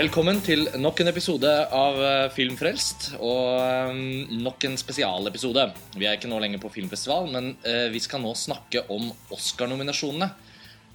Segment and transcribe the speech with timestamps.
[0.00, 3.98] Velkommen til nok en episode av eh, Filmfrelst, og eh,
[4.40, 5.64] nok en spesialepisode.
[5.92, 10.30] Vi er ikke nå lenger på filmfestival, men eh, vi skal nå snakke om Oscar-nominasjonene.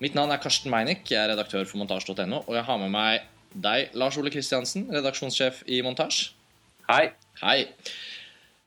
[0.02, 3.28] Mitt navn er Karsten Meinick, jeg er redaktør for montasj.no, og jeg har med meg
[3.54, 6.24] deg, Lars Ole Kristiansen, redaksjonssjef i Montasj.
[6.88, 7.12] Hei.
[7.44, 7.60] Hei.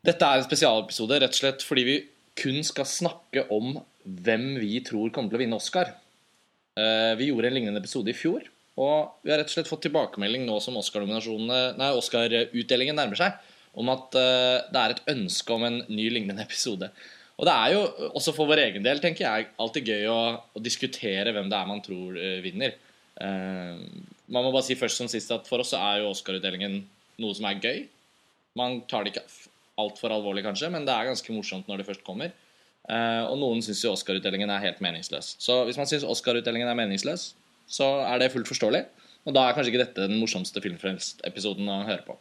[0.07, 1.97] Dette er en spesialepisode rett og slett fordi vi
[2.39, 5.97] kun skal snakke om hvem vi tror kommer til å vinne Oscar.
[6.79, 8.47] Vi gjorde en lignende episode i fjor,
[8.79, 12.35] og vi har rett og slett fått tilbakemelding nå som Oscar-utdelingen Oscar
[12.95, 13.39] nærmer seg,
[13.79, 16.91] om at eh, det er et ønske om en ny lignende episode.
[17.39, 17.83] Og det er jo
[18.19, 20.21] også for vår egen del, tenker jeg, alltid gøy å,
[20.59, 22.75] å diskutere hvem det er man tror eh, vinner.
[23.19, 23.79] Uh,
[24.31, 26.81] man må bare si først som sist at for oss er jo Oscar-utdelingen
[27.23, 27.81] noe som er gøy.
[28.59, 29.27] Man tar det ikke
[29.79, 32.35] altfor alvorlig, kanskje, men det er ganske morsomt når det først kommer.
[32.89, 35.35] Uh, og noen syns jo Oscar-utdelingen er helt meningsløs.
[35.43, 37.33] Så hvis man syns Oscar-utdelingen er meningsløs,
[37.69, 38.85] så er det fullt forståelig.
[39.29, 42.17] Og da er kanskje ikke dette den morsomste Filmfrelst-episoden å høre på.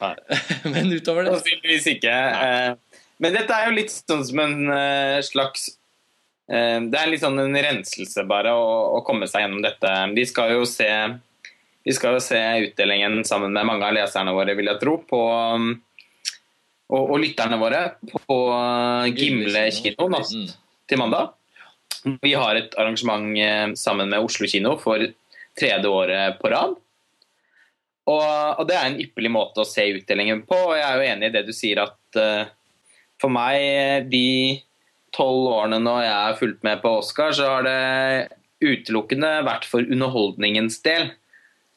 [0.00, 0.14] Nei.
[0.72, 2.12] men utover det Sannsynligvis ikke.
[2.14, 3.00] Nei.
[3.20, 5.66] Men dette er jo litt sånn som en eh, slags
[6.48, 9.90] eh, Det er litt sånn en renselse, bare, å, å komme seg gjennom dette.
[10.16, 10.88] De skal jo se
[11.80, 15.20] vi skal jo se utdelingen sammen med mange av leserne våre, vil jeg tro, på
[16.90, 17.80] og, og lytterne våre
[18.12, 18.36] på
[19.16, 20.48] Gimle kino natt Mm.
[20.90, 21.32] til mandag.
[22.22, 25.02] Vi har et arrangement eh, sammen med Oslo kino for
[25.58, 26.78] tredje året på rad.
[28.10, 28.24] Og,
[28.58, 31.28] og det er en ypperlig måte å se utdelingen på, og jeg er jo enig
[31.28, 32.48] i det du sier at uh,
[33.20, 34.58] for meg, de
[35.14, 38.32] tolv årene nå jeg har fulgt med på Oscar, så har det
[38.64, 41.12] utelukkende vært for underholdningens del.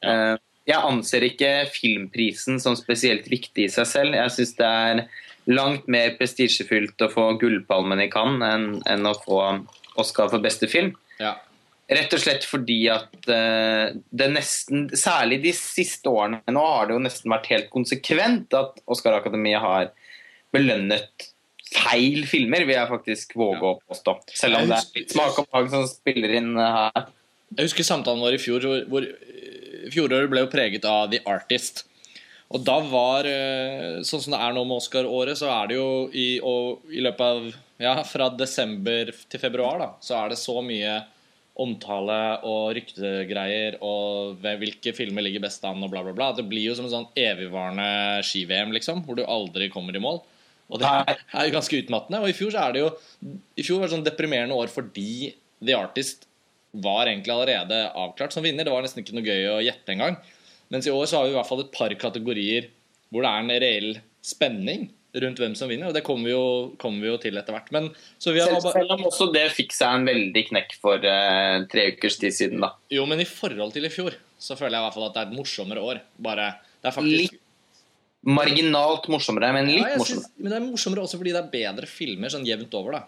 [0.05, 4.17] Uh, jeg anser ikke filmprisen som spesielt viktig i seg selv.
[4.17, 5.03] Jeg syns det er
[5.51, 9.41] langt mer prestisjefylt å få Gullpalmen i Cannes enn, enn å få
[9.99, 10.93] Oscar for beste film.
[11.19, 11.35] Ja.
[11.93, 16.95] Rett og slett fordi at eh, det nesten, særlig de siste årene nå, har det
[16.95, 19.91] jo nesten vært helt konsekvent at Oscar-akademiet har
[20.55, 21.27] belønnet
[21.73, 23.73] feil filmer, vil jeg faktisk våge Ja.
[23.73, 24.15] å påstå.
[24.37, 27.07] Selv om husker, det er litt smak og behag som spiller inn eh, her.
[27.57, 31.21] Jeg husker samtalen vår i fjor, hvor, hvor eh, fjoråret ble jo preget av The
[31.29, 31.83] Artist.
[32.53, 35.87] Og da var eh, Sånn som det er nå med Oscar-året, så er det jo
[36.13, 37.47] i, i løpet av
[37.81, 41.01] Ja, fra desember til februar, da, så er det så mye
[41.59, 42.19] omtale
[42.49, 46.31] og ryktegreier og hvilke filmer ligger best an og bla, bla, bla.
[46.33, 50.21] Det blir jo som en sånn evigvarende ski-VM, liksom, hvor du aldri kommer i mål.
[50.73, 52.23] Og det er jo ganske utmattende.
[52.23, 52.89] Og i fjor så er det jo
[53.59, 56.25] I fjor var det sånn deprimerende år fordi The Artist
[56.73, 58.65] var egentlig allerede avklart som vinner.
[58.65, 60.17] Det var nesten ikke noe gøy å gjette engang.
[60.71, 62.69] Mens i år så har vi i hvert fall et par kategorier
[63.13, 63.89] hvor det er en reell
[64.25, 64.87] spenning
[65.21, 66.45] rundt hvem som vinner, og det kommer vi jo,
[66.81, 67.69] kommer vi jo til etter hvert.
[67.75, 71.05] Men så vi har Selv, selv om også det fikk seg en veldig knekk for
[71.05, 72.71] uh, tre ukers tid siden, da.
[72.93, 75.21] Jo, men i forhold til i fjor så føler jeg i hvert fall at det
[75.21, 76.01] er et morsommere år.
[76.17, 76.49] Bare
[76.81, 77.39] Det er faktisk Litt
[78.23, 80.23] Marginalt morsommere, men litt ja, morsommere.
[80.23, 83.01] synes, Men det er morsommere også fordi det er bedre filmer sånn jevnt over, da.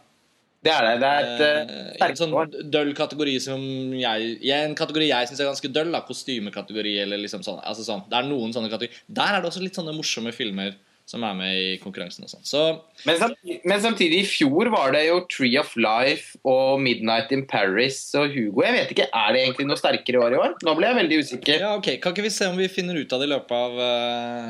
[0.65, 0.93] Det er det.
[1.01, 2.33] Det er et uh, en sterkt sånn
[2.73, 3.61] døll kategori som
[3.99, 7.61] jeg En kategori jeg syns er ganske døll, da, kostymekategori eller liksom sånn.
[7.61, 8.01] Altså sånn.
[8.09, 9.05] Det er noen sånne kategorier.
[9.21, 10.73] Der er det også litt sånne morsomme filmer
[11.05, 12.45] som er med i konkurransen og sånn.
[12.49, 12.61] Så
[13.05, 17.99] Men men samtidig, i fjor var det jo Tree of Life og Midnight in Paris
[18.17, 18.63] og Hugo.
[18.65, 20.55] Jeg vet ikke, Er det egentlig noe sterkere i år i år?
[20.65, 21.59] Nå ble jeg veldig usikker.
[21.61, 23.77] ja, ok, kan ikke vi se om vi finner ut av det i løpet av
[23.77, 24.49] uh,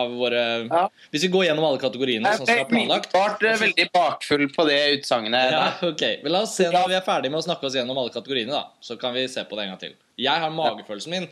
[0.00, 0.88] Av våre Ja.
[1.12, 3.14] Hvis vi går gjennom alle kategoriene sånn som vi Jeg ble planlagt.
[3.44, 5.52] eh, veldig bakfull på det utsagnet.
[5.52, 6.02] Ja, ok.
[6.24, 8.50] Men la oss se når vi er ferdig med å snakke oss gjennom alle kategoriene.
[8.52, 9.94] da Så kan vi se på det en gang til.
[10.16, 11.28] Jeg har magefølelsen min.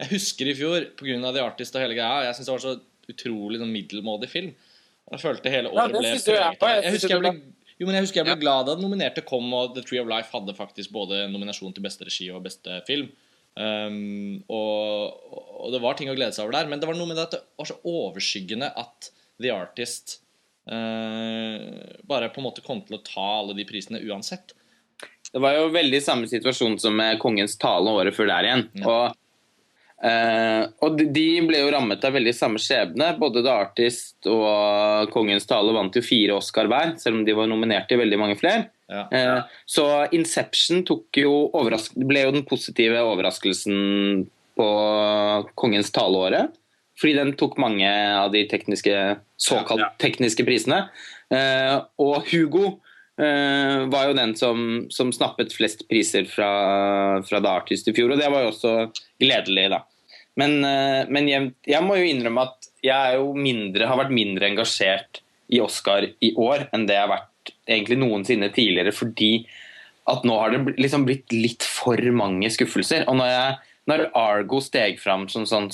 [0.00, 1.32] Jeg husker i fjor pga.
[1.32, 2.24] The Artist og hele greia.
[2.28, 2.80] Jeg syns det var så
[3.10, 4.54] utrolig sånn middelmådig film.
[5.12, 6.84] Jeg følte hele året ja, ble jo jeg Jeg.
[6.84, 7.34] Jeg husker jeg ble
[7.74, 8.40] jo, men jeg husker jeg ble Ja.
[8.40, 11.84] glad da den nominerte kom, og The Tree of Life hadde faktisk både nominasjon til
[11.84, 13.10] beste regi og beste film.
[13.54, 15.14] Um, og,
[15.62, 17.26] og det var ting å glede seg over der, men det var noe med det
[17.28, 19.10] at det var så overskyggende at
[19.42, 20.20] The Artist
[20.70, 21.66] uh,
[22.06, 24.54] bare på en måte kom til å ta alle de prisene uansett.
[25.34, 28.66] Det var jo veldig samme situasjon som med Kongens tale året før der igjen.
[28.78, 28.86] Ja.
[28.86, 29.20] Og,
[30.04, 33.14] eh, og de- ble jo rammet av veldig samme skjebne.
[33.18, 37.48] Både The Artist og Kongens tale vant jo fire Oscar hver, selv om de var
[37.50, 38.68] nominert til veldig mange flere.
[38.92, 39.06] Ja.
[39.10, 41.34] Eh, så Inception jo
[41.96, 44.26] ble jo den positive overraskelsen
[44.58, 44.68] på
[45.56, 46.52] Kongens taleåret.
[47.00, 48.94] Fordi den tok mange av de tekniske,
[49.40, 50.84] såkalt tekniske prisene.
[51.32, 52.78] Eh, og Hugo
[53.18, 54.60] eh, var jo den som,
[54.94, 58.74] som snappet flest priser fra, fra The Artist i fjor, og det var jo også
[59.18, 59.82] gledelig, da.
[60.40, 64.50] Men, eh, men jeg, jeg må jo innrømme at jeg jo mindre, har vært mindre
[64.50, 65.22] engasjert
[65.52, 69.46] i Oscar i år enn det jeg har vært egentlig noensinne tidligere, fordi
[70.10, 73.06] at nå har det liksom blitt litt for mange skuffelser.
[73.08, 73.54] Og når jeg
[73.90, 75.68] når Argo steg fram som sånn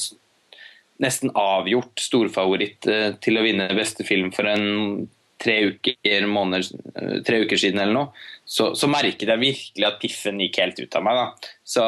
[1.00, 5.06] nesten avgjort storfavoritt eh, til å vinne beste film for en
[5.40, 10.00] tre uker, måneder, eh, tre uker siden eller noe, så, så merket jeg virkelig at
[10.02, 11.22] piffen gikk helt ut av meg.
[11.22, 11.54] da.
[11.64, 11.86] Så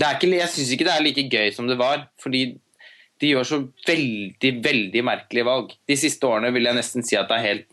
[0.00, 2.06] ikke, jeg syns ikke det er like gøy som det var.
[2.22, 2.46] Fordi
[3.22, 5.74] de gjør så veldig, veldig merkelige valg.
[5.88, 7.68] De siste årene vil jeg nesten si at det er helt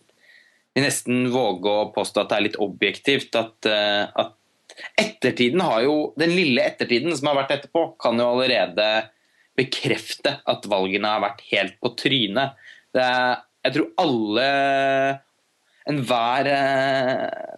[0.79, 3.35] vil nesten våge å påstå at det er litt objektivt.
[3.39, 4.35] At, eh, at
[4.99, 9.09] ettertiden har jo Den lille ettertiden som har vært etterpå, kan jo allerede
[9.57, 12.55] bekrefte at valgene har vært helt på trynet.
[12.95, 14.45] Er, jeg tror alle
[15.89, 17.57] Enhver eh,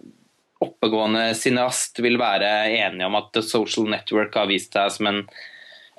[0.62, 5.20] oppegående cineast vil være enige om at The Social Network har vist seg som en,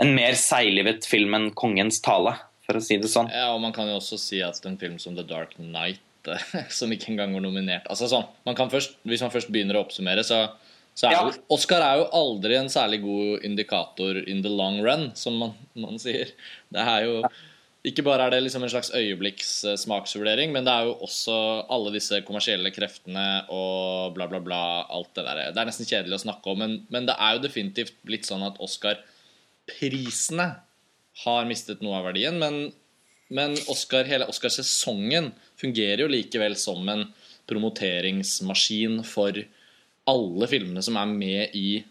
[0.01, 3.29] en mer seiglivet film enn Kongens tale, for å si det sånn.
[3.33, 6.01] Ja, og man kan jo også si at en film som The Dark Knight,
[6.31, 6.43] eh,
[6.77, 9.83] som ikke engang var nominert Altså sånn, man kan først, Hvis man først begynner å
[9.83, 10.45] oppsummere, så,
[10.95, 11.23] så er Ja.
[11.27, 15.57] jo Oscar er jo aldri en særlig god indikator in the long run, som man,
[15.75, 16.31] man sier.
[16.71, 17.17] Det er jo
[17.83, 21.35] Ikke bare er det liksom en slags øyeblikks eh, men det er jo også
[21.67, 24.87] alle disse kommersielle kreftene og bla, bla, bla.
[24.87, 25.51] Alt det der.
[25.51, 28.45] Det er nesten kjedelig å snakke om, men, men det er jo definitivt blitt sånn
[28.47, 30.47] at Oscar-prisene
[31.25, 32.71] har mistet noe av verdien, men,
[33.29, 37.09] men Oscar, hele Oscarsesongen fungerer jo likevel som en
[37.51, 39.43] promoteringsmaskin for
[40.09, 41.83] alle filmene som er med i,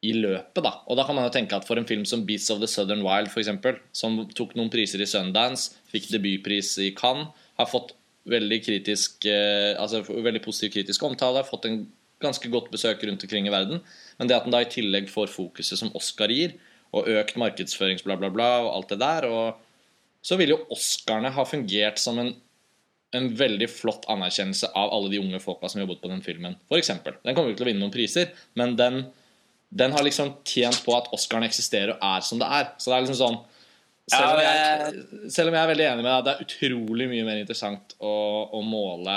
[0.00, 0.62] i løpet.
[0.64, 0.72] Da.
[0.88, 3.02] Og da kan man jo tenke at for en film som 'Beats of the Southern
[3.04, 7.92] Wild', for eksempel, som tok noen priser i Sundance, fikk debutpris i Cannes, har fått
[8.30, 11.86] veldig kritisk eh, altså veldig positiv kritisk omtale, har fått en
[12.20, 13.80] ganske godt besøk rundt omkring i verden.
[14.18, 16.56] Men det at den da i tillegg får fokuset som Oscar gir,
[16.92, 19.60] og økt markedsførings bla, bla, og alt det der, og
[20.26, 22.34] så vil jo Oscarene ha fungert som en,
[23.16, 26.58] en veldig flott anerkjennelse av alle de unge folka som jobbet på den filmen.
[26.76, 27.16] Eksempel.
[27.24, 29.04] Den kommer jo til å vinne noen priser, men den,
[29.70, 32.72] den har liksom tjent på at Oscaren eksisterer og er som det er.
[32.78, 33.38] Så det er liksom sånn
[34.10, 37.06] selv om, jeg, selv om jeg er veldig enig med deg at det er utrolig
[37.12, 38.14] mye mer interessant å,
[38.58, 39.16] å måle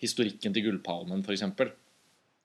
[0.00, 1.44] historikken til Gullpalmen, f.eks.,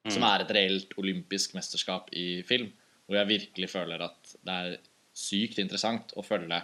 [0.08, 2.70] som er et reelt olympisk mesterskap i film,
[3.08, 4.76] hvor jeg virkelig føler at det er
[5.18, 6.60] sykt interessant å følge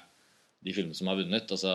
[0.63, 1.51] de filmene som har vunnet.
[1.51, 1.73] Altså,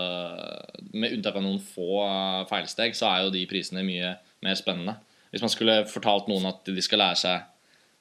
[0.94, 4.14] med unntak av noen få eh, feilsteg, så er jo de prisene mye
[4.44, 4.96] mer spennende.
[5.32, 7.48] Hvis man skulle fortalt noen at de skal lære seg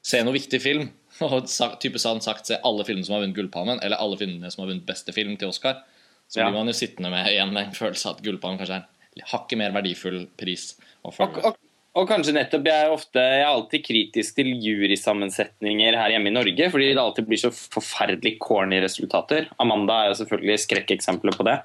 [0.08, 0.90] se noe viktig film,
[1.26, 4.52] og typisk type sånn sagt se alle filmene som har vunnet Gullpalmen, eller alle filmene
[4.54, 5.82] som har vunnet beste film til Oscar,
[6.28, 6.50] så Ja.
[6.50, 9.58] blir man jo sittende med igjen med en følelse at Gullpalmen kanskje er en hakket
[9.58, 10.76] mer verdifull pris
[11.08, 11.56] Og, og,
[11.98, 16.36] og kanskje nettopp jeg er ofte Jeg er alltid kritisk til jurysammensetninger her hjemme i
[16.36, 19.48] Norge, fordi det alltid blir så forferdelig corny resultater.
[19.64, 21.56] Amanda er jo selvfølgelig skrekkeksempelet på det.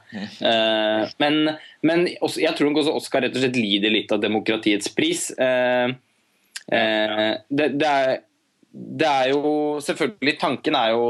[0.47, 4.93] uh, men men også, jeg tror også Oscar rett og slett lider litt av demokratiets
[4.95, 5.33] pris.
[5.35, 5.91] Eh,
[6.71, 8.21] eh, det, det, er,
[8.73, 11.05] det er jo Selvfølgelig, tanken er jo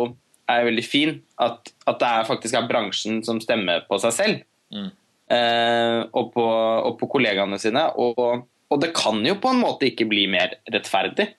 [0.50, 1.14] er veldig fin.
[1.40, 4.42] At, at det er faktisk er bransjen som stemmer på seg selv.
[4.74, 4.90] Mm.
[5.32, 7.86] Eh, og, på, og på kollegaene sine.
[8.02, 11.30] Og, og det kan jo på en måte ikke bli mer rettferdig.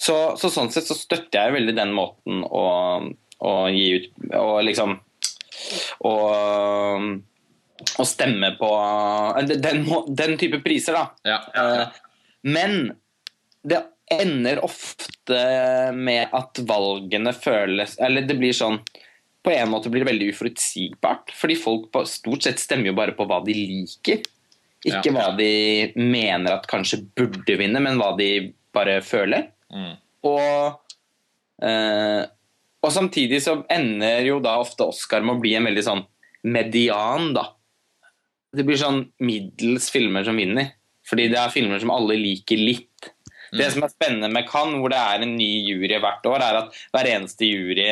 [0.00, 2.66] Så, så sånn sett så støtter jeg veldig den måten å,
[3.44, 4.06] å gi ut
[4.38, 4.94] Og liksom
[6.08, 6.14] Å
[8.00, 8.68] å stemme på
[9.48, 11.04] den, den type priser, da.
[11.24, 11.38] Ja.
[11.56, 12.00] Eh,
[12.42, 12.92] Men
[13.66, 15.38] det ender ofte
[15.94, 18.80] med at valgene føles Eller det blir sånn
[19.44, 21.30] På en måte blir det veldig uforutsigbart.
[21.32, 24.20] Fordi folk på, stort sett stemmer jo bare på hva de liker.
[24.84, 25.14] Ikke Ja.
[25.14, 29.46] hva de mener at kanskje burde vinne, men hva de bare føler.
[29.72, 29.94] Mm.
[30.28, 30.92] Og,
[31.62, 32.26] eh,
[32.82, 36.04] og samtidig så ender jo da ofte Oscar med å bli en veldig sånn
[36.44, 37.46] median, da.
[38.52, 40.72] Det blir sånn middels filmer som vinner.
[41.06, 43.10] Fordi det er filmer som alle liker litt.
[43.58, 46.58] Det som er spennende med Cannes, hvor det er en ny jury hvert år, er
[46.62, 47.88] at hver eneste jury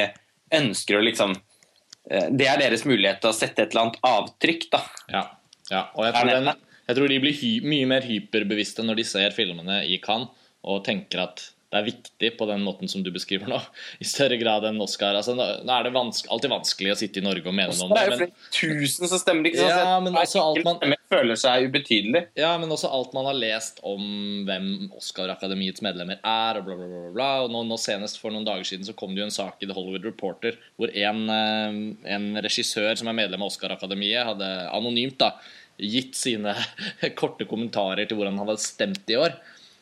[0.55, 4.67] ønsker å liksom eh, Det er deres mulighet til å sette et eller annet avtrykk,
[4.73, 4.83] da.
[5.13, 5.25] Ja,
[5.73, 5.85] ja.
[5.95, 9.37] og jeg tror, den, jeg tror de blir hy mye mer hyperbevisste når de ser
[9.37, 13.51] filmene i Cannes og tenker at det er viktig på den måten som du beskriver
[13.51, 13.59] nå,
[14.01, 15.19] i større grad enn Oscar.
[15.19, 15.45] Altså, nå
[15.75, 18.05] er det vanske, alltid vanskelig å sitte i Norge og mene noe om Det det,
[18.07, 19.75] er jo flere tusen som stemmer, ikke sant?
[19.77, 22.27] Ja, men også alt man- føler seg ubetydelig.
[22.37, 24.01] ja, men også alt man har lest om
[24.49, 27.03] hvem Oscar-akademiets medlemmer er, og bla, bla, bla.
[27.05, 27.29] bla, bla.
[27.45, 29.69] Og nå, nå senest for noen dager siden så kom det jo en sak i
[29.69, 31.79] The Hollywood Reporter hvor en, eh,
[32.15, 35.35] en regissør som er medlem av Oscar-akademiet, hadde anonymt da,
[35.79, 36.57] gitt sine
[37.21, 39.37] korte kommentarer til hvordan han hadde stemt i år.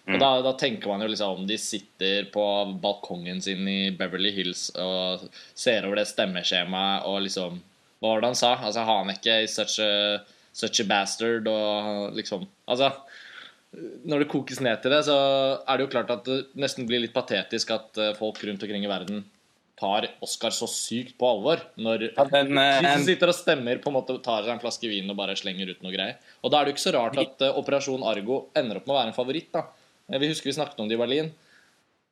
[0.06, 2.42] Og da, da tenker man jo liksom om de sitter på
[2.82, 5.24] balkongen sin i Beverly Hills og
[5.58, 7.58] ser over det stemmeskjemaet og liksom
[7.98, 8.52] Hva var det han sa?
[8.60, 10.20] Altså, Haneke is such a,
[10.54, 12.92] such a bastard og liksom Altså
[13.76, 15.16] når det kokes ned til det, så
[15.58, 18.86] er det jo klart at det nesten blir litt patetisk at eh, folk rundt omkring
[18.86, 19.24] i verden
[19.76, 21.60] tar Oscar så sykt på alvor.
[21.76, 24.62] Når Ja, den, eh, de som sitter og stemmer, på en måte tar seg en
[24.62, 26.16] flaske vin og bare slenger ut noe greier.
[26.40, 28.96] Og da er det jo ikke så rart at eh, Operasjon Argo ender opp med
[28.96, 29.50] å være en favoritt.
[29.52, 29.66] da.
[30.12, 31.32] Eh, Vi husker vi snakket om det i Berlin.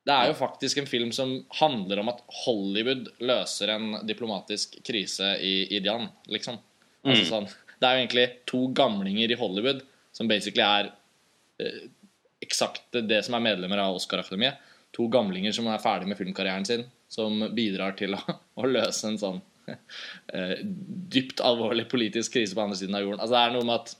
[0.05, 5.31] Det er jo faktisk en film som handler om at Hollywood løser en diplomatisk krise
[5.41, 6.59] i Idian, liksom.
[7.05, 7.47] Altså sånn,
[7.81, 9.81] det er jo egentlig to gamlinger i Hollywood
[10.15, 10.91] som basically er
[11.61, 11.89] eh,
[12.45, 14.61] eksakt det som er medlemmer av Oscar-akademiet.
[14.97, 18.21] To gamlinger som er ferdig med filmkarrieren sin, som bidrar til å,
[18.61, 19.41] å løse en sånn
[20.37, 23.25] eh, dypt alvorlig politisk krise på andre siden av jorden.
[23.25, 23.97] Altså Det er noe med at,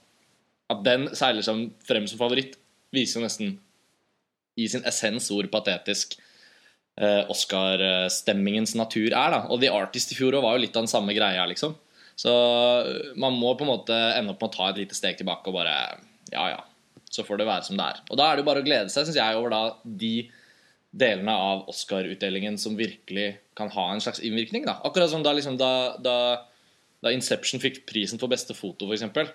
[0.77, 2.59] at den seiler som frem som favoritt,
[2.95, 3.57] viser jo nesten
[4.61, 6.17] i sin essens hvor patetisk
[7.01, 9.35] eh, Oscar-stemmingens natur er.
[9.35, 11.75] da Og The Artist i fjor var jo litt av den samme greia, liksom.
[12.19, 15.19] Så eh, man må på en måte ende opp med å ta et lite steg
[15.21, 15.75] tilbake og bare
[16.33, 16.63] Ja, ja.
[17.15, 18.01] Så får det være som det er.
[18.11, 20.15] Og da er det jo bare å glede seg, syns jeg, over da de
[20.95, 24.65] delene av Oscar-utdelingen som virkelig kan ha en slags innvirkning.
[24.67, 26.17] da Akkurat som da, liksom, da, da,
[27.03, 29.31] da Inception fikk prisen for beste foto, f.eks.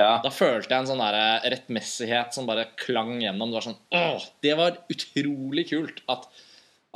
[0.00, 0.12] ja.
[0.24, 3.52] Da følte jeg en sånn der rettmessighet som bare klang gjennom.
[3.52, 6.26] Det var sånn, åh, det var utrolig kult at,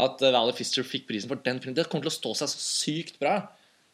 [0.00, 1.76] at Valley Fister fikk prisen for den filmen.
[1.76, 3.42] Det kommer til å stå seg så sykt bra.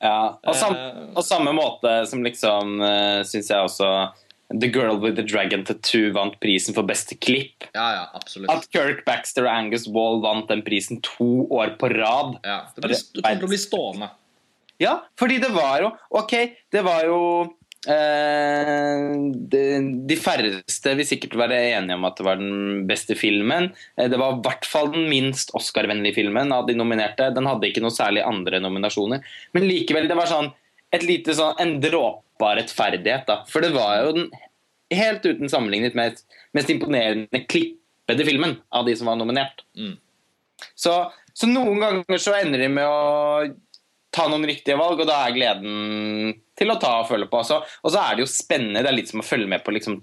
[0.00, 1.00] Ja, og, sam, Eh.
[1.12, 3.90] og samme måte som liksom uh, syns jeg også
[4.50, 7.69] The Girl with the Dragon Tattoo vant prisen for beste klipp.
[7.75, 8.49] Ja, ja, absolutt.
[8.50, 12.38] At Kirk Baxter og Angus Wall vant den prisen to år på rad.
[12.43, 14.09] Ja, det, blir, det kommer til å bli stående.
[14.81, 16.33] Ja, fordi det var jo Ok,
[16.73, 17.50] det var jo eh,
[17.88, 19.60] de,
[20.10, 23.70] de færreste vil sikkert være enige om at det var den beste filmen.
[23.96, 27.30] Eh, Det var i hvert fall den minst Oscar-vennlige filmen av de nominerte.
[27.34, 29.25] Den hadde ikke noe særlig andre nominasjoner.
[29.56, 30.52] Men likevel, det var sånn
[30.92, 33.26] et lite sånn en dråpe av rettferdighet.
[33.26, 33.44] da.
[33.49, 34.30] For det var jo den
[34.90, 39.64] helt uten sammenlignet mest, mest imponerende klippede filmen av de som var nominert.
[39.78, 39.96] Mm.
[40.75, 40.96] Så,
[41.32, 43.54] så noen ganger så ender de med å
[44.14, 47.43] ta noen riktige valg, og da er gleden til å ta og følge på.
[47.47, 48.83] Så, og så er det jo spennende.
[48.85, 50.00] Det er litt som å følge med på liksom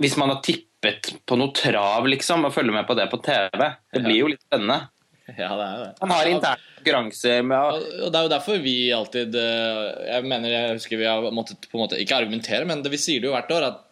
[0.00, 3.72] Hvis man har tippet på noe trav, liksom, og følge med på det på TV.
[3.92, 4.86] Det blir jo litt spennende.
[5.26, 5.88] Ja, det er det.
[6.00, 10.22] Man har interne konkurranser med Og og det er jo derfor vi alltid eh, Jeg
[10.30, 13.24] mener, jeg husker vi har måttet på en måte ikke argumentere, men det vi sier
[13.24, 13.82] det jo hvert år, at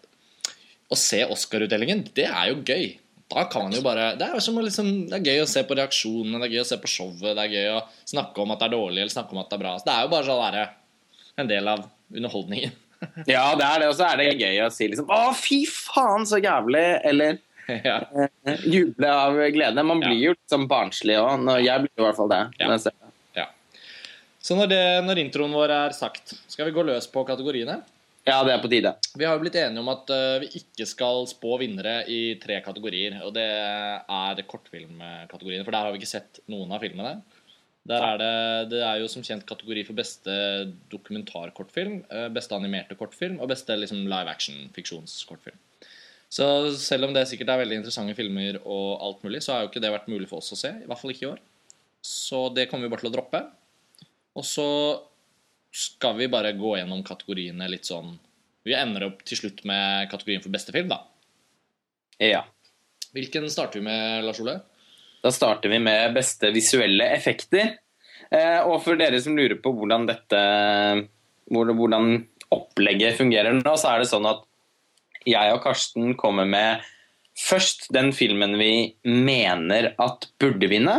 [0.95, 2.93] å se Oscar-utdelingen, det er jo gøy.
[3.35, 5.76] Da kan man jo bare Det er som liksom Det er gøy å se på
[5.79, 7.83] reaksjonene, det er gøy å se på showet, det er gøy å
[8.14, 9.75] snakke om at det er dårlig, eller snakke om at det er bra.
[9.81, 10.64] Så det er jo bare sånn derre
[11.43, 12.81] en del av underholdningen.
[13.29, 16.23] Ja, det er det, og så er det gøy å si liksom Å, fy faen,
[16.25, 16.85] så jævlig!
[17.05, 17.37] Eller
[17.85, 17.99] ja.
[18.17, 19.85] eh, juble av glede.
[19.85, 21.50] Man blir jo liksom barnslig òg.
[21.61, 22.33] Jeg blir i hvert fall.
[22.33, 22.71] Ja.
[22.71, 22.95] det.
[23.37, 23.47] ja.
[24.41, 27.83] Så når, det, når introen vår er sagt, skal vi gå løs på kategoriene?
[28.25, 28.95] Ja, det er på tide.
[29.12, 32.57] Vi har jo blitt enige om at uh, vi ikke skal spå vinnere i tre
[32.64, 33.19] kategorier.
[33.26, 37.19] Og det er kortfilmkategoriene, for der har vi ikke sett noen av filmene.
[37.85, 38.33] Der er det,
[38.73, 40.35] det er jo som kjent kategori for beste
[40.93, 45.59] dokumentarkortfilm, eh, beste animerte kortfilm og beste liksom, live action-fiksjonskortfilm.
[46.33, 46.47] Så
[46.81, 49.83] selv om det sikkert er veldig interessante filmer og alt mulig, så har jo ikke
[49.85, 50.73] det vært mulig for oss å se.
[50.81, 51.43] I hvert fall ikke i år.
[52.00, 53.43] Så det kommer vi bare til å droppe.
[54.35, 54.66] Og så
[55.75, 58.14] skal vi bare gå gjennom kategoriene litt sånn
[58.64, 61.02] Vi ender opp til slutt med kategorien for beste film, da.
[62.23, 62.45] Ja.
[63.12, 64.54] Hvilken starter vi med, Lars Ole?
[65.21, 67.75] Da starter vi med beste visuelle effekter.
[68.31, 70.40] Eh, og for dere som lurer på hvordan dette
[71.52, 72.09] hvordan
[72.54, 74.45] opplegget fungerer nå, så er det sånn at
[75.28, 76.85] jeg og Karsten kommer med
[77.37, 80.97] først den filmen vi mener at burde vinne,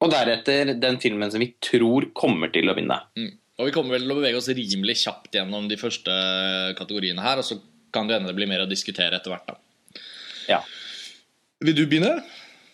[0.00, 2.96] og deretter den filmen som vi tror kommer til å vinne.
[3.18, 3.32] Mm.
[3.60, 6.14] Og vi kommer vel til å bevege oss rimelig kjapt gjennom de første
[6.78, 7.58] kategoriene her, og så
[7.92, 10.00] kan det hende det blir mer å diskutere etter hvert, da.
[10.48, 10.60] Ja.
[11.60, 12.22] Vil du begynne?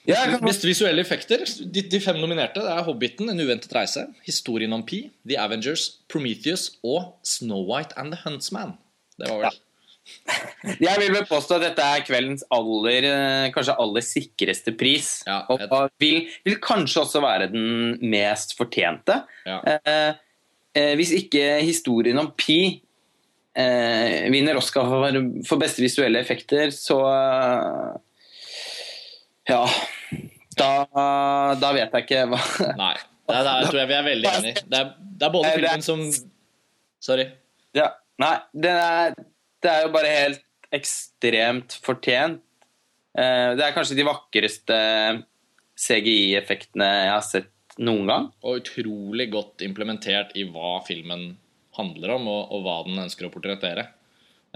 [0.07, 1.43] Ja, jeg kan- Beste visuelle effekter.
[1.67, 5.97] De, de fem nominerte det er Hobbiten, En uventet reise, Historien om Pi, The Avengers,
[6.09, 8.77] Prometheus og Snow White and the Huntsman.
[9.19, 9.63] Det var vel
[10.87, 15.25] Jeg vil vel påstå at dette er kveldens aller, eh, kanskje aller sikreste pris.
[15.27, 19.25] Ja, og jeg- og vil, vil kanskje også være den mest fortjente.
[19.45, 19.59] Ja.
[19.67, 20.15] Eh,
[20.99, 22.59] hvis ikke historien om Pi
[23.57, 25.19] eh, vinner Oscar for,
[25.49, 27.93] for beste visuelle effekter, så eh,
[29.53, 29.63] Ja.
[30.57, 30.71] Da,
[31.61, 32.39] da vet jeg ikke hva
[32.81, 32.95] Nei.
[33.29, 34.63] Der, der tror jeg vi er veldig enige.
[34.71, 34.91] Det er,
[35.21, 36.03] det er både det filmen som
[37.07, 37.27] Sorry.
[37.77, 37.91] Ja,
[38.23, 39.17] nei, det er,
[39.63, 40.43] det er jo bare helt
[40.75, 42.41] ekstremt fortjent.
[43.19, 44.79] Eh, Det er kanskje de vakreste
[45.77, 47.51] CGI-effektene jeg har sett
[47.83, 48.29] noen gang.
[48.43, 51.37] Og utrolig godt implementert i hva filmen
[51.77, 53.89] handler om, og, og hva den ønsker å portrettere.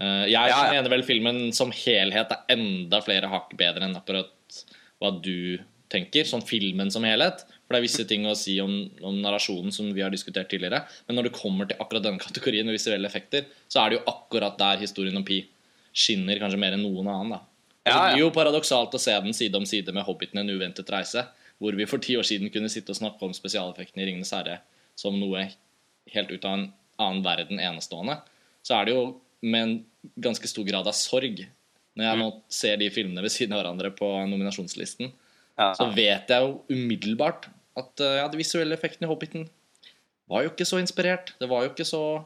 [0.01, 4.63] Eh, jeg Ja, mener vel filmen som helhet er enda flere hakk bedre enn akkurat
[5.01, 5.59] hva du
[5.91, 7.45] tenker, sånn filmen som helhet.
[7.67, 8.73] For det er visse ting å si om,
[9.07, 10.85] om narrasjonen som vi har diskutert tidligere.
[11.09, 14.07] Men når det kommer til akkurat denne kategorien med visuelle effekter, så er det jo
[14.11, 15.43] akkurat der historien om Pi
[15.91, 17.37] skinner kanskje mer enn noen annen.
[17.37, 17.41] da.
[17.89, 20.91] Ja, Det blir jo paradoksalt å se den side om side med 'Hobbiten en uventet
[20.93, 21.27] reise',
[21.61, 24.61] hvor vi for ti år siden kunne sitte og snakke om spesialeffektene i 'Ringenes herre'
[24.99, 25.47] som noe
[26.15, 26.67] helt ut av en
[27.01, 28.19] annen verden enestående.
[28.65, 29.05] Så er det jo
[29.41, 29.75] med en
[30.21, 31.47] ganske stor grad av sorg
[31.97, 35.11] når jeg nå ser de filmene ved siden av hverandre på nominasjonslisten.
[35.59, 35.73] Ja.
[35.77, 37.49] Så vet jeg jo umiddelbart
[37.79, 39.49] at eh, ja, de visuelle effektene i 'Hobbiten'
[40.31, 41.35] var jo ikke så inspirert.
[41.41, 42.25] Det var jo ikke så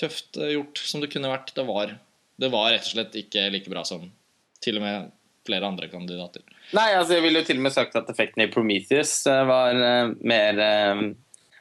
[0.00, 1.52] tøft eh, gjort som det kunne vært.
[1.54, 1.94] Det var,
[2.40, 4.08] det var rett og slett ikke like bra som
[4.64, 5.12] til og med
[5.46, 6.42] flere andre kandidater.
[6.76, 9.76] Nei, altså jeg ville jo til og med sagt at effektene i Prometheus eh, var
[9.76, 11.04] eh, mer eh,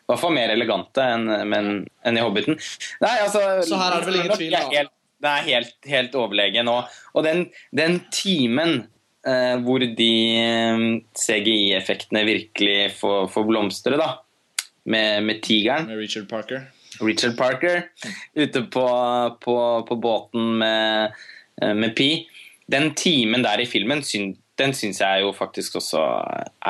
[0.03, 1.69] i hvert fall mer elegante enn men,
[2.03, 2.57] en i Hobbiten.
[3.03, 4.65] Nei, altså Så her er det vel ingen tvil, da.
[4.73, 4.91] helt,
[5.23, 6.71] det er helt, helt overlegen.
[6.71, 8.81] Og, og den, den timen
[9.27, 10.11] eh, hvor de
[11.23, 14.09] CGI-effektene virkelig får, får blomstre, da,
[14.83, 16.67] med, med tigeren Med Richard Parker.
[16.99, 17.87] Richard Parker
[18.35, 18.85] ute på,
[19.41, 19.55] på,
[19.87, 21.15] på båten med,
[21.63, 22.11] med Pi.
[22.73, 24.01] Den timen der i filmen,
[24.59, 26.01] den syns jeg jo faktisk også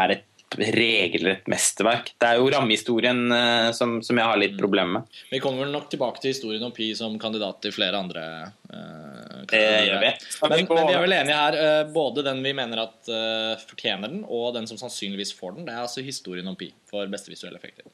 [0.04, 0.30] er et
[0.60, 2.12] regelrett mesterverk.
[2.20, 5.20] Det er jo rammehistorien eh, som, som jeg har litt problemer med.
[5.32, 8.26] Vi kommer vel nok tilbake til historien om Pi som kandidat til flere andre
[8.70, 10.14] uh, Det gjør vi.
[10.44, 11.60] Men, men vi er vel enige her.
[11.60, 15.68] Uh, både den vi mener at uh, fortjener den, og den som sannsynligvis får den.
[15.68, 17.88] Det er altså historien om Pi for beste visuelle effekter.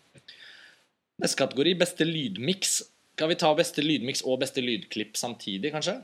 [1.20, 2.80] Neste kategori, beste lydmiks.
[3.20, 6.00] Kan vi ta beste lydmiks og beste lydklipp samtidig, kanskje?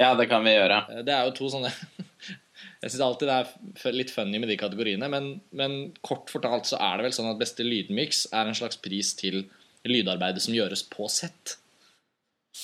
[0.00, 0.78] Ja, det kan vi gjøre.
[0.90, 1.70] Eh, Det er jo to sånne
[2.80, 5.26] Jeg syns alltid det er litt funny med de kategoriene, men,
[5.56, 9.12] men kort fortalt så er det vel sånn at beste lydmiks er en slags pris
[9.18, 9.42] til
[9.84, 11.58] lydarbeidet som gjøres på sett.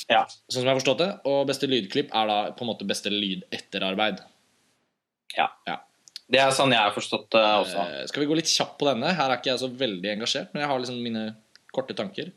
[0.09, 0.23] Ja.
[0.49, 1.11] Sånn som jeg har forstått det.
[1.29, 4.25] Og beste lydklipp er da på en måte beste lydetterarbeid.
[5.37, 5.51] ja.
[5.69, 5.83] Ja.
[6.27, 7.83] Det er sånn jeg har forstått det også.
[7.87, 9.13] Eh, skal vi gå litt kjapt på denne?
[9.15, 11.23] Her er ikke jeg så veldig engasjert, men jeg har liksom mine
[11.77, 12.33] korte tanker.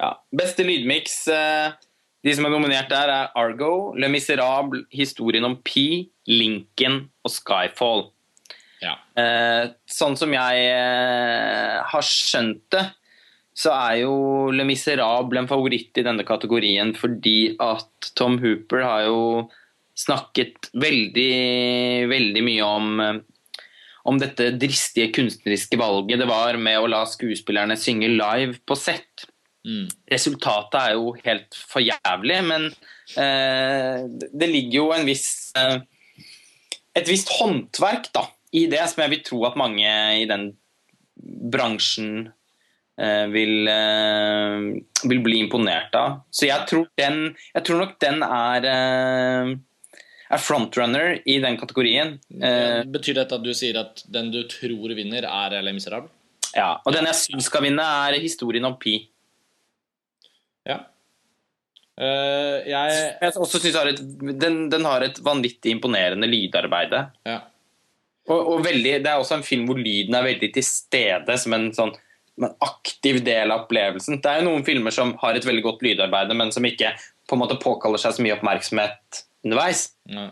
[0.00, 0.14] Ja.
[0.32, 1.74] Beste lydmiks eh,
[2.28, 8.02] De som er nominert der, er Argo, Le Miserable, Historien om Pi, Lincoln og Skyfall.
[8.82, 8.98] Ja.
[9.16, 12.84] Eh, sånn som jeg eh, har skjønt det,
[13.56, 14.12] så er jo
[14.52, 19.22] Le Miserable en favoritt i denne kategorien fordi at Tom Hooper har jo
[19.98, 21.32] snakket veldig,
[22.12, 23.24] veldig mye om eh,
[24.08, 29.26] om dette dristige kunstneriske valget det var med å la skuespillerne synge live på sett.
[29.66, 29.88] Mm.
[30.10, 32.68] Resultatet er jo helt for jævlig, men
[33.18, 35.80] eh, det ligger jo en viss eh,
[36.98, 38.24] et visst håndverk da,
[38.56, 40.48] i det som jeg vil tro at mange i den
[41.52, 42.28] bransjen
[42.98, 46.20] eh, vil, eh, vil bli imponert av.
[46.30, 49.52] Så jeg tror, den, jeg tror nok den er, eh,
[50.28, 52.16] er frontrunner i den kategorien.
[52.40, 56.10] Eh, Betyr dette at du sier at den du tror vinner, er Le Miserable?
[56.56, 56.78] ja.
[56.86, 58.96] Og den jeg syns skal vinne, er historien om Pi.
[60.68, 60.78] Ja.
[61.98, 64.02] Uh, jeg Jeg også synes
[64.38, 67.06] den, den har et vanvittig imponerende lydarbeide.
[67.26, 67.40] Ja.
[68.28, 71.56] Og, og veldig, det er også en film hvor lyden er veldig til stede som
[71.56, 71.94] en sånn
[72.38, 74.20] en aktiv del av opplevelsen.
[74.22, 76.92] Det er jo noen filmer som har et veldig godt lydarbeide, men som ikke
[77.26, 79.88] på en måte påkaller seg så mye oppmerksomhet underveis.
[80.06, 80.28] ja.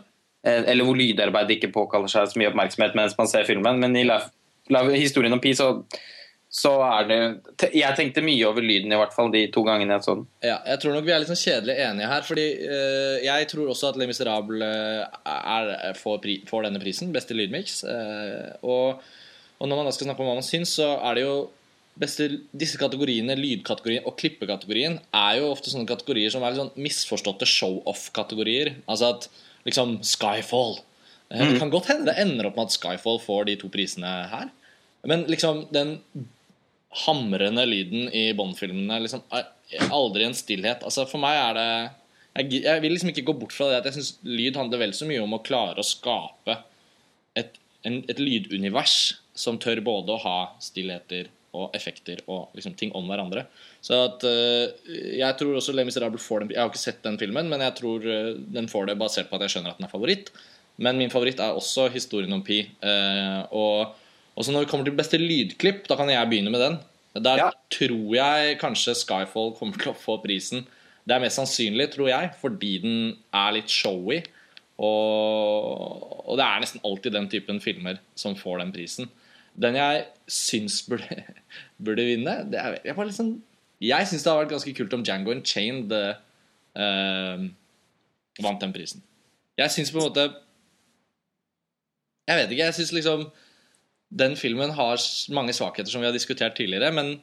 [0.47, 3.79] Eh, Eller hvor lydarbeidet ikke påkaller seg så mye oppmerksomhet mens man ser filmen.
[3.81, 4.21] Men i la-
[4.71, 5.83] la- historien om Pi så,
[6.47, 10.05] så er det Jeg tenkte mye over lyden, i hvert fall de to gangene jeg
[10.05, 10.23] så den.
[10.45, 12.23] Ja, jeg tror nok vi er litt sånn kjedelig enige her.
[12.23, 16.81] Fordi uh, jeg tror også at Le Miserable eh, er, er, får, pri, får denne
[16.81, 17.11] prisen.
[17.15, 17.81] Beste lydmix.
[17.83, 19.03] Uh, og,
[19.59, 21.35] og når man da skal snakke om hva man syns, så er det jo
[21.99, 26.87] beste, Disse kategoriene, lydkategorien og klippekategorien, er jo ofte sånne kategorier som er litt sånn
[26.87, 28.77] misforståtte show-off-kategorier.
[28.87, 29.27] Altså at
[29.67, 31.41] liksom Skyfall mm.
[31.41, 34.47] Det kan godt hende det ender opp med at Skyfall får de to prisene her.
[35.07, 35.97] Men liksom den
[37.05, 39.23] hamrende lyden i Bond-filmene liksom,
[39.91, 40.85] aldri en stillhet.
[40.87, 41.69] Altså, for meg er det
[42.37, 44.93] jeg, jeg vil liksom ikke gå bort fra det at jeg syns lyd handler vel
[44.93, 46.59] så mye om å klare å skape
[47.37, 52.91] et, en, et lydunivers som tør både å ha stillheter og effekter og liksom ting
[52.97, 53.47] om hverandre.
[53.81, 54.67] Så at uh,
[55.17, 57.77] Jeg tror også Le Miserable får den Jeg har ikke sett den filmen, men jeg
[57.79, 60.29] tror eh, den får det basert på at jeg skjønner at den er favoritt.
[60.77, 62.59] Men min favoritt er også historien om Pi.
[62.83, 63.95] Uh, og
[64.37, 66.75] og så når vi kommer til beste lydklipp, da kan jeg begynne med den.
[67.17, 67.49] Der Ja.
[67.73, 70.67] tror jeg kanskje Skyfall kommer til å få prisen.
[71.07, 72.97] Det er mest sannsynlig, tror jeg, fordi den
[73.33, 74.19] er litt showy.
[74.77, 79.09] Og, og det er nesten alltid den typen filmer som får den prisen.
[79.57, 81.23] Den jeg syns burde,
[81.83, 83.31] burde vinne det er, Jeg, liksom,
[83.81, 85.95] jeg syns det hadde vært ganske kult om Django Unchained
[86.77, 87.47] uh,
[88.43, 89.01] vant den prisen.
[89.57, 90.27] Jeg syns på en måte
[92.27, 92.65] Jeg vet ikke.
[92.67, 93.25] Jeg syns liksom
[94.09, 95.01] Den filmen har
[95.35, 97.17] mange svakheter, som vi har diskutert tidligere, men,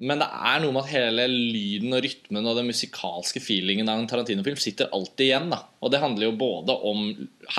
[0.00, 4.00] men det er noe med at hele lyden og rytmen og den musikalske feelingen av
[4.00, 5.50] en Tarantino-film sitter alltid igjen.
[5.52, 7.04] da Og det handler jo både om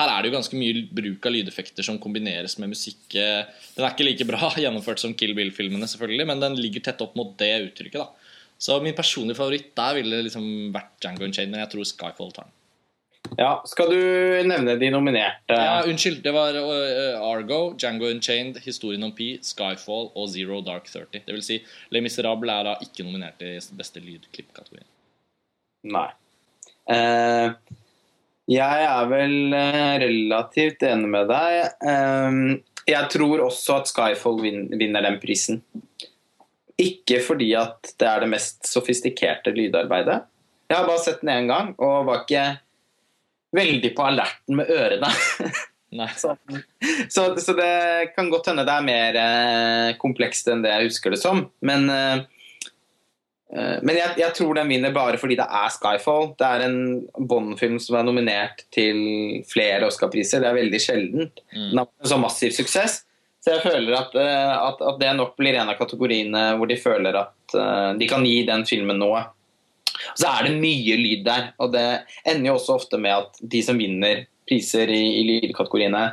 [0.00, 3.06] Her er det jo ganske mye bruk av lydeffekter som kombineres med musikk.
[3.14, 7.14] Den er ikke like bra gjennomført som Kill Bill-filmene, selvfølgelig, men den ligger tett opp
[7.20, 8.02] mot det uttrykket.
[8.02, 8.10] da
[8.64, 10.44] så min personlige favoritt der ville liksom
[10.74, 12.54] vært Django Unchained, men jeg tror Skyfall tar den.
[13.38, 14.00] Ja, Skal du
[14.46, 15.56] nevne de nominerte?
[15.56, 16.22] Ja, Unnskyld.
[16.24, 21.24] Det var uh, Argo, Django Unchained, Historien om Pi, Skyfall og Zero Dark 30.
[21.26, 21.60] Det vil si,
[21.94, 24.86] Le Miserable er da ikke nominert i beste lydklippkategorien.
[25.94, 26.08] Nei.
[26.90, 27.54] Uh,
[28.50, 32.60] jeg er vel uh, relativt enig med deg.
[32.86, 35.62] jeg tror også at Skyfall vinner den prisen.
[36.80, 40.24] Ikke fordi at det er det mest sofistikerte lydarbeidet.
[40.70, 42.44] Jeg har bare sett den én gang og var ikke
[43.54, 45.10] veldig på alerten med ørene.
[46.18, 46.34] så,
[47.08, 51.14] så, så, det kan godt hende det er mer eh, komplekst enn det jeg husker
[51.14, 51.44] det som.
[51.64, 52.24] Men, eh,
[53.54, 56.32] eh, men jeg, jeg, tror den vinner bare fordi det er Skyfall.
[56.40, 56.78] Det er en
[57.14, 60.42] Bond-film som er nominert til flere Oscar-priser.
[60.42, 61.44] Det er veldig sjeldent.
[61.54, 61.68] Mm.
[61.72, 63.02] Den har en så massiv suksess.
[63.44, 66.78] Så jeg føler at, eh, at, at, det nok blir en av kategoriene hvor de
[66.80, 69.20] føler at uh, de kan gi den filmen noe.
[70.12, 71.84] Så er det mye lyd der, og det
[72.26, 76.04] ender jo også ofte med at de som vinner priser i, i lydkategoriene,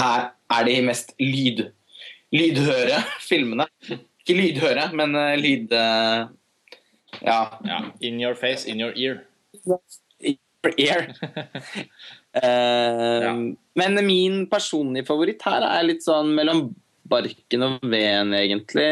[0.00, 1.64] er, er, de mest lyd,
[2.34, 3.66] lydhøre filmene.
[4.20, 5.72] Ikke lydhøre, men uh, lyd...
[5.74, 6.28] Uh,
[7.20, 7.40] ja.
[7.66, 7.80] ja.
[8.06, 9.24] In your face, in your ear.
[10.20, 11.08] In your ear.
[13.24, 13.32] ja.
[13.74, 16.68] Men min personlige favoritt her er litt sånn mellom
[17.10, 18.86] barken og veden, egentlig.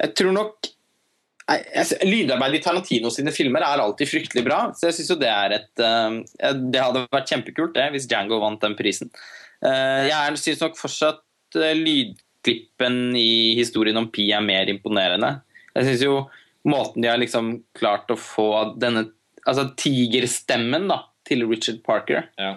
[0.00, 0.71] Jeg tror nok
[2.06, 4.60] Lydarbeidet i Tarantino sine filmer er alltid fryktelig bra.
[4.78, 8.40] Så jeg syns jo det er et uh, Det hadde vært kjempekult det, hvis Django
[8.42, 9.12] vant den prisen.
[9.64, 11.22] Uh, jeg syns nok fortsatt
[11.58, 15.36] uh, lydklippen i historien om Pi er mer imponerende.
[15.76, 16.18] Jeg syns jo
[16.68, 19.08] måten de har liksom klart å få denne
[19.42, 22.52] altså tigerstemmen da, til Richard Parker ja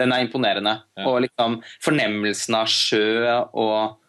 [0.00, 0.78] den er imponerende.
[0.98, 1.06] Ja.
[1.08, 3.04] Og liksom fornemmelsen av sjø
[3.52, 4.00] og,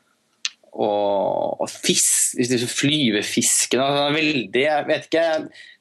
[0.76, 2.36] og, og fisk,
[2.68, 5.28] flyvefisken altså, Veldig Jeg vet ikke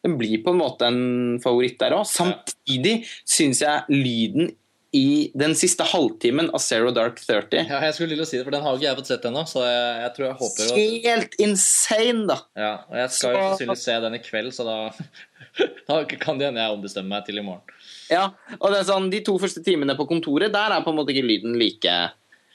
[0.06, 2.04] Den blir på en måte en favoritt der òg.
[2.06, 4.52] Samtidig syns jeg lyden
[4.94, 8.54] i den siste halvtimen av Zero Dark 30 Ja, jeg skulle å si det, for
[8.54, 9.42] den har ikke jeg fått sett ennå.
[9.50, 10.74] Så jeg, jeg, tror jeg håper.
[11.08, 12.36] Helt insane, da!
[12.54, 14.76] Ja, og Jeg skal jo sannsynligvis se den i kveld, så da,
[15.90, 17.74] da kan det hende jeg ombestemmer meg til i morgen.
[18.12, 18.28] Ja,
[18.60, 21.14] og det er sånn, De to første timene på kontoret, der er på en måte
[21.14, 21.96] ikke lyden like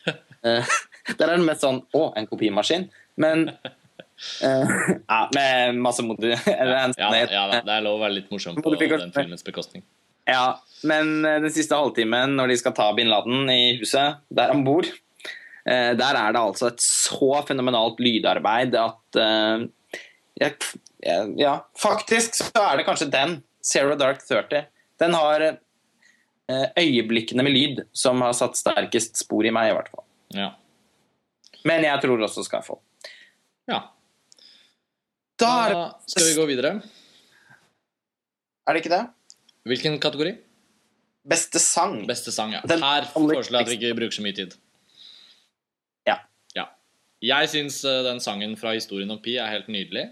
[0.08, 0.78] uh,
[1.18, 2.88] Der er det mest sånn Å, en kopimaskin.
[3.20, 4.74] Men uh,
[5.14, 6.34] ja, Med masse modi...
[6.46, 9.86] Ja, ja, ja, det er lov å være litt morsom på den filmens bekostning.
[10.30, 14.52] Ja, men eh, den siste halvtimen når de skal ta bin Laden i huset der
[14.54, 19.20] han bor, uh, der er det altså et så fenomenalt lydarbeid at
[20.40, 20.54] jeg,
[21.36, 24.70] ja, faktisk så er det kanskje den, Zero Dark 30
[25.00, 25.42] den har
[26.50, 30.06] eh, øyeblikkene med lyd som har satt sterkest spor i meg, i hvert fall.
[30.36, 30.50] Ja.
[31.68, 32.80] Men jeg tror også Skyfall.
[33.70, 33.82] Ja.
[35.40, 36.74] Da, da skal vi gå videre.
[38.68, 39.04] Er det ikke det?
[39.70, 40.34] Hvilken kategori?
[41.30, 42.02] Beste sang.
[42.10, 42.62] Beste sang, ja.
[42.68, 44.56] Den Her foreslår jeg at vi ikke bruker så mye tid.
[46.08, 46.20] Ja.
[46.58, 46.68] ja.
[47.24, 50.10] Jeg syns eh, den sangen fra historien om Pi er helt nydelig.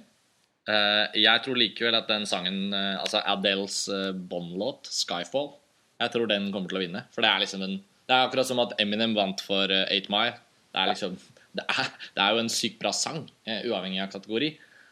[0.68, 3.86] Uh, jeg tror likevel at den sangen, uh, altså Adeles
[4.28, 5.54] Bond-låt, 'Skyfall',
[6.02, 7.06] jeg tror den kommer til å vinne.
[7.16, 10.12] For det er liksom en Det er akkurat som at Eminem vant for uh, 8
[10.12, 10.36] Mile.
[10.72, 11.16] Det er liksom
[11.56, 14.52] Det er, det er jo en sykt bra sang, uavhengig av kategori.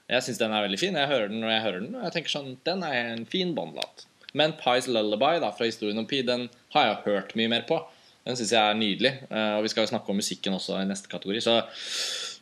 [0.10, 0.98] Jeg syns den er veldig fin.
[0.98, 3.56] Jeg hører den når jeg hører den, og jeg tenker sånn Den er en fin
[3.58, 4.06] Bond-låt.
[4.38, 7.80] Men Pies Lullaby da, fra historien om Pi, den har jeg hørt mye mer på.
[8.26, 9.13] Den syns jeg er nydelig.
[9.30, 11.41] og vi skal snakke om musikken også i neste kategori.
[11.46, 11.60] Så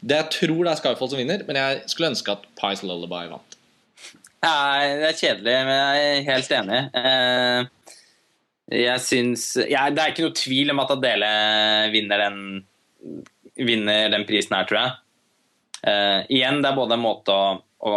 [0.03, 3.29] det jeg tror det er Skyfall som vinner, men jeg skulle ønske at Pies Lullaby
[3.31, 3.57] vant.
[4.43, 4.55] Ja,
[4.99, 6.79] det er kjedelig, men jeg er helt enig.
[6.99, 7.59] Eh,
[8.83, 11.29] jeg syns Det er ikke noe tvil om at Adele
[11.93, 12.41] vinner den,
[13.59, 14.95] vinner den prisen her, tror jeg.
[15.83, 17.95] Uh, igjen, det er både en måte å, å,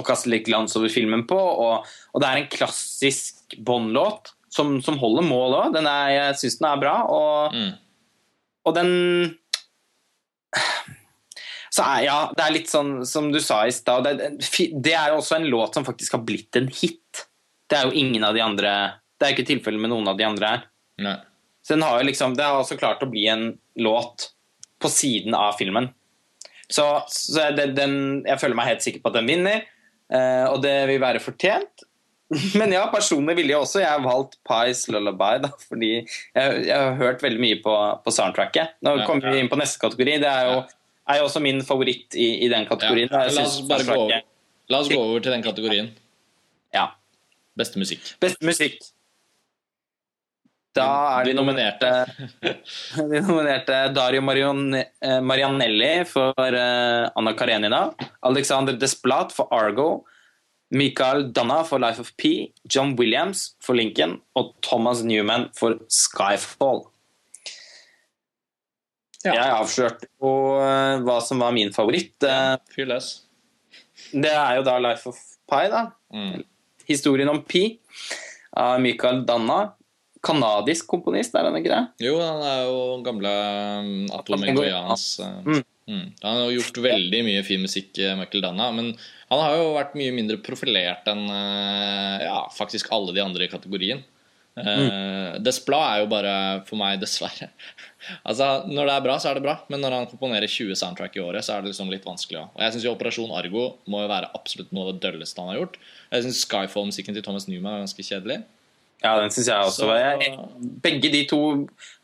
[0.00, 1.84] å kaste litt glans over filmen på, og,
[2.14, 5.78] og det er en klassisk Bond-låt som, som, holder mål òg.
[6.10, 7.72] Jeg syns den er bra, og, mm.
[8.64, 8.92] og den
[11.74, 14.06] så er, ja, det er litt sånn som du sa i stad.
[14.06, 14.28] Det,
[14.78, 17.24] det, er også en låt som faktisk har blitt en hit.
[17.66, 18.70] Det er jo ingen av de andre
[19.18, 20.62] Det er ikke tilfellet med noen av de andre her.
[21.02, 21.16] Nei.
[21.64, 23.46] Så den har jo liksom, det har også klart å bli en
[23.80, 24.28] låt
[24.84, 25.90] på siden av filmen.
[26.68, 29.66] Så, så det, den, jeg føler meg helt sikker på at den vinner,
[30.12, 31.84] eh, og det vil være fortjent.
[32.60, 33.82] Men ja, personlig ville jeg også.
[33.82, 38.14] Jeg har valgt Pies Lullaby, da, fordi jeg, jeg har hørt veldig mye på, på
[38.14, 38.78] soundtracket.
[38.84, 40.16] Nå kommer vi inn på neste kategori.
[40.24, 40.62] Det er jo,
[41.12, 43.12] er jo også min favoritt i, i den kategorien.
[43.12, 44.26] Ja, la oss bare gå over.
[44.72, 45.92] La oss gå over til den kategorien.
[46.74, 46.88] Ja.
[47.58, 48.14] Beste musikk.
[48.24, 48.80] Beste musikk.
[50.74, 50.86] Da
[51.20, 51.90] er De nominerte.
[53.10, 57.84] De nominerte Dario Marion- eh, Marianelli for eh, Anna Karenina,
[58.26, 60.04] Alexander Desplat for Argo,
[60.74, 66.82] Michael Donna for Life of P, John Williams for Lincoln og Thomas Newman for Skyfall.
[69.24, 69.32] Ja.
[69.38, 72.16] Jeg avslørte jo eh, hva som var min favoritt.
[72.26, 73.12] Eh, Fyr løs.
[74.12, 75.86] Det er jo da Life of Pi, da.
[76.12, 76.42] Mm.
[76.90, 77.62] Historien om Pi
[78.60, 79.62] av Michael Danna.
[80.24, 81.82] Kanadisk komponist, er han ikke det?
[82.06, 83.32] Jo, han er jo gamle
[84.14, 85.60] Atom Atomic uh, Mm.
[85.90, 86.06] mm.
[86.22, 88.70] Han har gjort veldig mye fin musikk, uh, Michael Danna.
[88.72, 88.94] Men
[89.30, 93.52] han har jo vært mye mindre profilert enn uh, ja, faktisk alle de andre i
[93.52, 94.02] kategorien.
[94.54, 96.32] Uh, Desplat er jo bare
[96.68, 97.48] for meg, dessverre
[98.22, 99.56] Altså, Når det er bra, så er det bra.
[99.72, 102.54] Men når han komponerer 20 soundtrack i året, så er det liksom litt vanskelig også.
[102.54, 105.62] Og jeg syns Operasjon Argo må jo være absolutt noe av det dølleste han har
[105.62, 105.80] gjort.
[106.12, 108.44] Jeg syns Skyfall-musikken til Thomas Newman er ganske kjedelig.
[109.04, 109.84] Ja, den syns jeg også.
[109.84, 110.38] Så- jeg,
[110.80, 111.40] begge de to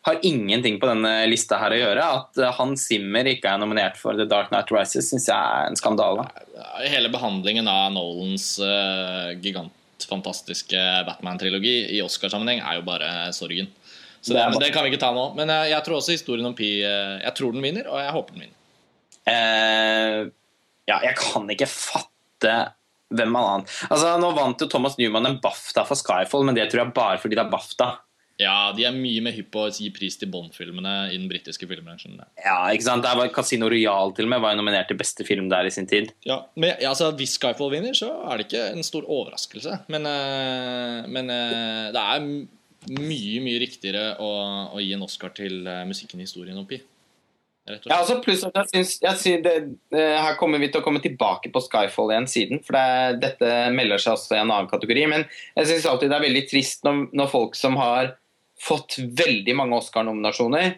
[0.03, 2.05] har ingenting på denne lista her å gjøre.
[2.21, 5.69] At eh, Hans Zimmer ikke er nominert for The Dark Night Rises, syns jeg er
[5.69, 6.27] en skandale.
[6.85, 13.69] Hele behandlingen av Nolans uh, gigantfantastiske Batman-trilogi i Oscarsammenheng er jo bare sorgen.
[14.21, 15.31] Så Det det, kan vi ikke ta nå.
[15.37, 18.17] Men jeg, jeg tror også historien om Pi uh, Jeg tror den vinner, og jeg
[18.17, 18.59] håper den vinner.
[19.31, 20.29] Uh,
[20.89, 22.55] ja, jeg kan ikke fatte
[23.11, 26.85] hvem annen Altså, Nå vant jo Thomas Newman en BAFTA for Skyfall, men det tror
[26.85, 27.90] jeg bare fordi det er BAFTA.
[28.40, 31.66] Ja, de er mye mer hypp på å gi pris til Bond-filmene i den britiske
[31.68, 32.16] filmbransjen.
[32.40, 33.05] Ja, ikke sant?
[33.05, 35.73] Der var Casino Royal til og med var jo nominert til beste film der i
[35.75, 36.14] sin tid.
[36.25, 39.83] Ja, men ja, altså, Hvis Skyfall vinner, så er det ikke en stor overraskelse.
[39.92, 42.25] Men, eh, men eh, det er
[42.96, 44.31] mye, mye riktigere å,
[44.73, 46.81] å gi en Oscar til eh, musikken i historien om Pi.
[46.81, 47.00] Rett og
[47.68, 49.53] Ja, altså pluss at jeg synes, jeg synes det,
[49.94, 53.51] eh, Her kommer vi til å komme tilbake på Skyfall igjen siden, for det, dette
[53.77, 55.05] melder seg også i en annen kategori.
[55.12, 55.27] Men
[55.59, 58.14] jeg syns alltid det er veldig trist når, når folk som har
[58.61, 60.75] fått veldig mange Oscar-nominasjoner,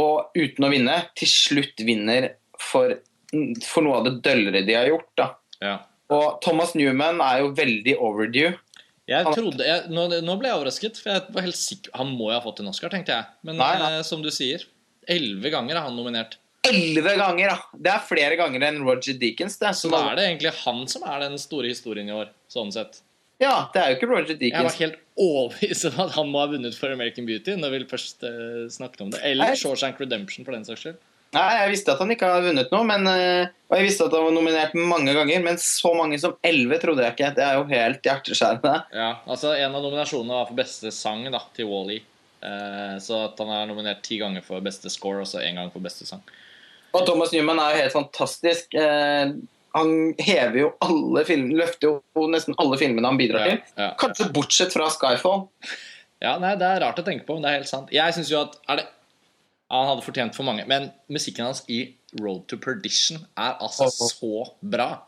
[0.00, 2.96] og uten å vinne, til slutt vinner for,
[3.66, 5.10] for noe av det døllere de har gjort.
[5.20, 5.28] da.
[5.62, 5.74] Ja.
[6.14, 8.54] Og Thomas Newman er jo veldig overdue.
[9.10, 12.30] Jeg trodde, jeg, nå, nå ble jeg overrasket, for jeg var helt sikker Han må
[12.30, 13.26] jo ha fått en Oscar, tenkte jeg.
[13.44, 13.90] Men Nei, nei.
[13.98, 14.64] eh, som du sier,
[15.10, 16.38] elleve ganger er han nominert.
[16.64, 17.50] Elleve ganger!
[17.52, 17.80] da.
[17.86, 19.58] Det er flere ganger enn Roger Deakins.
[19.60, 19.74] Det.
[19.76, 22.30] Så da er det egentlig han som er den store historien i år.
[22.48, 23.02] sånn sett.
[23.42, 24.54] Ja, det er jo ikke Roger Deakins.
[24.54, 27.56] Jeg var helt overbevist om at han må ha vunnet for American Beauty.
[27.60, 29.58] når vi først uh, snakket om det Eller Nei.
[29.58, 31.02] Shawshank Redemption, for den saks skyld.
[31.34, 34.12] Nei, Jeg visste at han ikke har vunnet noe, men, eh, og jeg visste at
[34.14, 37.32] han var nominert mange ganger, men så mange som elleve trodde jeg ikke.
[37.34, 38.74] Det er jo helt hjerteskjærende.
[38.94, 42.04] Ja, altså En av nominasjonene var for beste sang da, til Wall-E.
[43.00, 45.84] Så at han er nominert ti ganger for beste score og så én gang for
[45.84, 46.22] beste sang.
[46.94, 48.74] Og Thomas Newman er jo helt fantastisk.
[48.78, 49.32] Eh,
[49.74, 53.62] han hever jo alle filmene, løfter jo nesten alle filmene han bidrar til.
[53.80, 53.88] ja.
[53.98, 55.48] Kanskje bortsett fra Skyfall.
[56.22, 57.90] Ja, nei, Det er rart å tenke på, men det er helt sant.
[57.92, 58.86] Jeg synes jo at det,
[59.72, 64.44] Han hadde fortjent for mange, men musikken hans i Road to Perdition er altså så
[64.60, 65.02] bra.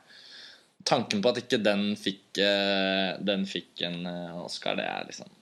[0.86, 5.28] Tanken på at ikke den fikk, eh, den fikk en eh, Oscar, det er liksom
[5.30, 5.35] ja.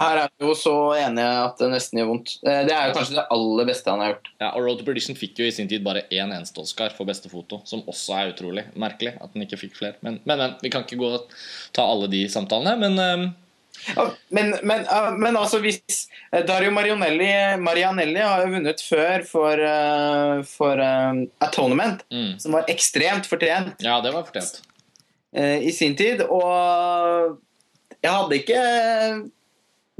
[0.00, 2.32] Her er vi jo så enige at det nesten gjør vondt.
[2.46, 4.30] Eh, det er jo kanskje det aller beste han har gjort.
[4.40, 4.48] ja.
[4.54, 7.28] Og Road to Perdition fikk jo i sin tid bare én eneste Oscar for beste
[7.32, 10.00] foto, som også er utrolig merkelig at den ikke fikk flere.
[10.00, 11.36] Men, men, men vi kan ikke gå og
[11.76, 12.76] ta alle de samtalene.
[12.80, 13.30] Men eh,
[13.96, 14.82] Ja, men, men,
[15.22, 15.78] men altså hvis
[16.32, 17.30] eh, Dario Marianelli,
[17.62, 23.80] Marianelli har jo vunnet før for, eh, for eh, Atonement, mm, som var ekstremt fortjent.
[23.80, 24.60] ja, det var fortjent.
[25.32, 26.24] i sin tid.
[26.28, 27.38] Og
[28.02, 28.60] jeg hadde ikke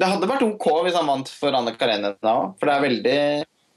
[0.00, 3.18] Det hadde vært OK hvis han vant for Anne Karenina òg, for det er veldig,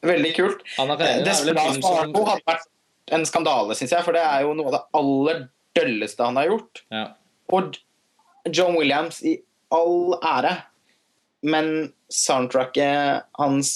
[0.07, 0.61] veldig kult.
[0.79, 2.69] Anna Karenina er vel en film som hadde vært
[3.17, 5.41] en skandale, syns jeg, for det er jo noe av det aller
[5.77, 6.85] dølleste han har gjort.
[6.93, 7.07] ja.
[7.53, 7.75] Og
[8.51, 9.37] John Williams i
[9.71, 10.53] all ære,
[11.47, 11.67] men
[12.11, 13.73] soundtracket hans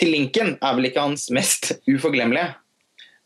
[0.00, 2.54] til Lincoln er vel ikke hans mest uforglemmelige.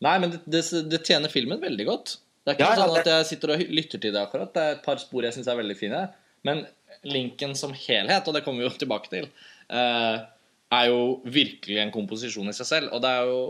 [0.05, 2.16] Nei, men det, det, det tjener filmen veldig godt.
[2.40, 4.53] Det er ikke ja, sånn at jeg sitter og lytter til det akkurat.
[4.55, 6.07] Det er et par spor jeg syns er veldig fine.
[6.47, 6.62] Men
[7.07, 9.31] Lincoln som helhet, og det kommer vi jo tilbake til,
[9.68, 10.20] eh,
[10.70, 12.92] er jo virkelig en komposisjon i seg selv.
[12.94, 13.40] Og det er jo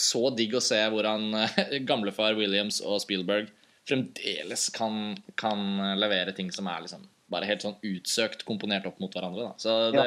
[0.00, 3.50] så digg å se hvordan eh, gamlefar Williams og Spielberg
[3.88, 9.12] fremdeles kan, kan levere ting som er liksom bare helt sånn utsøkt komponert opp mot
[9.14, 9.50] hverandre.
[9.50, 9.62] Da.
[9.62, 10.06] Så det,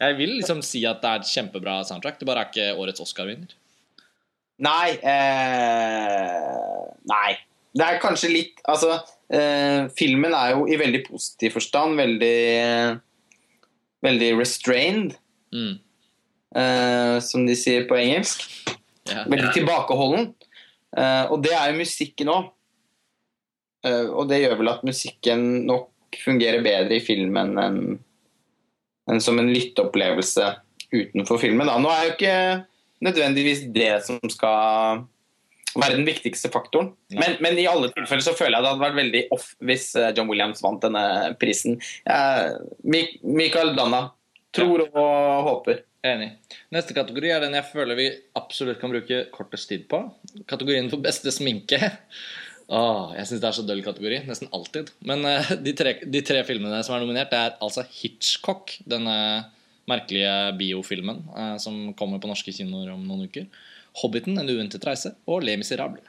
[0.00, 2.20] jeg vil liksom si at det er et kjempebra soundtrack.
[2.20, 3.56] Det bare er ikke årets Oscar-vinner.
[4.60, 7.30] Nei eh, Nei.
[7.76, 8.96] Det er kanskje litt Altså,
[9.32, 13.00] eh, filmen er jo i veldig positiv forstand veldig
[14.02, 15.16] Veldig restrained,
[15.52, 15.78] Mm.
[16.56, 18.46] eh, som de sier på engelsk.
[19.10, 19.26] Yeah.
[19.28, 20.30] Veldig tilbakeholden.
[20.96, 22.46] Eh, og det er jo musikken òg.
[23.84, 25.90] Eh, og det gjør vel at musikken nok
[26.24, 27.98] fungerer bedre i filmen enn
[29.10, 30.48] enn som en lytteopplevelse
[30.94, 31.66] utenfor filmen.
[31.66, 31.76] Da.
[31.78, 32.64] Nå er jo ikke
[33.02, 35.04] nødvendigvis det som skal
[35.78, 36.92] være den viktigste faktoren.
[37.14, 40.10] Men, men i alle tilfeller så føler jeg det hadde vært veldig off hvis eh,
[40.16, 41.04] John Williams vant denne
[41.40, 41.78] prisen.
[42.04, 42.56] Eh,
[42.86, 44.08] Michael Danna
[44.56, 45.84] tror og håper.
[46.00, 46.30] Enig.
[46.72, 48.06] Neste kategori er den jeg føler vi
[48.38, 50.00] absolutt kan bruke kortest tid på.
[50.48, 51.76] Kategorien for beste sminke.
[52.70, 54.22] Åh, jeg syns det er så døll kategori.
[54.28, 54.92] Nesten alltid.
[55.04, 58.78] Men uh, de, tre, de tre filmene som er nominert, det er altså Hitchcock.
[58.88, 59.16] Denne
[59.90, 63.50] merkelige biofilmen uh, som kommer på norske kinoer om noen uker.
[64.00, 65.14] Hobbiten, En uventet reise.
[65.26, 66.02] Og Le Miserable.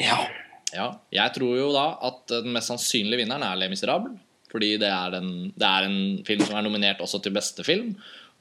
[0.00, 0.22] Ja.
[0.70, 4.14] Ja, jeg tror jo da at den mest sannsynlige vinneren er Le Miserable.
[4.50, 7.92] Fordi det er, en, det er en film som er nominert også til beste film.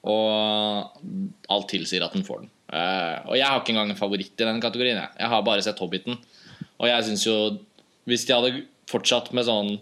[0.09, 0.99] Og
[1.51, 2.51] alt tilsier at den får den.
[2.69, 5.01] Eh, og jeg har ikke engang en favoritt i den kategorien.
[5.01, 6.17] Jeg, jeg har bare sett Hobbiten.
[6.79, 7.35] Og jeg syns jo
[8.07, 9.75] Hvis de hadde fortsatt med sånn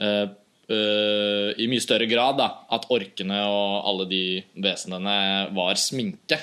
[0.00, 0.28] uh,
[0.70, 4.22] Uh, I mye større grad da at orkene og alle de
[4.62, 5.14] vesenene
[5.56, 6.38] var sminke,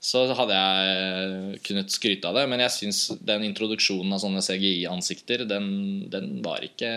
[0.00, 2.46] så hadde jeg kunnet skryte av det.
[2.48, 5.70] Men jeg syns den introduksjonen av sånne CGI-ansikter, den,
[6.12, 6.90] den var ikke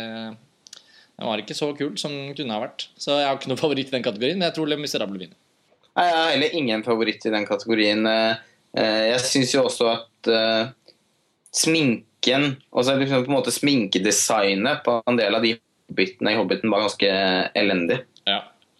[1.13, 2.87] den var ikke så kul som den kunne ha vært.
[2.97, 4.39] Så jeg har ikke noen favoritt i den kategorien.
[4.39, 5.37] Men jeg tror Le Miserable vinner.
[5.93, 8.07] Nei, Jeg har heller ingen favoritt i den kategorien.
[8.09, 8.39] Eh,
[8.77, 10.71] eh, Jeg syns jo også at eh,
[11.53, 15.57] sminken Altså liksom på en måte sminkedesignet på en del av de
[15.91, 17.09] hobbitene i Hobbiten var ganske
[17.59, 17.99] elendig.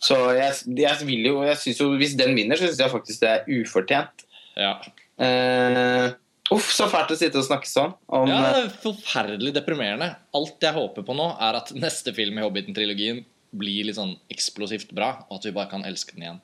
[0.04, 0.08] Ja.
[0.10, 3.24] Så jeg, jeg vil jo jeg synes jo Hvis den vinner, så syns jeg faktisk
[3.24, 4.26] det er ufortjent.
[4.60, 4.76] Ja.
[5.18, 6.12] Uh,
[6.54, 10.10] uff, så fælt å sitte og snakke sånn om ja, det er forferdelig deprimerende.
[10.36, 14.92] Alt jeg håper på nå, er at neste film i Hobbiten-trilogien blir litt sånn eksplosivt
[14.98, 16.42] bra, og at vi bare kan elske den igjen.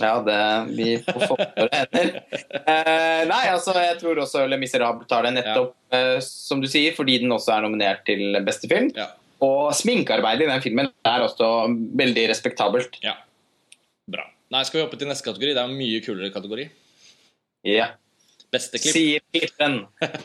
[0.00, 0.38] Ja, det
[0.72, 2.14] vi får få våre hender.
[2.32, 6.96] Uh, nei, altså, jeg tror også Le Miserable tar det nettopp, eh, som du sier,
[6.96, 8.88] fordi den også er nominert til beste film.
[8.96, 9.10] Ja.
[9.42, 11.48] Og sminkearbeidet i den filmen er også
[11.98, 13.00] veldig respektabelt.
[13.02, 13.16] ja.
[14.10, 14.26] Bra.
[14.52, 15.54] Nei, skal vi hoppe til neste kategori?
[15.54, 16.64] Det er en mye kulere kategori.
[17.70, 17.92] Ja.
[18.52, 18.96] Beste klipp.
[18.96, 19.84] Sier klippen.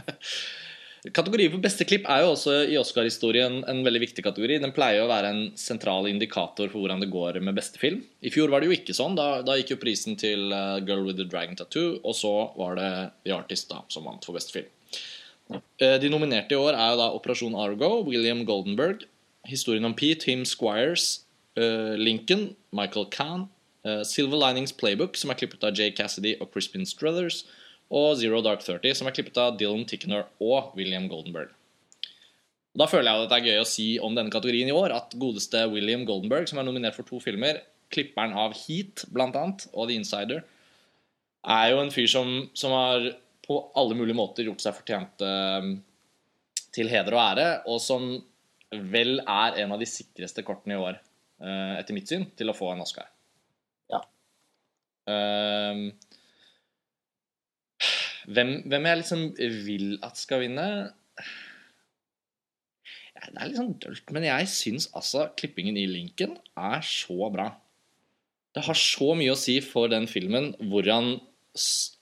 [1.13, 4.57] Kategori for beste klipp er jo også i Oscar-historien en veldig viktig kategori.
[4.63, 8.01] Den pleier å være en sentral indikator for hvordan det går med beste film.
[8.19, 9.15] I fjor var det jo ikke sånn.
[9.15, 12.75] Da, da gikk jo prisen til uh, Girl with the Dragon Tattoo, og så var
[12.81, 12.89] det
[13.27, 14.67] The Artist da, som vant for beste film.
[15.51, 19.05] Eh, De nominerte i år er jo da Operasjon Argo, William Goldenberg,
[19.47, 21.23] Historien om Pete, Tim Squires,
[21.55, 23.47] eh, Lincoln, Michael Kahn,
[23.85, 27.45] eh, Silver Linings Playbook, som er klippet av Jay Cassidy og Crispin Struthers,
[27.89, 31.53] og Zero Dark Thirty, som er klippet av Dylan Tickner og William Goldenberg.
[32.77, 35.15] Da føler jeg at det er gøy å si om denne kategorien i år at
[35.17, 39.87] godeste William Goldenberg, som er nominert for to filmer, klipperen av Heat blant annet, og
[39.87, 40.43] The Insider,
[41.47, 43.15] er jo en fyr som, som har
[43.47, 45.69] på alle mulige måter gjort seg fortjent eh,
[46.75, 48.09] til heder og ære, og som
[48.91, 50.99] vel er en av de sikreste kortene i år,
[51.39, 53.07] eh, etter mitt syn, til å få en Oscar.
[53.93, 54.01] Ja.
[55.07, 55.85] Eh,
[58.27, 59.27] hvem, hvem jeg liksom
[59.63, 60.67] vil at skal vinne
[63.17, 67.47] Det er litt sånn dølt, men jeg syns altså klippingen i Lincoln er så bra.
[68.55, 71.17] Det har så mye å si for den filmen hvordan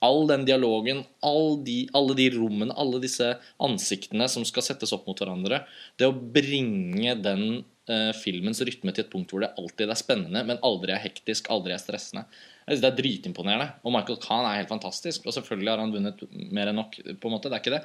[0.04, 5.06] all den dialogen, all de, alle de rommene, alle disse ansiktene som skal settes opp
[5.08, 5.62] mot hverandre
[5.98, 7.44] Det å bringe den
[7.90, 11.50] eh, filmens rytme til et punkt hvor det alltid er spennende, men aldri er hektisk,
[11.52, 12.26] aldri er stressende.
[12.66, 13.68] Det er dritimponerende.
[13.86, 15.28] Og Michael Khan er helt fantastisk.
[15.28, 17.46] Og selvfølgelig har han vunnet mer enn nok, på en måte.
[17.46, 17.82] Det er ikke det.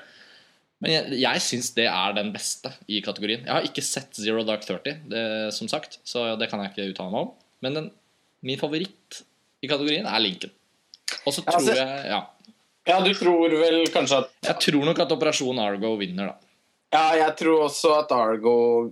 [0.82, 3.44] Men jeg, jeg syns det er den beste i kategorien.
[3.46, 6.88] Jeg har ikke sett Zero Dark Thirty, det, som sagt, så det kan jeg ikke
[6.96, 7.36] uttale meg om.
[7.62, 7.92] Men den,
[8.42, 9.22] min favoritt
[9.62, 10.54] i kategorien er Lincoln.
[11.26, 12.22] Og så tror altså- jeg Ja.
[12.88, 16.36] Ja, du tror vel kanskje at Jeg tror nok at Operasjon Argo vinner, da.
[16.92, 18.90] Ja, jeg tror også at Argo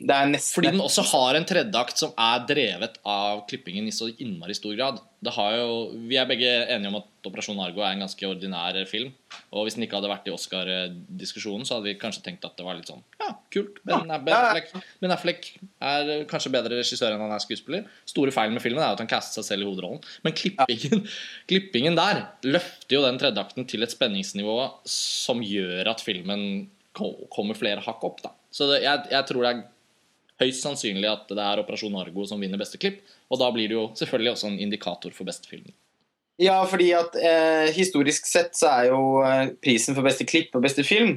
[0.00, 4.56] Nesten Fordi den også har en tredjeakt som er drevet av klippingen i så innmari
[4.56, 4.98] stor grad.
[5.24, 5.70] Det har jo,
[6.06, 9.14] vi er begge enige om at Operasjon Argo er en ganske ordinær film.
[9.50, 12.66] Og hvis den ikke hadde vært i Oscar-diskusjonen, så hadde vi kanskje tenkt at det
[12.66, 13.80] var litt sånn Ja, kult.
[13.88, 14.36] Ben, ben.
[14.36, 14.70] Affleck,
[15.02, 15.48] ben Affleck
[15.80, 17.88] er kanskje bedre regissør enn han er skuespiller.
[18.08, 20.04] Store feil med filmen er at han castet seg selv i hovedrollen.
[20.26, 21.06] Men klippingen,
[21.50, 24.58] klippingen der løfter jo den tredjeakten til et spenningsnivå
[24.90, 26.66] som gjør at filmen
[26.96, 28.22] kommer flere hakk opp.
[28.24, 28.32] da.
[28.52, 29.64] Så det, jeg, jeg tror det er
[30.42, 33.00] høyst sannsynlig at det er Operasjon Argo som vinner beste klipp.
[33.32, 35.66] Og da blir det jo selvfølgelig også en indikator for beste film.
[36.42, 40.66] Ja, fordi at eh, historisk sett så er jo eh, prisen for beste klipp og
[40.66, 41.14] beste film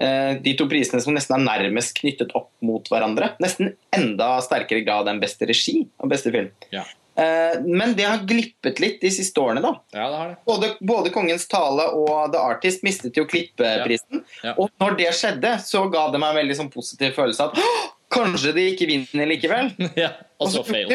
[0.00, 3.34] eh, de to prisene som nesten er nærmest knyttet opp mot hverandre.
[3.44, 6.48] Nesten enda sterkere grad enn beste regi og beste film.
[6.72, 6.86] Ja.
[7.14, 9.76] Eh, men det har glippet litt de siste årene, da.
[9.94, 10.38] Ja, det har det.
[10.48, 14.24] Både, både Kongens tale og The Artist mistet jo klippeprisen.
[14.40, 14.48] Ja.
[14.50, 14.56] Ja.
[14.58, 17.84] Og når det skjedde, så ga det meg en veldig sånn positiv følelse at «Åh,
[18.14, 19.72] kanskje de ikke vinner likevel.
[20.04, 20.90] ja, og så fail.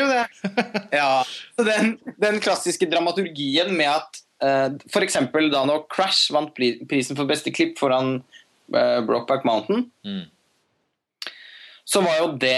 [1.00, 1.22] Ja.
[1.56, 5.20] Så den, den klassiske dramaturgien med at uh, f.eks.
[5.52, 8.20] da når Crash vant prisen for beste klipp foran
[8.74, 10.26] uh, Brokeback Mountain, Mm.
[11.86, 12.56] så var jo det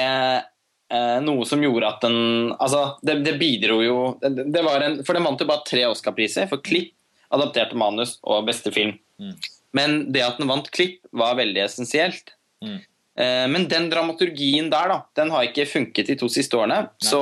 [0.94, 5.00] uh, noe som gjorde at den Altså, det, det bidro jo det, det var en,
[5.08, 6.94] For den vant jo bare tre Oscar-priser for klipp,
[7.32, 8.98] adapterte manus og beste film.
[9.22, 9.36] Mm.
[9.78, 12.34] Men det at den vant klipp, var veldig essensielt.
[12.64, 12.82] Mm.
[13.20, 16.86] Eh, men den dramaturgien der, da, den har ikke funket de to siste årene.
[17.04, 17.22] Så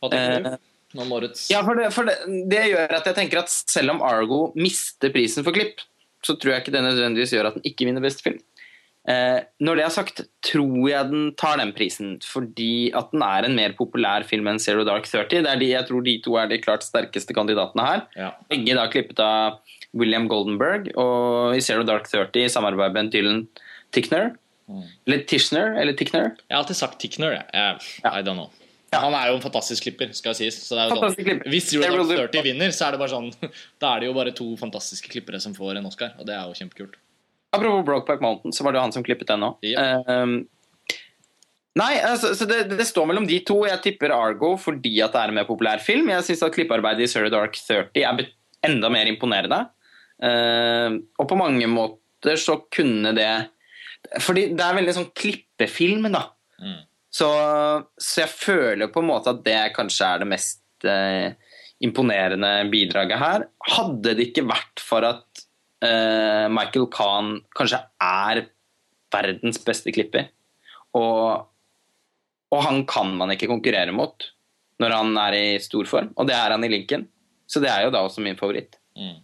[0.00, 0.10] Hva
[0.96, 2.16] Eh, ja, for, det, for det,
[2.48, 5.82] det gjør at jeg tenker at selv om Argo mister prisen for klipp,
[6.24, 8.38] så tror jeg ikke det nødvendigvis gjør at den ikke vinner beste film.
[9.06, 13.46] Eh, når det er sagt, tror jeg den tar den prisen fordi at den er
[13.46, 15.44] en mer populær film enn Zero Dark 30.
[15.44, 18.02] Det er de, jeg tror de to er de klart sterkeste kandidatene her.
[18.18, 18.32] Ja.
[18.50, 19.60] Begge da klippet av
[19.96, 23.44] William Goldenberg, og i Zero Dark 30 i samarbeid med Dylan
[23.94, 24.34] Tickner.
[24.66, 24.86] Mm.
[25.06, 26.32] Eller Tishner, eller Tickner.
[26.42, 27.46] Jeg har alltid sagt Tickner, jeg.
[27.54, 28.02] jeg.
[28.04, 28.50] I don't know.
[28.92, 29.00] Ja.
[29.02, 30.58] Han er jo en fantastisk klipper, skal sies.
[30.68, 31.16] Så sånn,
[31.50, 33.32] hvis Dark will 30 vinner, så er det bare sånn
[33.82, 36.46] Da er det jo bare to fantastiske klippere som får en Oscar, og det er
[36.46, 36.98] jo kjempekult.
[37.56, 39.62] Apropos Brokeback Mountain, så var det jo han som klippet den òg.
[39.64, 40.00] Ja.
[41.78, 43.62] nei, altså, det, det står mellom de to.
[43.68, 46.10] Jeg tipper Argo fordi at det er en mer populær film.
[46.12, 48.26] Jeg syns at klippearbeidet i Surrey Dark 30 er
[48.66, 49.62] enda mer imponerende.
[50.16, 53.30] Uh, og på mange måter så kunne det
[54.22, 56.22] Fordi det er veldig sånn klippefilm, da.
[56.62, 56.78] Mm.
[57.16, 57.28] Så,
[57.96, 61.32] så jeg føler på en måte at det kanskje er det mest eh,
[61.84, 63.46] imponerende bidraget her.
[63.72, 65.44] Hadde det ikke vært for at
[65.84, 68.46] eh, Michael Kahn kanskje er
[69.14, 70.28] verdens beste klipper,
[70.96, 71.46] og,
[72.52, 74.26] og han kan man ikke konkurrere mot
[74.82, 77.06] når han er i stor form, og det er han i Lincoln.
[77.48, 78.76] Så det er jo da også min favoritt.
[78.98, 79.22] Mm.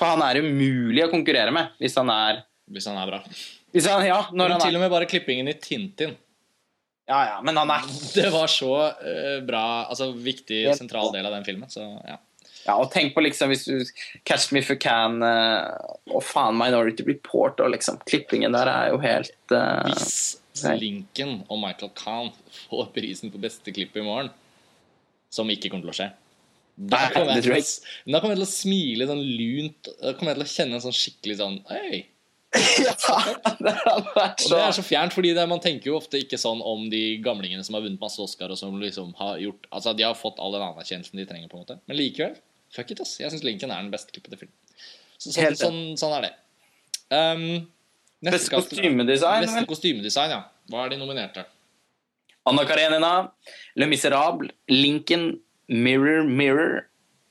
[0.00, 2.42] For han er umulig å konkurrere med hvis han er
[2.72, 3.18] Hvis han er bra.
[3.74, 6.14] Hvis han, Ja, når han er til og med bare klippingen i Tintin.
[7.10, 11.34] Ja, ja, men han er Det var så uh, bra Altså viktig, sentral del av
[11.36, 11.68] den filmen.
[11.72, 12.20] Så ja.
[12.64, 13.82] Ja, og tenk på liksom hvis du
[14.24, 15.66] Catch Me If You Can eh,
[16.08, 21.60] og faen Minority Report og liksom Klippingen der er jo helt uh, Hvis Lincoln og
[21.60, 22.30] Michael Kahn
[22.62, 24.30] får prisen på beste klipp i morgen,
[25.28, 26.08] som ikke kommer til å skje
[26.74, 27.60] da kommer, jeg til å,
[28.10, 29.90] da kommer jeg til å smile sånn lunt.
[30.00, 32.00] Da kommer jeg til å kjenne en sånn skikkelig sånn Hei!
[32.84, 32.94] Ja,
[33.58, 36.20] det hadde vært Og så det er så fjernt, fordi det, man tenker jo ofte
[36.22, 39.66] ikke sånn om de gamlingene som har vunnet masse Oscar, og som liksom har gjort
[39.70, 41.78] Altså, de har fått all den anerkjennelsen de trenger, på en måte.
[41.90, 42.36] Men likevel,
[42.74, 43.16] fuck it, ass.
[43.22, 44.54] Jeg syns Lincoln er den beste klippede filmen.
[45.18, 46.32] Så, sånn, Helt sånn, sånn er det.
[47.14, 47.44] Um,
[48.24, 50.42] neste Beste kostymedesign, Beste kostymedesign, ja.
[50.72, 51.46] Hva er de nominerte?
[52.48, 53.12] Anna Karenina,
[53.80, 56.84] Le Miserable, Lincoln, Mirror Mirror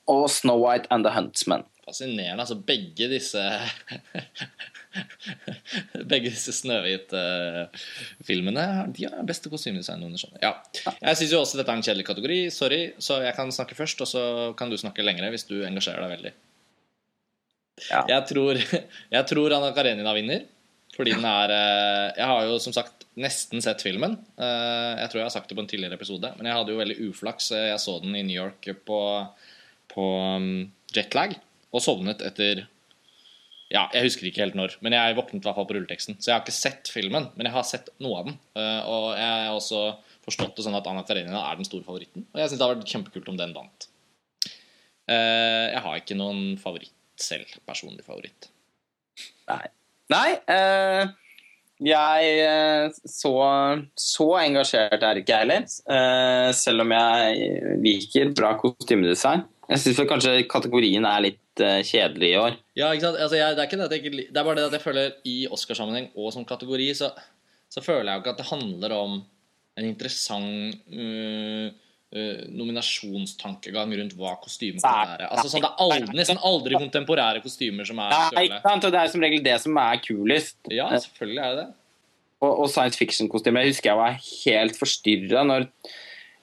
[0.09, 1.65] og Snow White and the Huntsman.
[1.86, 2.41] Fascinerende.
[2.41, 3.41] Altså, begge disse
[6.12, 10.04] Begge disse Snøhvit-filmene De har beste kostymedesign.
[10.44, 10.52] Ja.
[11.00, 12.39] Jeg syns også dette er en kjedelig kategori.
[12.54, 14.24] Sorry, så jeg kan snakke først, og så
[14.60, 16.34] kan du snakke lengre hvis du engasjerer deg veldig.
[17.89, 18.02] Ja.
[18.10, 18.54] Jeg, tror,
[19.18, 20.41] jeg tror Anna Karenina vinner.
[20.94, 24.14] Fordi den er eh, Jeg har jo som sagt nesten sett filmen.
[24.38, 26.82] Eh, Jeg tror jeg har sagt det på en tidligere episode, men jeg hadde jo
[26.82, 27.46] veldig uflaks.
[27.58, 29.00] Jeg så den i New York på,
[29.94, 30.04] på
[30.38, 30.52] um,
[30.94, 31.32] jetlag
[31.74, 32.68] og sovnet etter
[33.74, 36.19] Ja, jeg husker ikke helt når, men jeg våknet i hvert fall på rulleteksten.
[36.21, 38.36] Så jeg har ikke sett filmen, men jeg har sett noe av den.
[38.59, 39.80] Eh, Og jeg har også
[40.28, 42.28] forstått det sånn at Anna Karenina er den store favoritten.
[42.30, 43.88] Og jeg syns det hadde vært kjempekult om den vant.
[45.09, 47.49] Eh, Jeg har ikke noen favoritt selv.
[47.67, 48.49] Personlig favoritt.
[49.49, 49.65] Nei.
[50.13, 51.09] Nei eh,
[51.84, 53.34] jeg eh, så,
[53.99, 55.65] så engasjert er ikke jeg heller.
[55.97, 59.47] Eh, selv om jeg liker bra kostymedesign.
[59.71, 62.59] Jeg syns kanskje kategorien er litt eh, kjedelig i år.
[62.78, 63.19] Ja, ikke sant?
[63.21, 64.84] Altså, jeg, det, er ikke det, at jeg ikke, det er bare det at jeg
[64.84, 67.11] føler i Oscarsammenheng og som kategori, så,
[67.69, 69.19] så føler jeg jo ikke at det handler om
[69.78, 75.30] en interessant uh, uh, nominasjonstankegang rundt hva kostymer kan være.
[75.30, 78.89] Altså, sånn, det er aldri, nesten aldri kontemporære kostymer som er Nei, ikke sant?
[78.89, 80.57] Og det er som regel det som er kulest.
[80.74, 81.69] Ja, selvfølgelig er det det.
[82.43, 83.63] Og, og science fiction-kostymer.
[83.63, 85.69] Jeg husker jeg var helt forstyrra når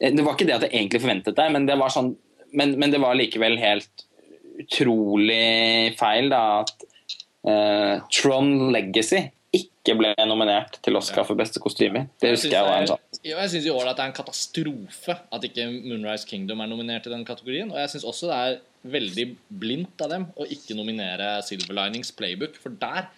[0.00, 2.14] Det var ikke det at jeg egentlig forventet det, men det var sånn
[2.56, 4.06] men, men det var likevel helt
[4.62, 6.88] utrolig feil da at
[7.48, 12.06] uh, Tron Legacy ikke ble nominert til Oscar for beste kostymer.
[12.22, 15.16] Det husker jeg var en sånn jeg syns i år at det er en katastrofe
[15.34, 17.72] at ikke Moonrise Kingdom er nominert i den kategorien.
[17.72, 18.60] Og jeg syns også det er
[18.94, 19.26] veldig
[19.60, 23.10] blindt av dem å ikke nominere Silver Linings Playbook, for der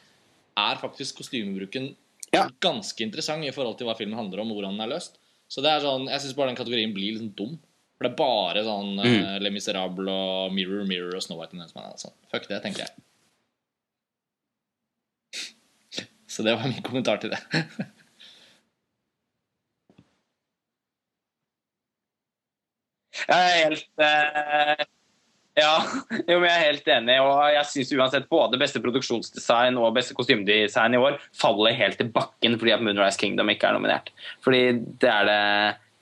[0.59, 1.93] er faktisk kostymebruken
[2.33, 2.49] Ja.
[2.61, 5.19] ganske interessant i forhold til hva filmen handler om, og hvordan den er løst.
[5.49, 7.59] Så det er sånn, jeg syns bare den kategorien blir litt sånn dum.
[8.03, 9.21] For det er bare sånn Mm.
[9.23, 11.85] uh, Le Miserable og Mirror Mirror og Snow White and sånn.
[11.87, 12.17] Huntsman.
[12.35, 12.91] Fuck det, tenker jeg.
[16.33, 17.39] Så det var min kommentar til det.
[23.29, 24.85] Jeg er helt uh,
[25.59, 25.73] Ja,
[26.31, 27.19] jo, men jeg er helt enig.
[27.21, 32.09] Og jeg syns uansett både beste produksjonsdesign og beste kostymedesign i år faller helt til
[32.15, 34.09] bakken fordi at Moonrise Kingdom ikke er nominert.
[34.45, 34.63] Fordi
[35.03, 35.41] det er det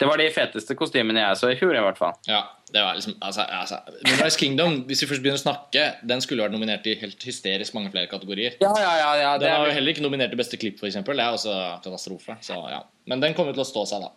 [0.00, 2.14] Det var de feteste kostymene jeg så i fjor, i hvert fall.
[2.24, 2.40] Ja,
[2.72, 6.46] det var liksom altså, altså, Moonrise Kingdom, hvis vi først begynner å snakke, den skulle
[6.46, 8.56] vært nominert i helt hysterisk mange flere kategorier.
[8.62, 10.80] Ja, ja, ja, ja det Den var jo er, heller ikke nominert til beste klipp,
[10.80, 10.96] f.eks.
[11.04, 12.38] Det er også katastrofe.
[12.46, 12.80] Så, ja.
[13.12, 14.10] Men den kommer til å stå seg, da.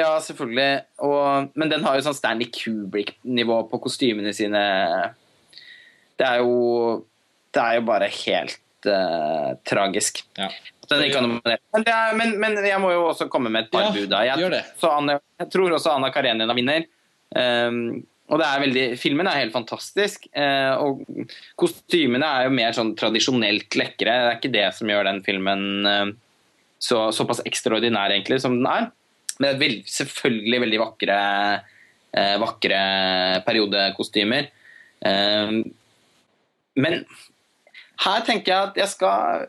[0.00, 0.70] ja selvfølgelig.
[1.10, 4.64] Og, men den har jo sånn Stanley Kubrick-nivå på kostymene sine.
[6.16, 7.04] Det er jo
[7.52, 10.22] Det er jo bare helt eh, tragisk.
[10.38, 10.50] Ja.
[10.88, 14.14] Men, er, men, men jeg må jo også komme med et par Ja, bud.
[14.14, 14.62] Jeg, gjør det.
[14.80, 16.86] så Anne, jeg tror også Anna Karenina vinner.
[17.36, 17.98] Um,
[18.28, 20.24] og det er veldig, Filmen er helt fantastisk.
[20.32, 21.28] Uh, og
[21.60, 24.14] kostymene er jo mer sånn tradisjonelt lekre.
[24.14, 26.06] Det er ikke det som gjør den filmen uh,
[26.80, 28.88] så, såpass ekstraordinær egentlig som den er.
[29.38, 31.18] Men det er veld, selvfølgelig veldig vakre,
[32.16, 32.82] uh, vakre
[33.46, 34.52] periodekostymer.
[35.04, 35.60] Um,
[36.78, 37.02] men
[38.04, 39.48] her tenker jeg at jeg skal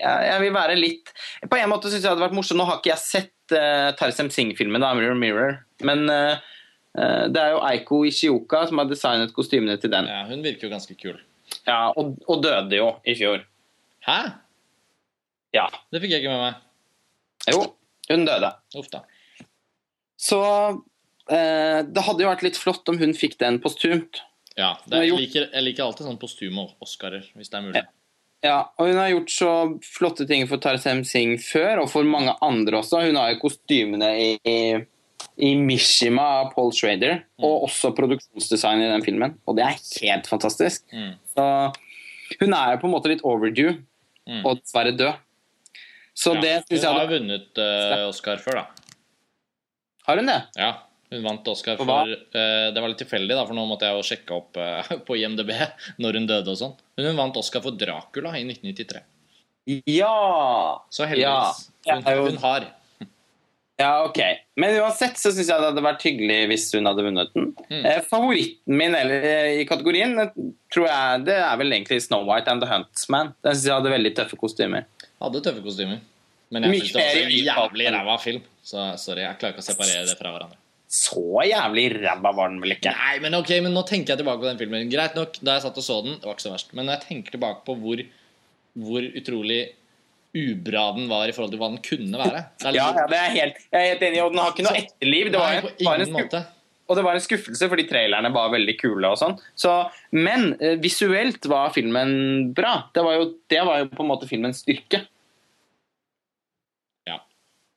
[0.00, 1.12] jeg, jeg vil være litt
[1.46, 2.58] På en måte syns jeg det hadde vært morsomt.
[2.58, 5.60] Nå har ikke jeg sett uh, Tarsem Singh-filmen, da, Mirror Mirror.
[5.84, 6.40] Men eh,
[6.98, 10.08] eh, det er jo Eiko Ishioka som har designet kostymene til den.
[10.08, 11.18] Ja, hun virker jo ganske kul.
[11.66, 13.42] Ja, og, og døde jo i fjor.
[14.06, 14.18] Hæ?
[15.54, 15.66] Ja.
[15.92, 16.62] Det fikk jeg ikke med meg.
[17.52, 17.66] Jo,
[18.10, 18.50] hun døde.
[18.80, 19.02] Uff da.
[20.20, 20.40] Så
[21.28, 24.22] eh, det hadde jo vært litt flott om hun fikk den postumt.
[24.58, 27.82] Ja, har jeg, liker, jeg liker alltid sånn postume Oscarer, hvis det er mulig.
[28.44, 29.52] Ja, og hun har gjort så
[29.96, 33.00] flotte ting for Tarsem Singh før, og for mange andre også.
[33.06, 39.06] Hun har jo kostymene i, i, Mishima av Paul Schrader, og også produksjonsdesign i den
[39.06, 39.38] filmen.
[39.48, 40.84] Og det er helt fantastisk.
[40.92, 41.16] Mm.
[41.32, 41.48] Så
[42.42, 43.78] hun er jo på en måte litt overdue,
[44.24, 44.40] Mm.
[44.48, 45.18] og dessverre død.
[46.16, 48.94] Så Ja, det syns jeg Hun har vunnet uh, Oscar før, da.
[50.06, 50.38] Har hun det?
[50.56, 50.70] Ja,
[51.14, 54.06] hun vant Oscar For eh, Det var litt tilfeldig, da, for nå måtte jeg jo
[54.10, 55.52] sjekke opp eh, på IMDb
[56.02, 56.78] når hun døde og sånn.
[56.98, 59.04] Men hun vant Oscar for Dracula i 1993.
[59.88, 60.84] Ja!
[60.92, 61.68] Så heldigvis.
[61.88, 62.70] Ja, Hun, hun har.
[63.76, 64.20] Ja, ok.
[64.54, 67.48] Men uansett så syns jeg det hadde vært hyggelig hvis hun hadde vunnet den.
[67.66, 67.80] Mm.
[67.80, 69.26] Eh, favoritten min eller,
[69.58, 70.14] i kategorien
[70.70, 73.32] tror jeg det er vel egentlig Snow White and the Huntsman.
[73.42, 74.86] Den syns jeg hadde veldig tøffe kostymer.
[75.18, 75.98] Hadde tøffe kostymer.
[76.54, 78.46] Men jeg syns det var en jævlig ræva film.
[78.62, 80.60] Så sorry, jeg klarer ikke å separere det fra hverandre.
[80.94, 82.92] Så jævlig ræva var den vel ikke?
[82.94, 84.90] Nei, men ok, men nå tenker jeg tilbake på den filmen.
[84.92, 86.74] Greit nok, da jeg satt og så den, det var ikke så verst.
[86.76, 88.02] Men når jeg tenker tilbake på hvor,
[88.78, 89.62] hvor utrolig
[90.34, 93.18] ubra den var i forhold til hva den kunne være det er Ja, ja, det
[93.18, 94.20] er helt, jeg er helt enig.
[94.22, 95.30] Og den har ikke noe etterliv.
[95.30, 96.42] Det var, Nei, var en måte.
[96.86, 99.34] og det var en skuffelse fordi trailerne var veldig kule og sånn.
[99.58, 99.74] Så,
[100.14, 102.14] men eh, visuelt var filmen
[102.54, 102.76] bra.
[102.94, 105.02] Det var, jo, det var jo på en måte filmens styrke.
[107.10, 107.18] Ja.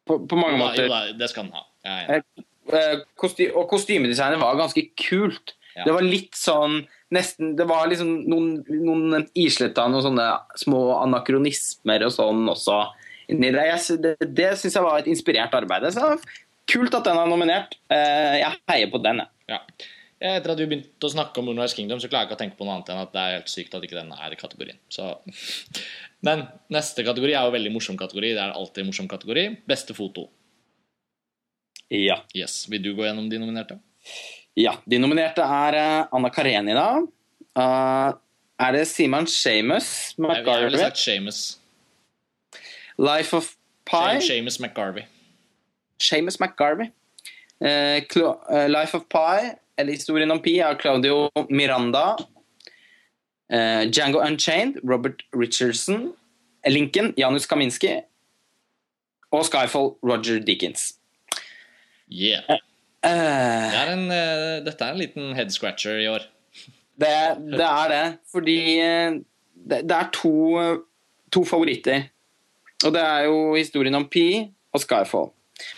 [0.06, 0.86] På, på mange ja, måter.
[0.90, 1.66] jo det skal den ha.
[1.88, 2.47] Jeg er enig.
[2.74, 5.56] Eh, kosti og kostymedesignet var ganske kult.
[5.78, 5.86] Ja.
[5.86, 6.82] Det var litt sånn
[7.14, 10.26] nesten, Det var liksom noen, noen isletta noen sånne
[10.60, 12.82] små anakronismer og sånn også
[13.32, 13.68] inni det.
[14.04, 15.88] Det, det syns jeg var et inspirert arbeid.
[15.96, 16.16] Så
[16.68, 17.78] kult at den er nominert.
[17.94, 19.54] Eh, jeg heier på den, jeg.
[19.54, 19.62] Ja.
[20.18, 22.58] Etter at vi begynte å snakke om Moonrise Kingdom, så klarer jeg ikke å tenke
[22.58, 24.80] på noe annet enn at det er helt sykt at ikke den er i kategorien.
[24.90, 25.12] Så.
[26.26, 28.34] Men neste kategori er jo veldig morsom kategori.
[28.34, 29.46] Det er alltid en morsom kategori.
[29.70, 30.26] Beste foto.
[31.90, 32.22] Ja.
[32.36, 32.66] Yes.
[32.70, 33.80] Vil du gå gjennom de nominerte?
[34.58, 34.78] ja.
[34.86, 36.88] De nominerte er eh, Anna Karenina.
[37.58, 38.14] Uh,
[38.60, 40.54] er det Simon Shamus McGarvey?
[40.54, 41.60] jeg ville sagt Shamus.
[42.98, 43.54] Life of
[43.86, 44.20] Pi?
[44.22, 45.06] Shamus McGarvey.
[46.00, 46.92] Seamus McGarvey.
[47.62, 48.02] Uh,
[48.50, 52.16] eh, Life of Pi, eller Historien om Pi, av Claudio Miranda.
[53.54, 56.14] Uh, Django Unchained, Robert Richardson.
[56.68, 58.02] Lincoln, Janus Kaminski.
[59.32, 60.94] Og Skyfall, Roger Dickens.
[62.12, 62.44] Yeah.
[63.04, 66.26] Eh, Det er en, eh, dette er en liten head scratcher i år.
[66.98, 67.12] det,
[67.54, 69.18] det er det, fordi eh,
[69.54, 70.78] det, det er to, eh,
[71.32, 72.08] to favoritter.
[72.86, 75.32] Og det er jo Historien om Pi og Skyfall.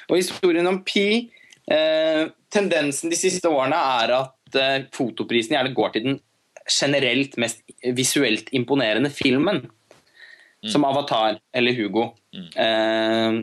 [0.09, 1.30] Og historien om Pi
[1.71, 6.17] eh, Tendensen de siste årene er at eh, fotoprisen gjerne går til den
[6.69, 7.61] generelt mest
[7.95, 9.63] visuelt imponerende filmen.
[10.67, 12.09] Som Avatar eller Hugo.
[12.36, 13.39] Eh,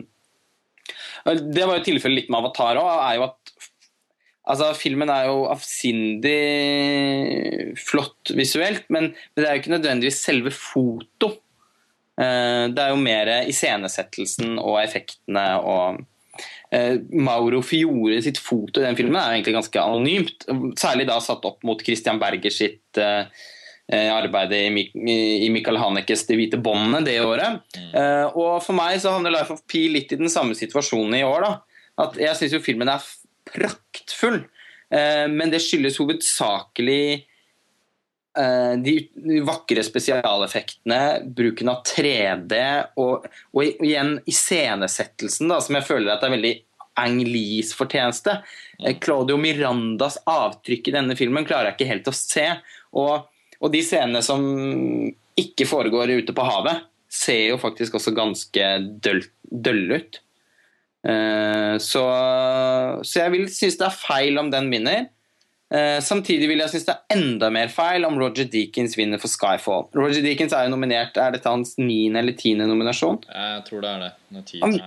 [1.35, 3.35] det var jo tilfellet litt med Avatar òg.
[4.47, 6.37] Altså, Filmen er jo avsindig
[7.83, 11.33] flott visuelt, men, men det er jo ikke nødvendigvis selve foto.
[12.17, 15.99] Eh, det er jo mer iscenesettelsen og effektene og
[16.73, 20.47] eh, Mauro Fiore sitt foto i den filmen er jo egentlig ganske anonymt.
[20.79, 23.27] Særlig da satt opp mot Christian Berger sitt eh,
[23.87, 27.61] arbeidet i, Michael Hanekes 'De hvite båndene' det året.
[27.77, 27.93] Mm.
[28.35, 31.45] og for meg så havner 'Life of Pi' litt i den samme situasjonen i år.
[31.45, 31.53] da.
[32.03, 33.05] At jeg syns jo filmen er
[33.47, 34.43] praktfull.
[34.93, 37.27] Eh, men det skyldes hovedsakelig
[38.39, 38.95] eh, de
[39.47, 41.01] vakre spesialeffektene,
[41.37, 42.61] bruken av 3D
[43.01, 46.55] og, og igjen iscenesettelsen, som jeg føler at er veldig
[46.97, 48.39] Ang Lees fortjeneste.
[48.81, 52.47] Eh, Claudio Mirandas avtrykk i denne filmen klarer jeg ikke helt å se.
[52.97, 53.27] Og,
[53.61, 54.43] og de scenene som
[55.37, 60.19] ikke foregår ute på havet, ser jo faktisk også ganske dølle ut.
[61.07, 62.03] Eh, så,
[63.03, 65.07] så jeg vil synes det er feil om den vinner.
[65.67, 69.27] Uh, samtidig vil jeg synes det er enda mer feil om Roger Deakins vinner for
[69.27, 69.89] Skyfall.
[69.99, 73.19] Roger Deakins er jo nominert Er dette hans niende eller tiende nominasjon?
[73.27, 74.13] Jeg tror det er det.
[74.61, 74.77] Han,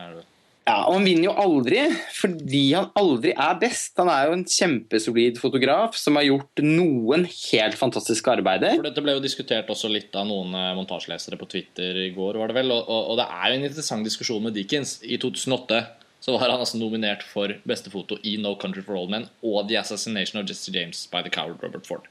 [0.69, 1.81] ja, og han vinner jo aldri
[2.15, 3.95] fordi han aldri er best.
[3.99, 8.77] Han er jo en kjempesolid fotograf som har gjort noen helt fantastiske arbeider.
[8.77, 12.39] For Dette ble jo diskutert også litt av noen eh, montasjelesere på Twitter i går,
[12.43, 12.75] var det vel.
[12.77, 14.99] Og, og, og det er jo en interessant diskusjon med Dickens.
[15.03, 15.81] I 2008
[16.21, 19.65] så var han altså nominert for beste foto i No Country for Old Men og
[19.71, 22.07] The Assassination of Jesse James by The Coward Robert Ford.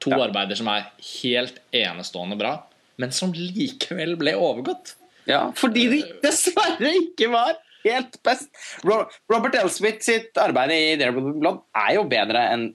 [0.00, 0.22] To ja.
[0.24, 0.88] arbeider som er
[1.20, 2.56] helt enestående bra,
[2.96, 4.96] men som likevel ble overgått.
[5.28, 8.50] Ja, fordi de dessverre ikke var helt best.
[8.84, 12.70] Robert Elsmith sitt arbeid i Daredevil Blood er jo bedre enn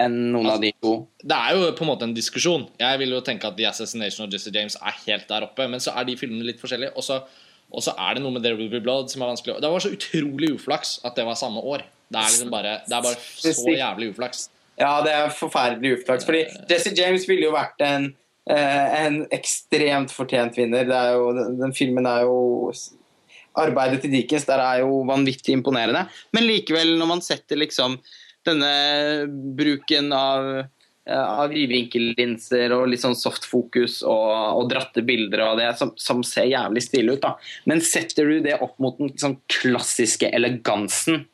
[0.00, 0.94] enn noen altså, av de to.
[1.20, 2.66] Det er jo på en måte en diskusjon.
[2.80, 5.82] Jeg vil jo tenke at The Assassination of Jesse James er helt der oppe, men
[5.82, 6.94] så er de filmene litt forskjellige.
[6.96, 7.04] Og
[7.84, 9.92] så er det noe med There Will Be Blood som er vanskelig Det var så
[9.94, 11.84] utrolig uflaks at det var samme år.
[12.10, 14.48] Det er, liksom bare, det er bare så jævlig uflaks.
[14.80, 16.24] Ja, det er forferdelig uflaks.
[16.26, 16.40] Fordi
[16.70, 18.08] Jesse James ville jo vært en,
[18.50, 20.88] eh, en ekstremt fortjent vinner.
[21.12, 21.28] Jo,
[21.60, 22.72] den filmen er jo
[23.58, 26.04] Arbeidet til Dickens der er jo vanvittig imponerende.
[26.36, 27.98] Men likevel, når man setter liksom
[28.46, 28.74] denne
[29.58, 30.68] bruken av
[31.10, 34.30] av vidvinkellinser og litt sånn softfokus og,
[34.60, 37.22] og dratte bilder og det som, som, ser jævlig stilig ut.
[37.24, 37.32] da.
[37.70, 41.24] Men setter du det opp mot den liksom, klassiske elegansen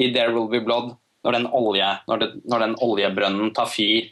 [0.00, 0.94] i There Will Be Blood,
[1.26, 4.10] når den, olje, når det, når den oljebrønnen tar fyr,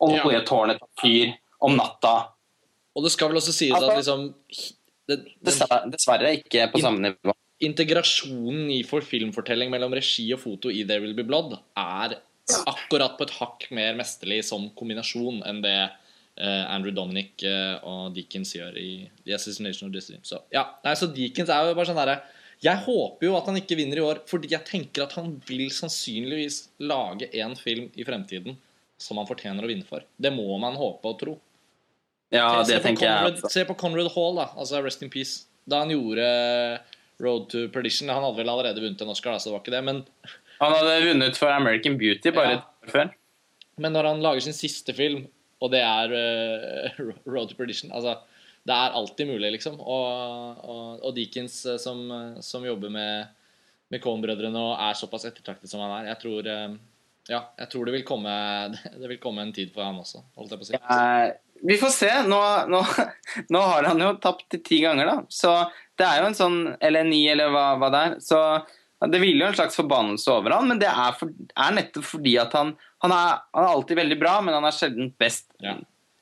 [0.00, 2.14] oljetårnet tar fyr om natta
[2.96, 4.70] Og det skal vel også sies altså, at liksom det,
[5.18, 7.34] dessverre, dessverre ikke på samme nivå.
[7.60, 12.16] Integrasjonen i for filmfortelling mellom regi og foto i There Will Be Blood er
[12.70, 15.76] akkurat på et hakk mer mesterlig som kombinasjon enn det
[16.40, 18.90] uh, Andrew Dominic uh, og Deakins gjør i
[19.26, 20.20] The Assassination of Disney.
[20.26, 22.20] Så ja, nei, så Deakins er jo bare sånn derre
[22.64, 25.68] Jeg håper jo at han ikke vinner i år, fordi jeg tenker at han vil
[25.74, 28.58] sannsynligvis lage en film i fremtiden
[29.00, 30.04] som han fortjener å vinne for.
[30.20, 31.38] Det må man håpe og tro.
[32.30, 33.52] Ja, det tenker Conrad, jeg.
[33.52, 34.46] Se på Conrad Hall, da.
[34.54, 35.48] Altså Rest in Peace.
[35.70, 36.26] Da han gjorde
[37.20, 39.74] Road to Perdition Han hadde vel allerede vunnet en Oscar, da, så det var ikke
[39.74, 39.82] det.
[39.86, 40.02] Men
[40.62, 42.60] han hadde vunnet for American Beauty bare ja.
[42.60, 43.12] et år før.
[43.80, 45.24] Men når han lager sin siste film,
[45.60, 46.14] og det er
[47.00, 48.18] uh, Road to Perdition altså,
[48.64, 49.80] Det er alltid mulig, liksom.
[49.80, 53.34] Og, og, og Deakins, uh, som, uh, som, jobber med,
[53.90, 56.50] med Cohn-brødrene og er såpass ettertraktet som han er, jeg tror,
[57.30, 58.32] ja, jeg tror det, vil komme,
[59.02, 60.82] det vil komme en tid for han også, holdt jeg på å si.
[61.62, 62.10] Vi får se.
[62.28, 62.40] Nå,
[62.72, 62.82] nå,
[63.48, 65.16] nå, har han jo tapt ti ganger, da.
[65.28, 65.54] Så
[66.00, 68.14] det er jo en sånn Eller ni, eller hva, hva det er.
[68.24, 68.40] Så
[69.08, 72.34] det hviler jo en slags forbannelse over han, men det er, for, er nettopp fordi
[72.40, 75.48] at han, han, er, han, er, alltid veldig bra, men han er sjelden best.
[75.64, 75.78] Ja.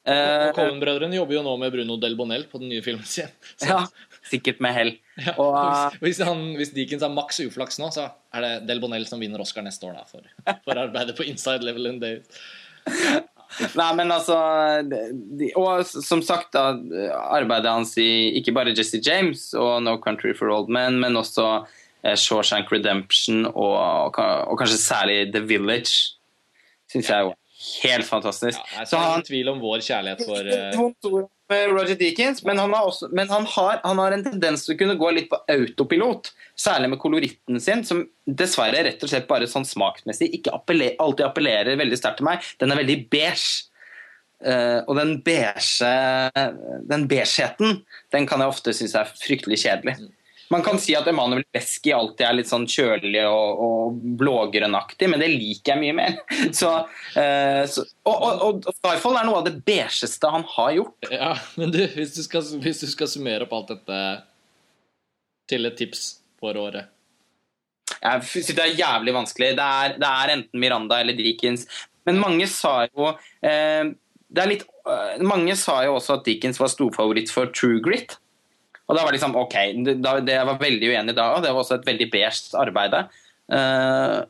[0.09, 3.32] Uh, Coven-brødrene jobber jo nå med Bruno Del Bonel på den nye filmen sin.
[3.66, 3.82] Ja,
[4.30, 4.93] sikkert med hell.
[5.26, 9.09] Ja, hvis, hvis, han, hvis Deakins har maks uflaks nå, så er det Del Bonel
[9.11, 10.30] som vinner Oscar neste år da, for,
[10.62, 12.47] for arbeidet på Inside Level in Days.
[13.78, 14.36] Nei, men altså
[14.84, 16.74] de, Og som sagt, da,
[17.32, 21.64] arbeidet hans i ikke bare Jesse James og No Country for Old Men, men også
[22.03, 26.14] Eh, Shawshank Redemption og, og, kanskje særlig The Village
[26.88, 27.32] syns jeg er
[27.82, 28.59] helt fantastisk.
[28.76, 31.26] Ja, så han tvil om vår kjærlighet for uh...
[31.48, 34.78] Roger Deakins, men, han har, også, men han, har, han har, en tendens til å
[34.82, 36.28] kunne gå litt på autopilot.
[36.61, 41.24] Særlig med koloritten sin, som dessverre rett og slett bare sånn smaksmessig ikke appeller, alltid
[41.24, 42.44] appellerer veldig sterkt til meg.
[42.61, 43.64] Den er veldig beige.
[44.38, 45.88] Uh, og den beige
[46.86, 47.80] den beigheten
[48.14, 49.96] den kan jeg ofte synes er fryktelig kjedelig.
[50.49, 55.20] Man kan si at Emanuel Beski alltid er litt sånn kjølig og, og blågrønnaktig, men
[55.20, 56.16] det liker jeg mye mer.
[56.59, 56.70] Så,
[57.16, 61.11] uh, så, og, og, og, Skyfall er noe av det beigeste han har gjort.
[61.12, 64.01] Ja, men du, hvis du, skal, hvis du skal summere opp alt dette
[65.49, 66.88] til et tips for året
[67.99, 69.53] Jeg synes det er jævlig vanskelig.
[69.59, 71.66] Det er, det er enten Miranda eller Dickens.
[72.09, 73.11] Men mange sa jo
[73.44, 73.90] eh,
[74.28, 78.18] det litt, eh, Mange sa jo også at Dickens var storfavoritt for True Grit.
[78.89, 79.57] Og da var liksom OK,
[80.01, 82.97] da, det jeg var veldig uenig da, og det var også et veldig beige arbeid.
[83.53, 84.22] Uh,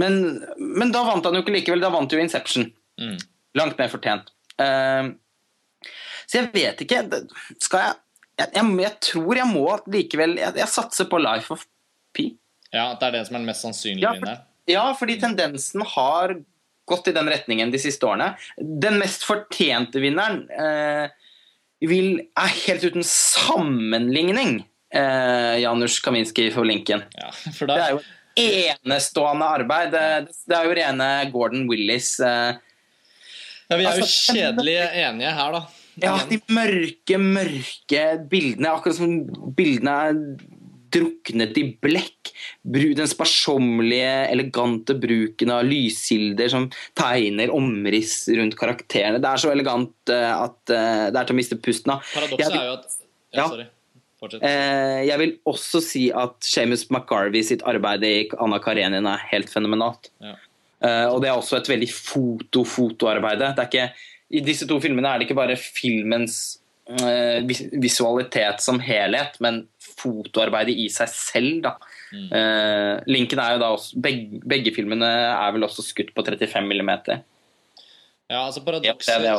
[0.00, 0.16] men,
[0.58, 1.82] men da vant han jo ikke likevel.
[1.84, 2.66] Da vant jo Inception.
[2.98, 3.18] Mm.
[3.58, 4.32] Langt mer fortjent.
[4.58, 5.14] Uh,
[6.24, 7.00] så jeg vet ikke
[7.60, 7.96] Skal jeg
[8.38, 11.64] Jeg, jeg, jeg tror jeg må likevel jeg, jeg satser på Life of
[12.14, 12.28] P.
[12.74, 14.42] Ja, at det er det som er den mest sannsynlige Ja, vinneren.
[14.70, 16.34] Ja, fordi tendensen har
[16.88, 18.32] gått i den retningen de siste årene.
[18.58, 21.12] Den mest fortjente vinneren eh,
[21.90, 24.58] vil, er helt uten sammenligning
[24.94, 27.04] eh, Janusz Kaminski for Lincoln.
[27.18, 28.02] Ja, for Det er jo
[28.34, 29.94] enestående arbeid.
[29.94, 32.16] Det, det er jo rene Gordon Willis.
[32.20, 32.54] Eh,
[33.68, 35.62] ja, vi er jo altså, kjedelig enige her, da.
[36.02, 38.74] ja, de mørke, mørke bildene.
[38.74, 39.16] Akkurat som
[39.56, 40.20] bildene er
[40.94, 42.32] druknet i blekk.
[42.62, 46.68] Den sparsommelige, elegante bruken av lyskilder som
[46.98, 49.20] tegner omriss rundt karakterene.
[49.22, 52.04] Det er så elegant eh, at eh, det er til å miste pusten av.
[52.14, 52.98] Paradokset er jo at
[53.34, 53.68] Ja, sorry.
[54.22, 54.46] Fortsett.
[54.46, 59.52] Eh, jeg vil også si at Seamus McGarvey sitt arbeid i Anna Karenina er helt
[59.52, 60.12] fenomenalt.
[60.24, 60.38] Ja.
[60.84, 63.40] Og det er også et veldig foto-fotoarbeid.
[64.36, 66.58] I disse to filmene er det ikke bare filmens
[67.80, 69.62] visualitet som helhet, men
[69.98, 71.68] fotoarbeidet i seg selv.
[72.14, 72.26] Mm.
[72.30, 76.66] Eh, Linken er jo da også, begge, begge filmene er vel også skutt på 35
[76.68, 77.24] millimeter.
[78.30, 79.34] Ja, altså Ja,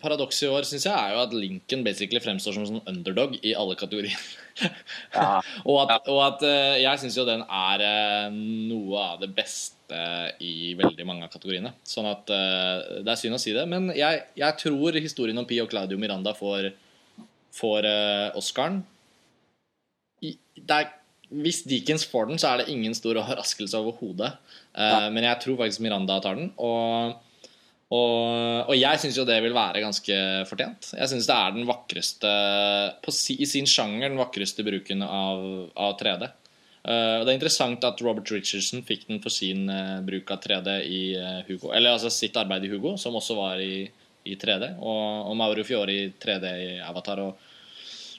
[0.00, 3.34] Paradokset i år synes jeg er jo at Lincoln basically fremstår som en sånn underdog
[3.42, 4.16] i alle kategorier.
[5.14, 5.40] Ja.
[5.64, 8.34] og at, og at eh, jeg syns jo den er eh,
[8.68, 10.00] noe av det beste
[10.44, 11.72] i veldig mange av kategoriene.
[11.86, 13.64] Sånn at det er synd å si det.
[13.66, 16.68] Men jeg, jeg tror historien om Pi og Claudio Miranda får,
[17.56, 17.88] får
[18.38, 18.82] Oscaren.
[20.20, 20.92] Er,
[21.30, 24.34] hvis Deakins får den, så er det ingen stor overraskelse overhodet.
[24.74, 26.52] Eh, Men jeg tror faktisk Miranda tar den.
[26.58, 27.18] Og
[27.90, 30.16] og, og jeg syns jo det vil være ganske
[30.46, 30.92] fortjent.
[30.94, 32.34] Jeg syns det er den vakreste
[33.02, 35.42] på si, I sin sjanger den vakreste bruken av,
[35.74, 36.28] av 3D.
[36.80, 40.38] Uh, og det er interessant at Robert Richardson fikk den for sin uh, bruk av
[40.44, 41.74] 3D i uh, Hugo.
[41.74, 43.82] Eller altså sitt arbeid i Hugo, som også var i,
[44.22, 44.70] i 3D.
[44.78, 47.24] Og, og Mauro Fiori i 3D i Avatar.
[47.26, 47.49] Og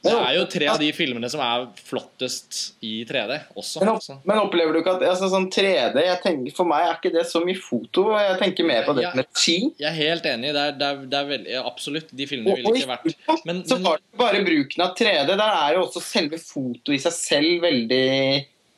[0.02, 3.84] det er jo tre av de filmene som er flottest i 3D også.
[3.84, 6.96] Men, opp, men opplever du ikke at altså, sånn 3D jeg tenker, For meg er
[6.98, 8.08] ikke det så mye foto.
[8.18, 9.58] Jeg tenker mer på det jeg, med ski.
[9.78, 10.56] Jeg er helt enig.
[10.58, 12.10] Det er, det er, det er veldig, absolutt.
[12.18, 15.36] De filmene ville ikke vært men, så var det bare bruken av 3D.
[15.36, 18.06] Der er jo også selve fotoet i seg selv veldig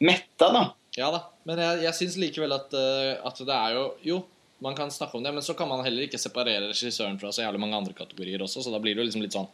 [0.04, 0.68] metta, da.
[1.00, 4.20] Ja da, men jeg, jeg syns likevel at, eh, at det er jo Jo,
[4.62, 7.42] man kan snakke om det, men så kan man heller ikke separere regissøren fra så
[7.48, 9.50] jævlig mange andre kategorier også, så da blir det jo liksom litt sånn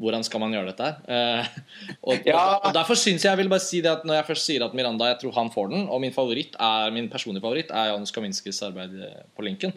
[0.00, 0.96] hvordan skal man gjøre dette her?
[1.06, 1.46] Eh,
[2.02, 2.38] og, Ja.
[2.38, 4.64] og, og Derfor syns jeg jeg vil bare si det at når jeg først sier
[4.64, 7.92] at Miranda jeg tror han får den, og min favoritt er, min personlige favoritt er
[7.92, 9.74] Janus Kaminskis arbeid eh, på Lincoln,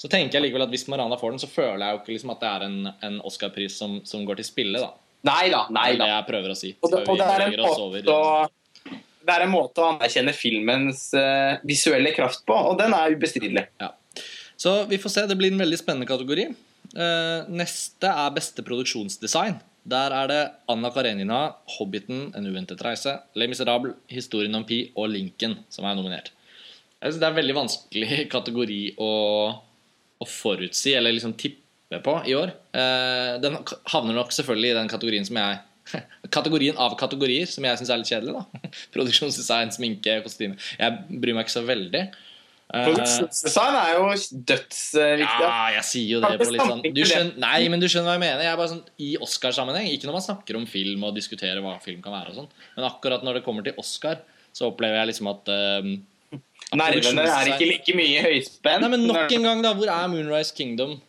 [0.00, 2.32] så tenker jeg likevel at hvis Miranda får den, så føler jeg jo ikke liksom
[2.32, 2.78] at det er en,
[3.10, 4.80] en Oscar-pris som, som går til spille.
[4.80, 4.94] da
[5.28, 5.66] Nei da.
[5.68, 6.04] nei Det er da.
[6.06, 6.70] det jeg prøver å si.
[6.80, 8.48] Og og er, måte
[9.20, 13.66] det er en måte å anerkjenne filmens uh, visuelle kraft på, og den er ubestridelig.
[13.82, 13.90] Ja.
[14.60, 15.26] Så vi får se.
[15.28, 16.48] Det blir en veldig spennende kategori.
[16.96, 19.60] Eh, neste er beste produksjonsdesign.
[19.90, 25.08] Der er det Anna Karenina, 'Hobbiten', 'En uventet reise', 'Les Miserable', 'Historien om Pi' og
[25.08, 26.30] 'Lincoln' som er nominert.
[27.00, 29.10] Jeg synes Det er en veldig vanskelig kategori å,
[30.20, 32.52] å forutsi eller liksom tippe på i år.
[32.74, 35.58] Eh, den havner nok selvfølgelig i den kategorien som jeg
[36.30, 38.34] Kategorien av kategorier som jeg syns er litt kjedelig.
[38.36, 40.58] da Produksjonsdesign, sminke, kostyme.
[40.78, 42.04] Jeg bryr meg ikke så veldig.
[42.70, 44.02] Eh, Produksjonsdesign er jo
[44.46, 45.24] dødsviktig.
[45.42, 48.14] ja, jeg sier jo det på litt sånn du skjønner, Nei, men du skjønner hva
[48.14, 48.44] jeg mener.
[48.46, 51.74] Jeg er bare sånn, I Oscar-sammenheng, ikke når man snakker om film og diskuterer hva
[51.82, 54.22] film kan være og sånn, men akkurat når det kommer til Oscar,
[54.54, 55.92] så opplever jeg liksom at um,
[56.78, 58.84] Nervene er ikke like mye høyspent.
[58.84, 59.72] Nei, men nok en gang, da.
[59.74, 61.00] Hvor er Moonrise Kingdom?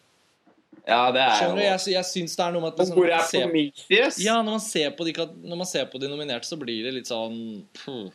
[0.88, 3.12] Ja, det er Skjønner jo Jeg, jeg syns det er noe med at liksom, hvor
[3.14, 4.18] er Prometheus?
[4.24, 5.14] Ja, når man, ser på de,
[5.46, 7.38] når man ser på de nominerte, så blir det litt sånn
[7.84, 8.10] puh.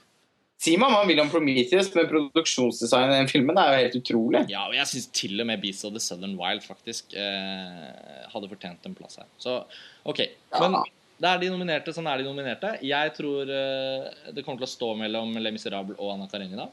[0.67, 3.99] Si meg om han vil om Prometheus, men produksjonsdesign i den filmen er jo helt
[4.01, 4.41] utrolig.
[4.51, 8.51] Ja, og jeg syns til og med Beast of the Southern Wild faktisk eh, hadde
[8.51, 9.29] fortjent en plass her.
[9.39, 9.61] Så
[10.11, 10.25] OK.
[10.59, 10.81] Men
[11.23, 12.75] det er de nominerte, sånn er de nominerte.
[12.85, 16.67] Jeg tror eh, det kommer til å stå mellom Le Miserable og Anna Karenina.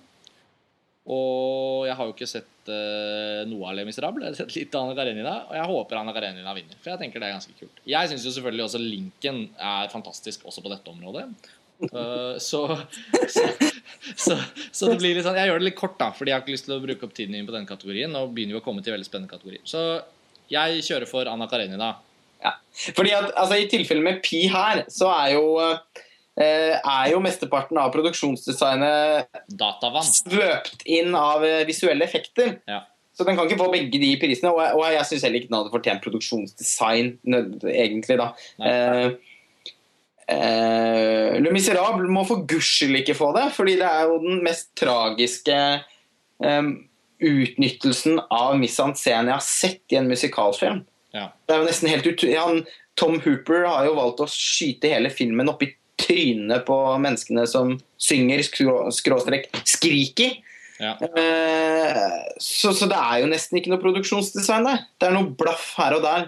[1.04, 4.24] Og jeg har jo ikke sett uh, noe av Le Miserable.
[4.24, 6.78] Jeg har sett litt av Anna Karenina, og jeg håper Anna Karenina vinner.
[6.80, 7.82] For jeg tenker det er ganske kult.
[7.92, 11.26] Jeg syns jo selvfølgelig også Lincoln er fantastisk også på dette området.
[11.92, 12.64] Uh, så,
[13.28, 13.44] så,
[14.26, 14.38] så,
[14.72, 16.56] så det blir litt sånn Jeg gjør det litt kort, da, fordi jeg har ikke
[16.56, 18.14] lyst til å bruke opp tiden min på den kategorien.
[18.14, 19.64] Nå begynner vi å komme til veldig spennende kategorier.
[19.68, 19.84] Så
[20.52, 21.96] jeg kjører for Anna Karenina.
[22.44, 22.58] Ja.
[22.98, 27.80] Fordi at altså, I tilfelle med Pi her, så er jo eh, er jo mesteparten
[27.80, 30.10] av produksjonsdesignet Datavann.
[30.10, 32.58] svøpt inn av eh, visuelle effekter.
[32.70, 32.84] Ja.
[33.14, 34.52] Så den kan ikke få begge de prisene.
[34.56, 37.14] Og, og jeg syns heller ikke den hadde fortjent produksjonsdesign,
[37.70, 38.32] egentlig, da.
[38.62, 38.74] Nei.
[38.74, 39.33] Eh,
[40.32, 44.42] eh, Le Miserable må for guds skyld ikke få det, fordi det er jo den
[44.46, 45.60] mest tragiske
[46.44, 46.72] eh,
[47.24, 50.84] utnyttelsen av mise en jeg har sett i en musikalfilm.
[51.14, 51.30] Ja.
[51.46, 52.26] Det er jo nesten helt ut...
[52.40, 52.64] Han,
[53.00, 57.76] Tom Hooper har jo valgt å skyte hele filmen opp i trynet på menneskene som
[58.02, 60.36] synger, skrå- skråstrek, skriker.
[60.82, 60.98] Ja.
[61.02, 62.04] Eh,
[62.42, 64.84] så, så det er jo nesten ikke noe produksjonsdesign der.
[65.00, 66.28] Det er noe blaff her og der.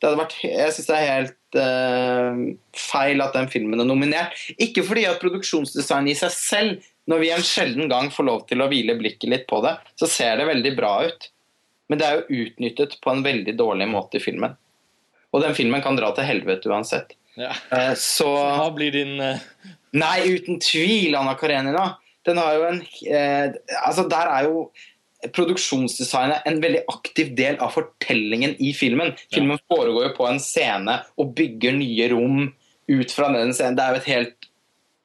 [0.00, 4.38] Det hadde vært, jeg syns det er helt feil at den filmen er nominert.
[4.56, 8.62] Ikke fordi at produksjonsdesign i seg selv, når vi en sjelden gang får lov til
[8.62, 11.28] å hvile blikket litt på det, så ser det veldig bra ut.
[11.90, 14.54] Men det er jo utnyttet på en veldig dårlig måte i filmen.
[15.32, 17.16] Og den filmen kan dra til helvete uansett.
[17.36, 17.52] Ja.
[17.72, 19.40] Eh, så Hva blir din eh,
[19.96, 21.94] Nei, uten tvil, Anna Karenina.
[22.24, 24.66] Den har jo en eh, Altså, der er jo
[25.30, 29.12] produksjonsdesignet en veldig aktiv del av fortellingen i filmen.
[29.34, 32.40] Filmen foregår jo på en scene og bygger nye rom
[32.90, 33.78] ut fra den scenen.
[33.78, 34.48] Det er jo et helt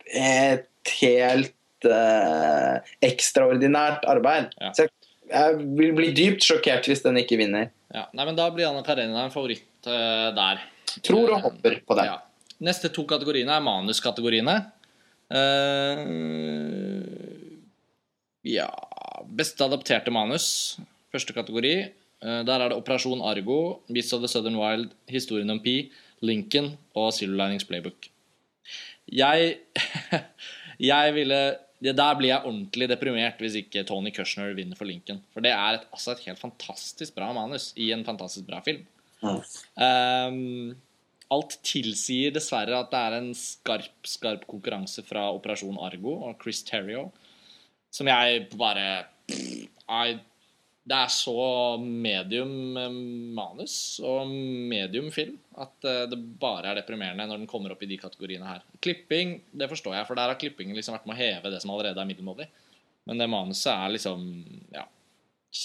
[0.07, 4.53] et helt uh, ekstraordinært arbeid.
[4.61, 4.71] Ja.
[4.73, 4.93] Så jeg,
[5.33, 7.69] jeg vil bli dypt sjokkert hvis den ikke vinner.
[7.93, 8.07] ja.
[8.15, 10.63] Nei, men da blir Anna Karenina en favoritt uh, der.
[11.03, 12.09] Tror og hopper på den.
[12.09, 12.17] Ja.
[12.63, 14.55] Neste to kategoriene er manuskategoriene.
[15.27, 16.07] Uh,
[18.47, 18.86] ja
[19.37, 20.77] Beste adapterte manus,
[21.13, 21.73] første kategori.
[22.23, 25.91] Eh, der er det Operasjon Argo, Beasts of the Southern Wild, Historien om Pi,
[26.25, 28.09] Lincoln og Silver Linings Playbook.
[29.07, 29.57] Jeg
[30.79, 35.21] Jeg ville Der blir jeg ordentlig deprimert hvis ikke Tony Kushner vinner for Lincoln.
[35.33, 38.81] For det er et, altså et helt fantastisk bra manus i en fantastisk bra film.
[39.77, 40.73] Ehm,
[41.29, 46.63] alt tilsier dessverre at det er en skarp, skarp konkurranse fra Operasjon Argo og Chris
[46.65, 47.11] Terrio,
[47.93, 48.87] som jeg bare
[49.31, 50.17] I,
[50.87, 51.33] Det er så
[51.81, 52.99] medium eh,
[53.35, 53.75] manus
[54.05, 57.99] og medium film at eh, det bare er deprimerende når den kommer opp i de
[57.99, 58.63] kategoriene her.
[58.83, 61.73] Klipping, det forstår jeg, for der har klippingen liksom vært med å heve det som
[61.75, 62.47] allerede er middelmådig.
[63.07, 64.23] Men det manuset er liksom
[64.75, 64.85] ja,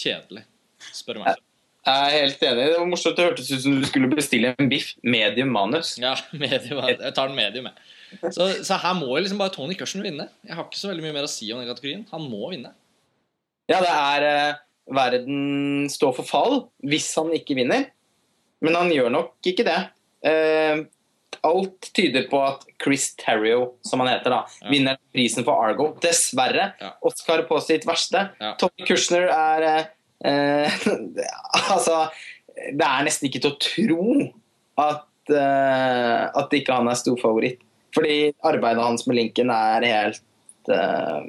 [0.00, 0.46] kjedelig,
[0.90, 1.42] spør du meg.
[1.82, 2.64] Jeg er helt enig.
[2.70, 3.16] Det var morsomt.
[3.18, 5.96] Det hørtes ut som du skulle bestille en biff medium manus.
[5.98, 8.30] Ja, medium, jeg tar den medium, jeg.
[8.36, 10.28] Så, så her må liksom bare Tony Kushner vinne.
[10.46, 12.04] Jeg har ikke så veldig mye mer å si om den kategorien.
[12.12, 12.74] Han må vinne.
[13.72, 14.60] Ja, det er eh,
[14.92, 17.88] verden står for fall hvis han ikke vinner.
[18.62, 19.78] Men han gjør nok ikke det.
[20.28, 20.84] Eh,
[21.42, 24.68] alt tyder på at Chris Terrio, som han heter, da, Ja.
[24.70, 25.88] vinner prisen for Argo.
[26.04, 26.68] Dessverre.
[26.78, 26.92] Ja.
[27.02, 28.28] Oscar på sitt verste.
[28.38, 28.52] Ja.
[28.60, 29.90] Tony Kushner er eh,
[30.24, 30.86] eh,
[31.74, 32.06] Altså,
[32.52, 34.06] det er nesten ikke til å tro
[34.82, 37.60] at, eh, at ikke han er storfavoritt.
[37.92, 41.28] Fordi arbeidet hans med Lincoln er helt eh,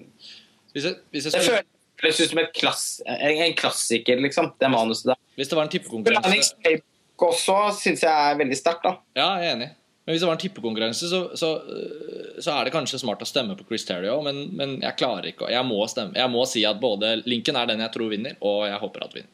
[0.72, 1.64] Hvis, jeg, hvis, jeg det
[2.00, 4.54] føles som klass, en, klassiker, liksom.
[4.60, 5.20] Det manuset der.
[5.38, 6.90] hvis det var en tippekonkurranse Playbook
[7.30, 8.98] også syns jeg er veldig sterkt, da.
[9.16, 9.70] Ja, jeg er enig.
[10.04, 13.28] Men hvis det var en tippekonkurranse, så, så, øh, så er det kanskje smart å
[13.30, 16.12] stemme på Chris Terrio, men, men jeg klarer ikke Jeg må stemme.
[16.20, 19.16] Jeg må si at både Lincoln er den jeg tror vinner, og jeg håper at
[19.16, 19.32] vinner.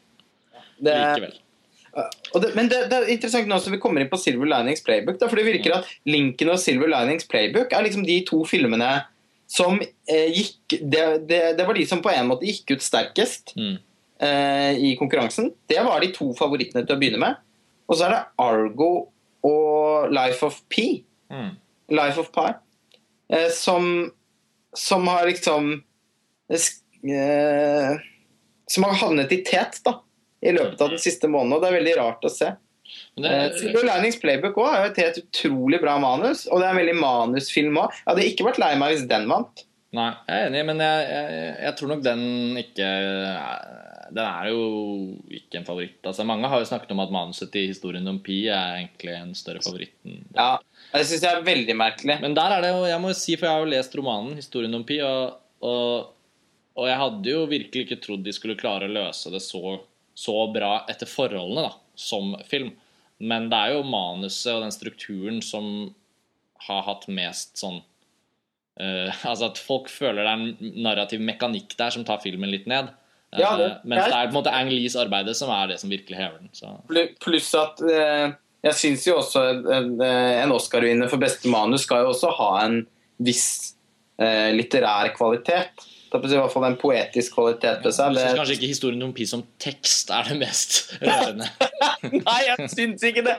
[0.80, 1.34] Det, Likevel.
[2.44, 5.18] det, men det, det er interessant nå som vi kommer inn på Silver Linings Playbook.
[5.20, 8.92] Da, for det virker at Lincoln og Silver Linings Playbook er liksom de to filmene
[9.50, 13.56] som eh, gikk det, det, det var de som på en måte gikk ut sterkest
[13.58, 13.74] Mm.
[14.22, 15.50] eh, i konkurransen.
[15.66, 17.40] Det var de to favorittene til å begynne med.
[17.90, 18.90] Og så er det Argo
[19.46, 21.02] og Life of P.
[21.32, 21.54] Mm.
[21.90, 22.48] Life of Pi,
[23.32, 24.10] eh, som,
[24.76, 25.72] som har liksom
[26.50, 27.96] eh, eh,
[28.66, 29.96] Som har havnet i tet da,
[30.40, 31.56] i løpet av den siste måneden.
[31.56, 32.52] og Det er veldig rart å se.
[33.20, 36.80] Silver Linings Playbook også er jo et helt utrolig bra manus, og det er en
[36.80, 37.96] veldig manusfilm òg.
[37.98, 39.64] Jeg hadde ikke vært lei meg hvis den vant.
[39.94, 42.22] nei, jeg er enig, men jeg, jeg, jeg tror nok den
[42.62, 42.88] ikke
[44.10, 44.62] Den er jo
[45.32, 45.98] ikke en favoritt.
[46.06, 49.34] Altså, mange har jo snakket om at manuset til historien om Pi er egentlig en
[49.38, 49.94] større favoritt.
[50.04, 50.16] det.
[50.36, 50.58] Ja,
[50.92, 52.16] Jeg syns det er veldig merkelig.
[52.20, 54.34] Men der er det jo, jeg må jo si, for jeg har jo lest romanen
[54.36, 56.10] 'Historien om Pi', og, og,
[56.76, 59.78] og jeg hadde jo virkelig ikke trodd de skulle klare å løse det så,
[60.14, 62.72] så bra etter forholdene da, som film.
[63.20, 65.94] Men det er jo manuset og den strukturen som
[66.66, 67.82] har hatt mest sånn
[68.80, 72.68] Uh, Altså at folk føler det er en narrativ mekanikk der som tar filmen litt
[72.70, 72.88] ned.
[73.32, 75.80] Eh, Ja, det- mens det er på en måte Ang Lees arbeidet som er det
[75.80, 76.50] som virkelig hever den.
[76.52, 76.72] Så.
[77.20, 78.32] Pluss at eh,
[78.64, 82.82] jeg syns jo også en, en Oscar-vinner for beste manus skal jo også ha en
[83.22, 83.74] viss
[84.18, 85.86] eh, litterær kvalitet.
[86.10, 88.16] Det er i hvert fall en poetisk kvalitet ved seg.
[88.18, 91.46] Jeg synes kanskje ikke historien om Pi som tekst er det mest rørende.
[92.02, 93.36] nei, jeg syns ikke det!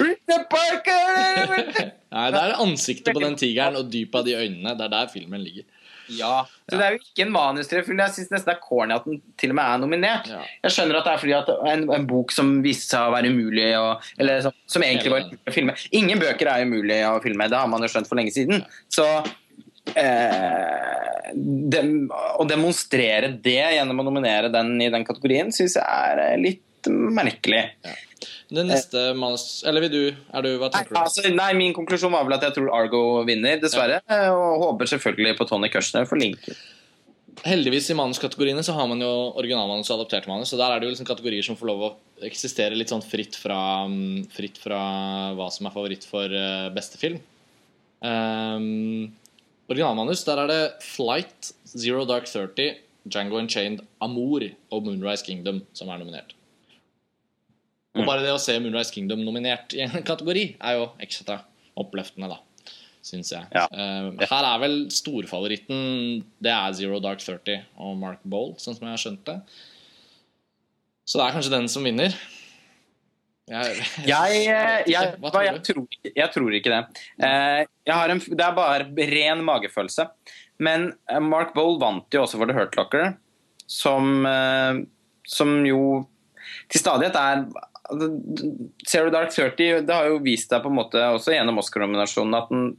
[0.00, 1.52] Richard Parker!
[2.14, 4.72] Nei, Det er ansiktet på den tigeren og dypet av de øynene.
[4.78, 5.68] Det er der filmen ligger.
[6.08, 6.44] Ja.
[6.64, 7.88] Så det er jo ikke en manustreff.
[7.92, 10.30] Jeg syns nesten det er corny at den til og med er nominert.
[10.32, 10.40] Ja.
[10.64, 13.32] Jeg skjønner at det er fordi at en, en bok som viste seg å være
[13.34, 15.76] umulig og, Eller som, som egentlig var å filme.
[16.00, 18.64] Ingen bøker er umulig å filme, det har man jo skjønt for lenge siden.
[18.88, 19.04] Så
[19.92, 26.24] eh, dem, Å demonstrere det gjennom å nominere den i den kategorien, syns jeg er
[26.30, 27.66] eh, litt merkelig.
[28.54, 29.62] Det neste manus...
[29.66, 30.04] Eller vil du?
[30.14, 31.00] Du hva tenker du?
[31.00, 34.00] altså, nei, Min konklusjon var vel at jeg tror Argo vinner, dessverre.
[34.08, 34.30] Ja.
[34.34, 36.40] Og håper selvfølgelig på Tony Kushner for link.
[37.44, 40.52] Heldigvis i manuskategoriene så har man jo originalmanus og adoptert manus.
[40.54, 41.92] Og der er det jo liksom kategorier som får lov å
[42.24, 43.58] eksistere litt sånn fritt fra,
[43.90, 44.80] mm, fritt fra
[45.36, 47.18] hva som er favoritt for eh, beste film.
[48.04, 49.10] Um,
[49.72, 52.70] originalmanus, der er det Flight, Zero Dark Thirty,
[53.08, 56.36] Django Unchained, Amour og Moonrise Kingdom som er nominert.
[57.94, 58.06] Og Mm.
[58.08, 61.40] bare det å se Moonrise Kingdom nominert i en kategori er jo ekstra
[61.78, 62.38] oppløftende, da.
[63.04, 63.44] Syns jeg.
[63.52, 63.66] Ja.
[63.70, 68.86] Uh, her er vel storfavoritten Det er Zero Dark Thirty og Mark Bowl, sånn som
[68.88, 69.36] jeg har skjønt det.
[71.06, 72.16] Så det er kanskje den som vinner.
[73.46, 73.76] Jeg,
[74.08, 75.86] Jeg, eh, jeg, tror tror,
[76.16, 77.02] jeg tror ikke det.
[77.20, 80.08] Eh, Jeg har en, det er bare ren magefølelse.
[80.64, 80.94] Men
[81.28, 83.16] Mark Bowl vant jo også for The Hurt Locker,
[83.68, 84.24] som,
[85.26, 85.80] som jo
[86.70, 87.42] til stadighet er
[88.88, 92.52] Zero Dark 30 det har jo vist seg på en måte også gjennom Oscar-nominasjonen at
[92.52, 92.70] den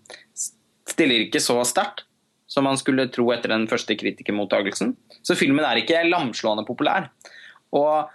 [0.89, 2.05] stiller ikke så sterkt
[2.49, 4.93] som man skulle tro etter den første kritikermottagelsen.
[5.25, 7.09] Så filmen er ikke lamslående populær.
[7.75, 8.11] Og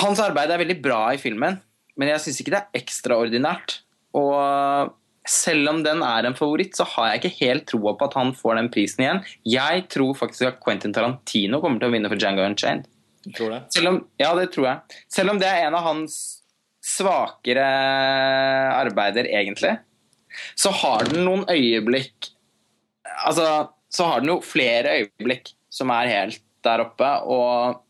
[0.00, 1.60] hans arbeid er veldig bra i filmen,
[1.98, 3.80] men jeg syns ikke det er ekstraordinært.
[4.16, 4.94] Og
[5.28, 8.32] selv om den er en favoritt, så har jeg ikke helt troa på at han
[8.36, 9.24] får den prisen igjen.
[9.44, 12.88] Jeg tror faktisk at Quentin Tarantino kommer til å vinne for Django Unchained.
[13.36, 13.88] Tror det.
[13.88, 14.98] Om, ja, det tror jeg.
[15.12, 16.18] Selv om det er en av hans
[16.84, 17.66] svakere
[18.78, 19.74] arbeider, egentlig,
[20.58, 22.34] så har den noen øyeblikk
[23.26, 27.80] Altså, så har den jo flere øyeblikk som er helt der oppe, og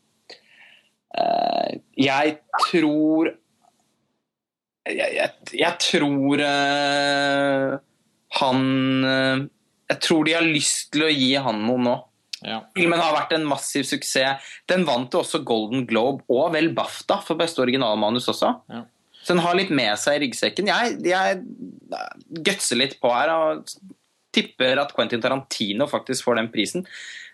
[1.18, 1.68] uh,
[1.98, 3.32] jeg tror
[4.88, 7.76] Jeg, jeg, jeg tror uh,
[8.38, 8.62] han
[9.04, 9.44] uh,
[9.90, 11.96] Jeg tror de har lyst til å gi han noe nå.
[12.44, 12.60] Ja.
[12.76, 14.44] Filmen har vært en massiv suksess.
[14.70, 18.54] Den vant jo også Golden Globe og vel BAFTA for beste originalmanus også.
[18.70, 18.84] Ja.
[19.18, 20.70] Så den har litt med seg i ryggsekken.
[20.70, 21.40] Jeg, jeg
[22.46, 23.72] gutser litt på her og
[24.34, 26.86] tipper at Quentin Tarantino faktisk får den prisen.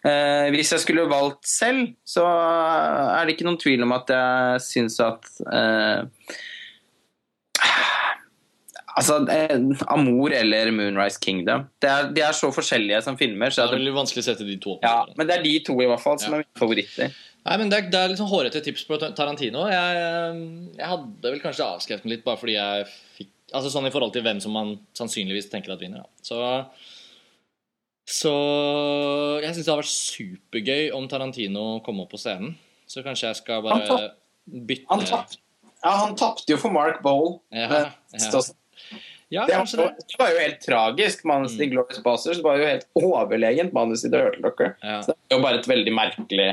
[0.07, 4.65] Eh, hvis jeg skulle valgt selv, så er det ikke noen tvil om at jeg
[4.65, 6.35] syns at eh,
[8.95, 9.59] Altså, eh,
[9.91, 11.67] Amour eller Moonrise Kingdom.
[11.83, 13.51] Det er, de er så forskjellige som filmer.
[13.51, 14.85] Så Det er veldig vanskelig å sette de to opp.
[14.87, 16.39] ja, men det er de to i hvert fall som Ja.
[16.39, 17.15] er mine favoritter.
[17.45, 19.67] Nei, men Det er, det er sånn hårete tips på Tarantino.
[19.69, 22.87] Jeg, jeg hadde vel kanskje avskrevet den litt bare fordi jeg
[23.19, 26.03] fikk Altså sånn i forhold til hvem som man sannsynligvis tenker at vinner.
[26.03, 26.09] Da.
[26.27, 26.67] Så
[28.05, 28.33] Så
[29.45, 32.57] jeg syns det hadde vært supergøy om Tarantino kom opp på scenen.
[32.89, 34.11] Så kanskje jeg skal bare
[34.49, 35.05] bytte Han
[36.17, 37.41] tapte ja, jo for Mark Bowl.
[37.53, 38.43] Ja, eh, ja.
[39.35, 40.05] Ja, Det, var, det.
[40.13, 41.25] det var jo helt tragisk.
[41.29, 44.77] Manus i Glorious Bastards var jo helt overlegent manus i The Hurt Locker.
[44.83, 45.01] Ja.
[45.03, 46.49] Så det er jo bare et veldig merkelig,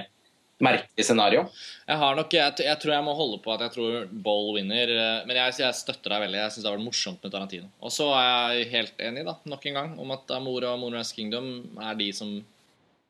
[0.62, 1.44] merkelig scenario.
[1.90, 4.92] Jeg har nok, jeg, jeg tror jeg må holde på at jeg tror Boll vinner.
[4.94, 6.40] eh, Men jeg, jeg støtter deg veldig.
[6.44, 7.70] Jeg syns det har vært morsomt med Tarantino.
[7.82, 11.14] Og så er jeg helt enig, da, nok en gang, om at Amor og Moonrise
[11.18, 11.52] Kingdom
[11.82, 12.34] er de som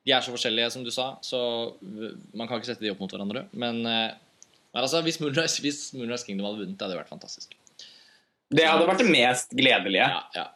[0.01, 1.39] De er så forskjellige, som du sa, så
[2.33, 3.43] man kan ikke sette de opp mot hverandre.
[3.53, 4.13] Men, eh,
[4.73, 7.53] men altså, hvis Moonrise, hvis Moonrise Kingdom hadde vunnet, det hadde vært fantastisk.
[8.51, 10.07] Det hadde vært det mest gledelige.
[10.11, 10.47] Ja, ja.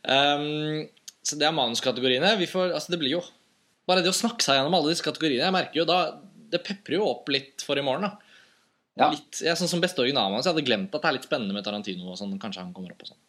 [0.00, 0.88] Um,
[1.24, 2.32] så det er manuskategoriene.
[2.40, 3.20] Vi får, altså det blir jo
[3.88, 5.98] Bare det å snakke seg gjennom alle disse kategoriene Jeg merker jo da
[6.48, 8.30] Det peprer jo opp litt for i morgen, da.
[8.98, 9.10] Ja.
[9.12, 11.64] Litt, jeg, sånn som beste så Jeg hadde glemt at det er litt spennende med
[11.64, 12.10] Tarantino.
[12.10, 13.20] og sånn, Kanskje han kommer opp og sånn.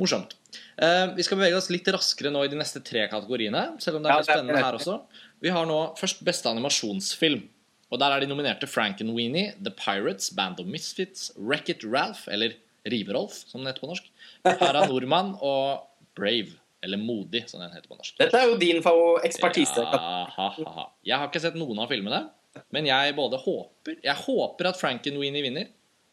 [0.00, 0.34] Morsomt.
[0.80, 3.66] Uh, vi skal bevege oss litt raskere nå i de neste tre kategoriene.
[3.82, 4.96] Selv om det er Ja, litt er spennende her også.
[5.44, 7.44] Vi har nå først beste animasjonsfilm.
[7.90, 12.54] Og Der er de nominerte Frankenweenie, The Pirates, Band of Misfits, Wreck-It Ralph, eller
[12.88, 14.10] Rive-Rolf, som den heter på norsk,
[14.46, 18.16] Para Nordmann og Brave, eller Modig, som den heter på norsk.
[18.20, 19.84] Dette er jo din ekspertise.
[19.84, 20.86] Ja.
[21.04, 22.24] Jeg har ikke sett noen av filmene,
[22.74, 25.68] men jeg både håper Jeg håper at Frankenweenie vinner.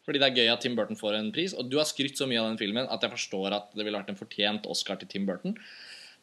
[0.08, 1.52] Fordi det er gøy at Tim Burton får en pris.
[1.52, 3.98] Og du har skrytt så mye av den filmen at jeg forstår at det ville
[3.98, 5.52] vært en fortjent Oscar til Tim Burton.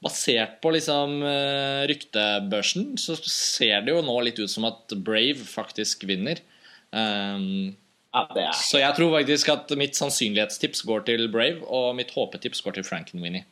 [0.02, 5.46] Basert på liksom eh, ryktebørsen så ser det jo nå litt ut som at Brave
[5.46, 6.42] faktisk vinner.
[6.90, 7.76] Um,
[8.16, 8.54] Ja, det er.
[8.56, 12.88] så jeg tror faktisk at mitt sannsynlighetstips går til Brave, og mitt håpetips går til
[12.88, 13.44] Frankenweenie.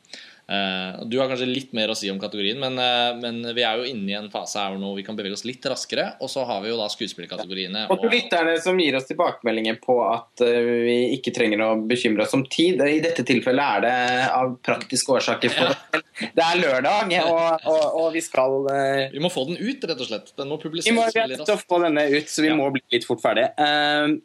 [0.43, 3.79] Uh, du har kanskje litt mer å si om kategorien, men, uh, men vi er
[3.79, 6.09] jo inne i en fase her nå vi kan bevege oss litt raskere.
[6.23, 7.85] Og så har vi jo da skuespillerkategoriene.
[7.93, 12.27] Og til lytterne som gir oss tilbakemeldinger på at uh, vi ikke trenger å bekymre
[12.27, 12.83] oss om tid.
[12.83, 13.95] I dette tilfellet er det
[14.35, 15.55] av praktiske årsaker.
[15.55, 16.03] For ja.
[16.35, 20.03] Det er lørdag, og, og, og vi skal uh, Vi må få den ut, rett
[20.03, 20.35] og slett.
[20.39, 20.91] Den må publiseres.
[20.91, 22.59] Vi må rett og få denne ut, så vi ja.
[22.59, 23.47] må bli litt fort ferdig.
[23.55, 24.19] Uh,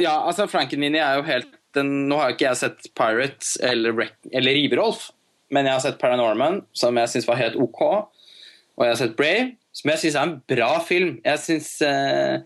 [0.00, 3.94] ja, altså Frankenweenie er jo helt den, Nå har ikke jeg sett Pirates eller,
[4.32, 5.10] eller Riverolf,
[5.54, 7.82] men jeg har sett Paranorman, som jeg syns var helt OK.
[7.84, 11.18] Og jeg har sett Brave, som jeg syns er en bra film.
[11.26, 12.42] Jeg syns eh,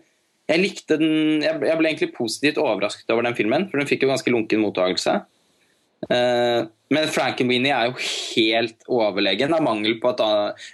[0.51, 4.05] Jeg likte den jeg, jeg, ble egentlig positivt overrasket over den filmen, for den fikk
[4.05, 5.19] jo ganske lunken mottakelse.
[6.11, 6.61] Eh,
[6.93, 9.53] men Frankenweenie er jo helt overlegen.
[9.57, 10.25] Av mangel på et,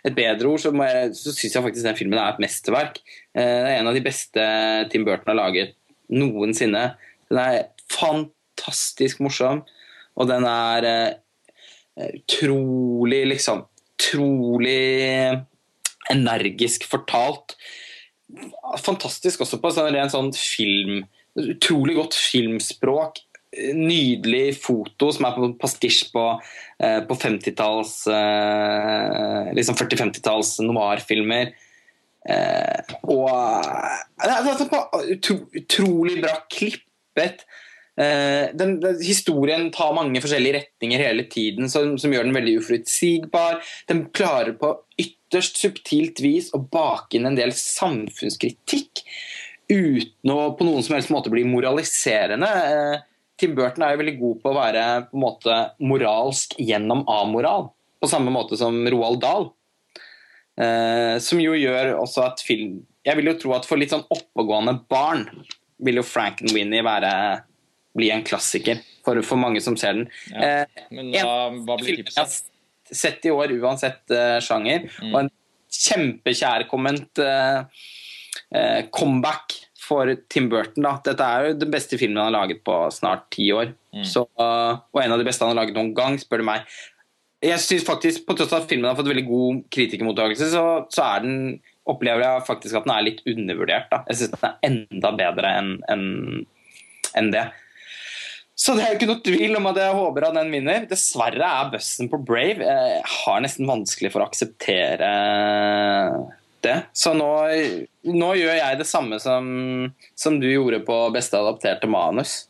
[0.10, 3.00] et bedre ord så, jeg, så syns jeg faktisk den filmen er et mesterverk.
[3.32, 4.48] Eh, det er en av de beste
[4.92, 5.78] Tim Burton har laget
[6.14, 6.86] noensinne.
[7.32, 9.64] Den er fantastisk morsom.
[10.20, 13.68] Og den er eh, utrolig, liksom
[14.02, 15.38] Utrolig
[16.10, 17.54] energisk fortalt.
[18.82, 21.04] Fantastisk også på sånn, ren sånn film
[21.38, 23.22] Utrolig godt filmspråk.
[23.78, 26.24] Nydelig foto som er på pastisj på,
[26.82, 31.54] eh, på 50-talls eh, Liksom 40-50-talls noir-filmer.
[32.30, 33.32] Eh, og
[34.22, 35.12] det er
[35.58, 37.46] utrolig bra klippet.
[38.00, 42.58] Eh, den, den, historien tar mange forskjellige retninger hele tiden, som, som gjør den veldig
[42.62, 43.60] uforutsigbar.
[43.90, 49.04] Den klarer på ytterst subtilt vis å bake inn en del samfunnskritikk
[49.72, 52.48] uten å på noen som helst måte bli moraliserende.
[52.48, 52.98] Eh,
[53.42, 57.72] Tim Burton er jo veldig god på å være på en måte moralsk gjennom amoral,
[58.02, 59.50] på samme måte som Roald Dahl.
[60.60, 64.04] Eh, som jo gjør også at film Jeg vil jo tro at for litt sånn
[64.12, 65.24] oppegående barn
[65.82, 67.12] vil jo Frankenweenie være
[67.98, 70.06] bli en klassiker for, for mange som ser den.
[70.32, 72.52] Ja, eh, men hva, hva blir tipset?
[72.92, 74.86] Sett i år uansett uh, sjanger.
[75.00, 75.10] Mm.
[75.10, 75.30] Og en
[75.72, 77.64] kjempekjærkomment uh,
[78.52, 80.86] uh, comeback for Tim Burton.
[80.86, 80.94] Da.
[81.08, 83.74] Dette er jo den beste filmen han har laget på snart ti år.
[83.96, 84.06] Mm.
[84.08, 86.68] Så, og en av de beste han har laget noen gang, spør du meg.
[87.42, 91.08] Jeg synes faktisk, På tross av at filmen har fått veldig god kritikermottakelse, så, så
[91.24, 93.90] den opplever jeg faktisk at den er litt undervurdert.
[93.90, 94.04] Da.
[94.12, 96.06] Jeg syns den er enda bedre enn en,
[97.18, 97.48] en det.
[98.62, 100.86] Så det er jo ikke noe tvil om at jeg håper at den vinner.
[100.90, 105.10] Dessverre er bussen på Brave Jeg har nesten vanskelig for å akseptere
[106.62, 106.78] det.
[106.94, 107.32] Så nå,
[108.06, 109.48] nå gjør jeg det samme som,
[110.14, 112.44] som, du gjorde på beste adapterte manus.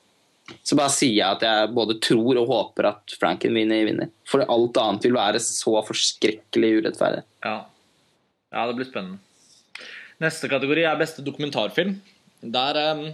[0.63, 3.83] Så bare sier jeg at jeg både tror og håper at Franken vinner.
[3.87, 4.13] vinner.
[4.29, 7.25] For alt annet vil være så forskrekkelig urettferdig.
[7.45, 7.57] Ja.
[8.53, 9.19] ja, det blir spennende.
[10.21, 11.97] Neste kategori er beste dokumentarfilm.
[12.41, 13.05] Der um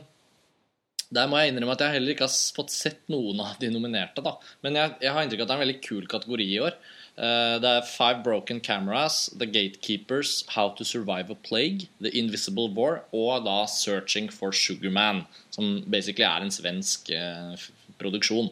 [1.13, 4.23] der må jeg innrømme at jeg heller ikke har fått sett noen av de nominerte.
[4.23, 4.33] da.
[4.65, 6.75] Men jeg, jeg har inntrykk av at det er en veldig kul kategori i år.
[7.17, 12.69] Uh, det er Five Broken Cameras, The Gatekeepers, How to Survive a Plague, The Invisible
[12.77, 17.57] War og da Searching for Sugarman, som basically er en svensk uh,
[17.97, 18.51] produksjon.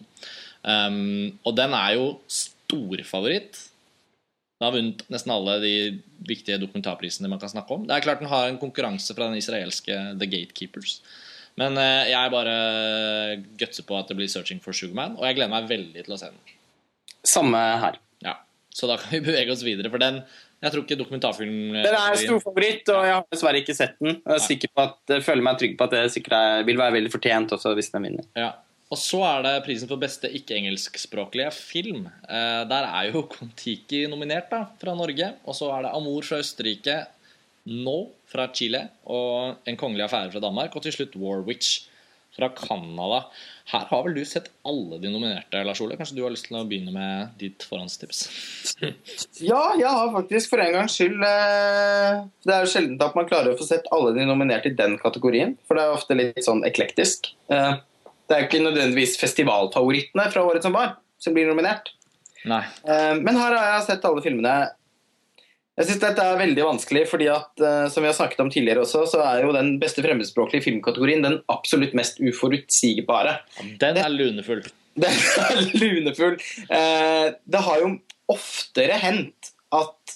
[0.66, 3.60] Um, og den er jo storfavoritt.
[4.58, 5.76] Den har vunnet nesten alle de
[6.26, 7.86] viktige dokumentarprisene man kan snakke om.
[7.86, 11.04] Det er klart Den har en konkurranse fra den israelske The Gatekeepers.
[11.62, 12.56] Men uh, jeg bare
[13.62, 16.18] gutser på at det blir 'Searching for Sugarman', og jeg gleder meg veldig til å
[16.18, 16.58] se den.
[17.26, 18.02] Samme her.
[18.76, 19.92] Så da kan vi bevege oss videre.
[19.94, 20.22] For den
[20.64, 24.22] jeg tror ikke dokumentarfilm Den er stor favoritt, og jeg har dessverre ikke sett den.
[24.26, 27.54] Jeg, at, jeg føler meg trygg på at det sikkert er, vil være veldig fortjent
[27.54, 28.30] også hvis den vinner.
[28.40, 28.54] Ja.
[28.94, 32.06] Og så er det prisen for beste ikke-engelskspråklige film.
[32.30, 35.32] Eh, der er jo Kon-Tiki nominert da, fra Norge.
[35.46, 37.00] Og så er det Amor fra Østerrike,
[37.66, 37.98] nå
[38.30, 40.78] fra Chile og En kongelig affære fra Danmark.
[40.78, 41.90] Og til slutt Warwich
[42.36, 43.26] fra Canada.
[43.66, 45.96] Her har vel du sett alle de nominerte, Lars Ole?
[45.98, 48.20] Kanskje du har lyst til å begynne med ditt forhåndstips?
[49.50, 53.26] ja, jeg har faktisk for en gangs skyld eh, Det er jo sjelden at man
[53.30, 55.56] klarer å få sett alle de nominerte i den kategorien.
[55.66, 57.32] For det er ofte litt sånn eklektisk.
[57.50, 57.82] Eh,
[58.30, 61.90] det er jo ikke nødvendigvis festivalfavorittene fra året som var, som blir nominert.
[62.46, 62.62] Nei.
[62.86, 64.60] Eh, men her har jeg sett alle filmene
[65.76, 68.86] jeg synes dette er veldig vanskelig, fordi at uh, som vi har snakket om tidligere
[68.86, 73.42] også, så er jo den beste fremmedspråklige filmkategorien den absolutt mest uforutsigbare.
[73.82, 74.64] Den er lunefull.
[74.96, 76.38] Den er lunefull.
[76.70, 77.90] Uh, det har jo
[78.32, 80.14] oftere hendt at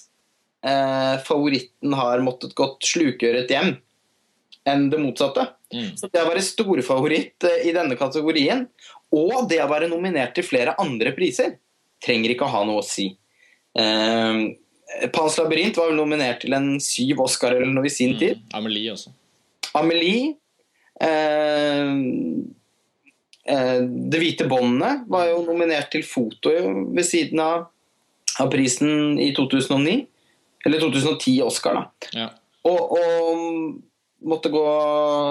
[0.64, 3.74] uh, favoritten har måttet gått slukøret hjem
[4.70, 5.44] enn det motsatte.
[5.76, 5.92] Mm.
[6.00, 8.64] Så det å være storfavoritt i denne kategorien,
[9.12, 11.58] og det å være nominert til flere andre priser,
[12.00, 13.10] trenger ikke å ha noe å si.
[13.76, 14.48] Uh,
[15.14, 18.40] Pans labyrint var vel nominert til en syv Oscar eller noe i sin tid.
[18.42, 19.12] Mm, Amelie også.
[19.78, 20.32] Amelie.
[21.00, 21.92] Eh,
[23.46, 23.80] eh,
[24.10, 26.52] Det hvite båndet var jo nominert til foto
[26.94, 27.68] ved siden av,
[28.40, 30.06] av prisen i 2009.
[30.66, 32.10] Eller 2010 Oscar, da.
[32.18, 32.28] Ja.
[32.68, 34.64] Og, og måtte gå,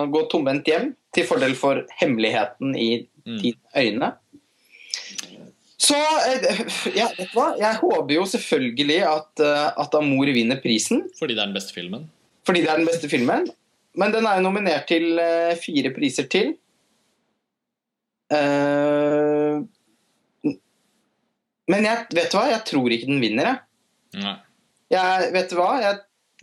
[0.10, 2.92] gå tomhendt hjem til fordel for hemmeligheten i
[3.30, 3.36] Mm.
[3.44, 4.08] dine øyne.
[5.80, 6.60] Så eh,
[6.98, 7.54] ja, vet du hva?
[7.60, 11.74] Jeg håper jo selvfølgelig at, eh, at 'Amor' vinner prisen, Fordi det er den beste
[11.76, 12.10] filmen.
[12.46, 13.48] fordi det er den beste filmen.
[13.96, 16.54] Men den er jo nominert til eh, fire priser til.
[21.70, 22.46] Men jeg, vet du hva?
[22.52, 24.22] Jeg tror ikke den vinner, jeg.
[24.22, 24.36] Nei.
[24.94, 25.72] jeg vet du hva?
[25.82, 26.00] Jeg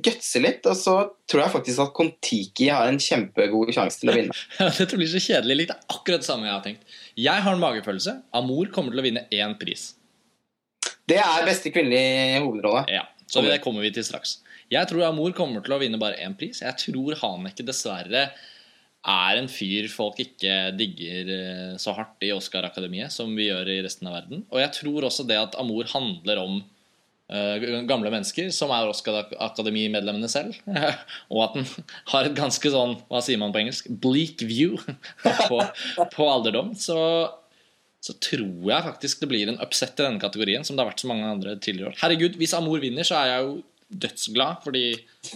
[0.06, 0.94] gutser litt, og så
[1.30, 4.36] tror jeg faktisk at Kon-Tiki har en kjempegod sjanse til å vinne.
[4.80, 5.68] Dette blir så kjedelig.
[5.70, 6.98] Det er akkurat det samme jeg har tenkt.
[7.16, 8.12] Jeg har en magefølelse.
[8.36, 9.94] Amor kommer til å vinne én pris.
[11.08, 12.82] Det er beste kvinnelige hovedrolle.
[12.92, 14.40] Ja, Så det kommer vi til straks.
[14.70, 16.60] Jeg tror Amor kommer til å vinne bare én pris.
[16.60, 18.26] Jeg tror Haneke dessverre
[19.06, 23.78] er en fyr folk ikke digger eh, så hardt i Oscar-akademiet som vi gjør i
[23.86, 24.42] resten av verden.
[24.50, 26.58] Og jeg tror også det at Amor handler om
[27.28, 30.54] gamle mennesker som er Oscar-akademimedlemmene selv.
[31.32, 31.66] og at den
[32.12, 34.76] har et ganske sånn, hva sier man på engelsk, bleak view
[35.48, 35.60] på,
[36.12, 36.74] på alderdom.
[36.78, 36.96] Så,
[38.04, 41.02] så tror jeg faktisk det blir en upset i denne kategorien, som det har vært
[41.02, 41.98] så mange andre tidligere år.
[42.04, 44.84] Herregud, hvis Amor vinner, så er jeg jo dødsglad, fordi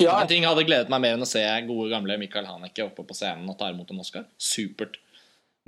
[0.03, 0.17] Ja.
[0.27, 3.47] ting hadde gledet meg mer enn å se gode, gamle Michael Haneke oppe på scenen
[3.51, 4.25] og ta imot en Oscar.
[4.43, 4.97] Supert.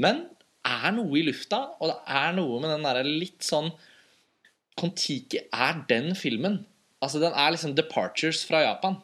[0.02, 0.24] Men
[0.62, 3.70] det er noe i lufta, og det er noe med den derre litt sånn
[4.80, 6.62] Kon-Tiki er den filmen.
[7.02, 9.00] Altså, den er liksom Departures fra Japan.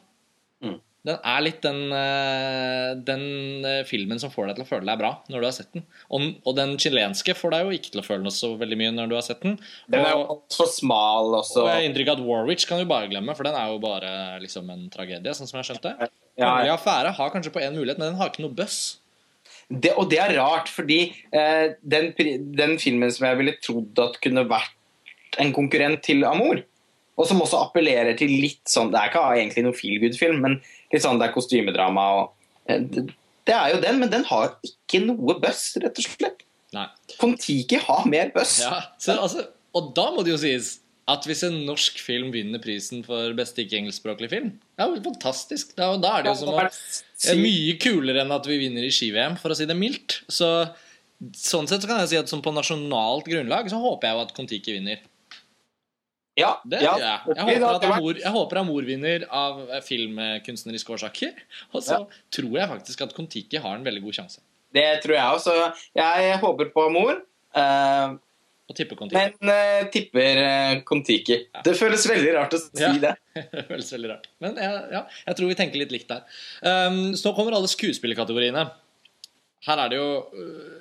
[0.65, 0.78] Mm.
[1.09, 5.01] Den er litt den, eh, den eh, filmen som får deg til å føle deg
[5.01, 5.85] bra når du har sett den.
[6.11, 8.95] Og, og den chilenske får deg jo ikke til å føle noe så veldig mye
[8.97, 9.57] når du har sett den.
[9.89, 11.62] Den er jo altfor smal også.
[11.62, 13.82] og jeg har inntrykk av at Warwich kan du bare glemme, for den er jo
[13.82, 14.15] bare
[14.45, 15.95] liksom en tragedie, sånn som jeg skjønte.
[16.39, 18.99] Ja, Kongelig affære har kanskje på én mulighet, men den har ikke noe buzz.
[19.69, 21.01] det, og det er rart, fordi
[21.32, 22.12] eh, den,
[22.59, 24.74] den filmen som jeg ville trodd at kunne vært
[25.43, 26.65] en konkurrent til Amor.
[27.19, 30.59] og som også appellerer til litt sånn Det er ikke egentlig noen feel good-film, men
[30.93, 32.28] litt sånn det er kostymedrama og
[32.70, 33.09] eh, det,
[33.48, 36.44] det er jo den, men den har ikke noe buzz, rett og slett.
[36.77, 36.85] Nei.
[37.16, 38.59] Kon-Tiki har mer buzz.
[38.60, 40.74] Ja, så, altså, og da må det jo sies
[41.09, 45.73] at hvis en norsk film vinner prisen for beste ikke-engelskspråklig film, det er jo fantastisk.
[45.78, 48.85] Da, da er det jo som å Det er mye kulere enn at vi vinner
[48.85, 50.20] i ski-VM, for å si det mildt.
[50.28, 50.51] Så
[51.35, 54.20] Sånn sett så kan jeg si at som på nasjonalt grunnlag så håper jeg jo
[54.23, 55.01] at Kon-Tiki vinner.
[56.39, 57.36] Ja, Det ja, gjør jeg.
[57.36, 61.43] Jeg håper, at Amor, jeg håper Amor vinner av eh, filmkunstneriske årsaker.
[61.74, 61.98] Og så
[62.35, 64.40] tror jeg faktisk at Kon-Tiki har en veldig god sjanse.
[64.74, 65.59] Det tror jeg også.
[65.97, 67.20] Jeg håper på mor.
[67.56, 68.16] Uh,
[68.69, 69.23] Og tipper Kon-Tiki.
[69.40, 71.39] Men uh, tipper uh, Kon-Tiki.
[71.65, 72.90] Det føles veldig rart å si Ja.
[73.01, 73.15] det.
[73.55, 74.28] det føles veldig rart.
[74.44, 75.01] Men ja, ja,
[75.31, 76.27] jeg tror vi tenker litt likt der.
[76.60, 78.66] Um, så kommer alle skuespillerkategoriene.
[79.66, 80.77] Her er det jo øh,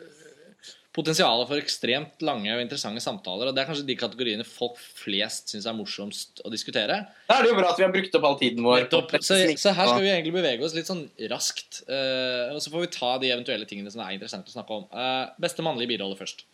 [0.98, 3.50] potensialet for ekstremt lange og interessante samtaler.
[3.50, 7.04] Og det er kanskje de kategoriene folk flest syns er morsomst å diskutere.
[7.30, 8.88] Da er det jo bra at vi har brukt opp all tiden vår.
[9.22, 11.84] Så, så her skal vi egentlig bevege oss litt sånn raskt.
[11.86, 14.88] Uh, og så får vi ta de eventuelle tingene som er interessante å snakke om.
[14.90, 16.48] Uh, beste mannlige birolle først.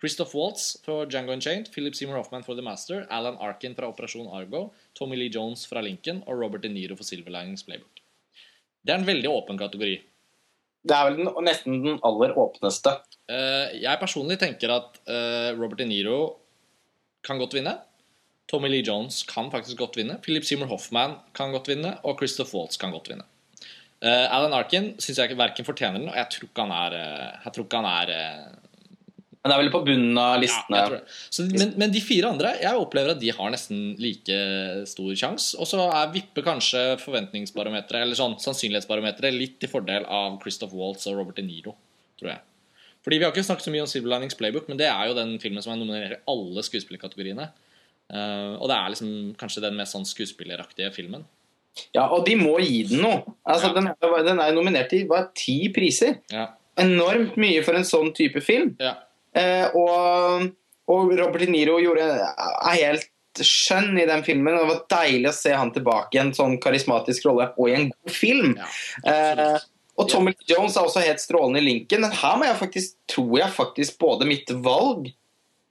[0.00, 4.28] Christoph Waltz for Django Unchained, Philip Seymour Hoffman for The Master, Alan Arkin fra Operasjon
[4.32, 4.66] Argo,
[4.98, 8.02] Tommy Lee Jones fra Lincoln og Robert De Niro for Silver Linings Playbook.
[8.84, 9.94] Det er en veldig åpen kategori.
[10.84, 12.92] Det er vel den, nesten den aller åpneste.
[13.32, 16.18] Eh, jeg personlig tenker at eh, Robert De Niro
[17.24, 17.78] kan godt vinne.
[18.50, 20.18] Tommy Lee Jones kan faktisk godt vinne.
[20.24, 21.96] Philip Seymour Hoffman kan godt vinne.
[22.04, 23.24] Og Christoph Waltz kan godt vinne.
[24.04, 26.98] Eh, Alan Arkin syns jeg verken fortjener den, og jeg tror ikke han er,
[27.46, 28.58] jeg tror ikke han er
[29.44, 30.78] Men det er vel på bunnen av listene.
[30.80, 30.98] Ja.
[31.28, 34.38] Så, men, men de fire andre Jeg opplever at de har nesten like
[34.88, 35.58] stor sjanse.
[35.60, 41.04] Og så er vipper kanskje forventningsbarometeret Eller sånn sannsynlighetsbarometeret litt til fordel av Christoph Waltz
[41.10, 41.76] og Robert De Niro,
[42.16, 42.40] tror jeg.
[43.04, 45.18] Fordi Vi har ikke snakket så mye om Silver Linings Playbook, men det er jo
[45.20, 47.50] den filmen som er nominert i alle skuespillerkategoriene.
[48.08, 49.10] Uh, og det er liksom
[49.40, 51.26] kanskje den mest sånn skuespilleraktige filmen.
[51.92, 53.20] Ja, og de må gi den noe.
[53.44, 53.76] Altså, Ja.
[53.76, 56.22] den, er, den er nominert i bare ti priser.
[56.32, 56.54] Ja.
[56.80, 58.72] Enormt mye for en sånn type film.
[58.80, 58.96] ja.
[59.34, 60.48] Eh, og,
[60.90, 63.10] og Robert De Niro gjorde, er helt
[63.42, 64.54] skjønn i den filmen.
[64.54, 67.78] og Det var deilig å se han tilbake i en sånn karismatisk rolle og i
[67.78, 68.58] en god film.
[68.58, 68.72] ja.
[69.14, 69.62] Eh,
[69.94, 70.56] og Tommy ja.
[70.56, 72.02] Jones er også helt strålende i Lincoln.
[72.02, 75.06] Men her må jeg faktisk, tror jeg faktisk både mitt valg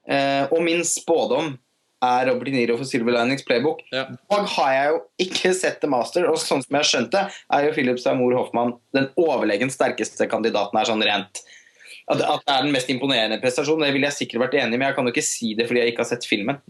[0.08, 1.58] eh, og min spådom
[2.04, 3.84] er Robert De Niro for Silver Linings Playbook.
[3.94, 4.06] Ja.
[4.34, 7.24] Og har jeg jo ikke sett The Master, og sånn som jeg har skjønt det,
[7.56, 11.44] er jo Philip Seymour Hoffmann den overlegen sterkeste kandidaten her, sånn rent.
[12.04, 14.80] At, at det er den mest imponerende prestasjonen, det ville jeg sikkert vært enig i,
[14.80, 16.62] men jeg kan jo ikke si det fordi jeg ikke har sett filmen.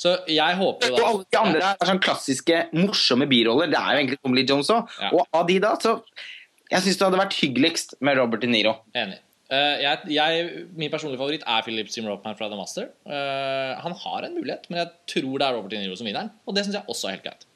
[0.00, 3.72] Så jeg håper jo Og alle de andre er sånn klassiske, morsomme biroller.
[3.72, 4.94] Det er jo egentlig Tom Lee Jones òg.
[5.02, 5.10] Ja.
[5.12, 5.98] Og av de da, så
[6.70, 8.76] Jeg syns det hadde vært hyggeligst med Robert De Niro.
[8.94, 9.18] Enig.
[9.50, 12.92] Uh, jeg, jeg, min personlige favoritt er Philip Seymour Hoffman fra The Master.
[13.02, 16.30] Uh, han har en mulighet, men jeg tror det er Robert De Niro som vinner.
[16.46, 17.48] Og det syns jeg også er helt greit.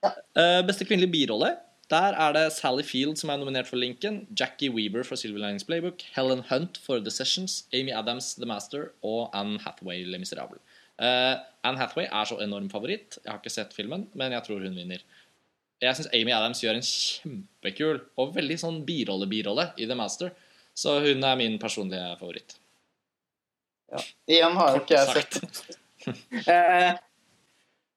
[0.00, 1.54] Eh, beste kvinnelige birolle.
[1.90, 5.64] Der er det Sally Field som er nominert for Lincoln, Jackie Weaver for Silver Linings
[5.66, 10.60] Playbook, Helen Hunt for The Sessions, Amy Adams The Master og Anne Hathaway Le Miserable.
[11.00, 13.18] Uh, Anne Hathaway er så enorm favoritt.
[13.24, 15.02] Jeg har ikke sett filmen, men jeg tror hun vinner.
[15.80, 20.30] Jeg syns Amy Adams gjør en kjempekul og veldig sånn birolle-birolle i The Master.
[20.76, 22.54] Så hun er min personlige favoritt.
[24.30, 25.40] Igjen har jo ikke jeg sett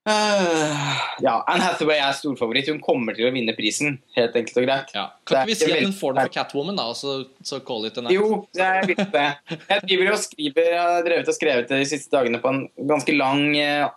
[0.06, 0.94] Eh, eh,
[1.24, 2.68] Ja, Anne Hathaway er storfavoritt.
[2.72, 4.96] Hun kommer til å vinne prisen, helt enkelt og greit.
[4.96, 5.06] Ja.
[5.30, 7.88] Kan ikke vi si at hun får den for Catwoman, da, og så, så call
[7.88, 8.16] it a night?
[8.18, 9.28] Jo, jeg vet det.
[9.70, 13.16] Jeg driver og skriver, jeg har drevet og skrevet de siste dagene på en ganske
[13.16, 13.88] lang eh,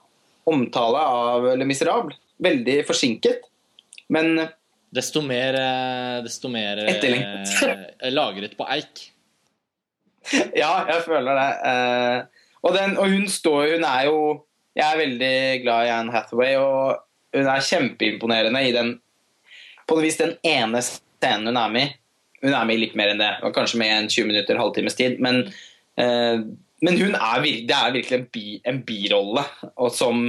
[0.47, 2.15] omtale av Le Miserable.
[2.47, 3.51] Veldig forsinket.
[4.13, 4.47] Men
[4.97, 7.97] Desto mer, eh, desto mer eh, Etterlengtet.
[8.17, 9.11] lagret på eik.
[10.57, 11.51] ja, jeg føler det.
[11.71, 14.21] Eh, og, den, og hun står Hun er jo
[14.77, 15.35] Jeg er veldig
[15.65, 16.99] glad i Anne Hathaway, og
[17.37, 18.95] hun er kjempeimponerende i den
[19.89, 21.95] På en vis den ene scenen hun er med i.
[22.43, 24.97] Hun er med i litt mer enn det, og kanskje med en 20 minutter, halvtimes
[24.99, 25.21] tid.
[25.23, 25.45] Men,
[25.97, 26.43] eh,
[26.85, 29.45] men hun er, vir- det er virkelig en, bi, en birolle,
[29.77, 30.27] og som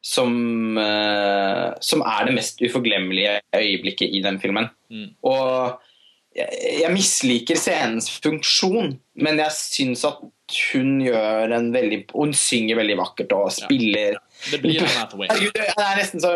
[0.00, 4.68] som, eh, som er det mest uforglemmelige øyeblikket i den filmen.
[4.88, 5.10] Mm.
[5.28, 5.80] Og
[6.36, 6.48] jeg,
[6.80, 10.22] jeg misliker scenens funksjon, men jeg syns at
[10.70, 14.18] hun gjør en veldig Hun synger veldig vakkert og spiller
[14.50, 15.28] Det blir Anne Hathaway.
[15.30, 16.32] Det er nesten så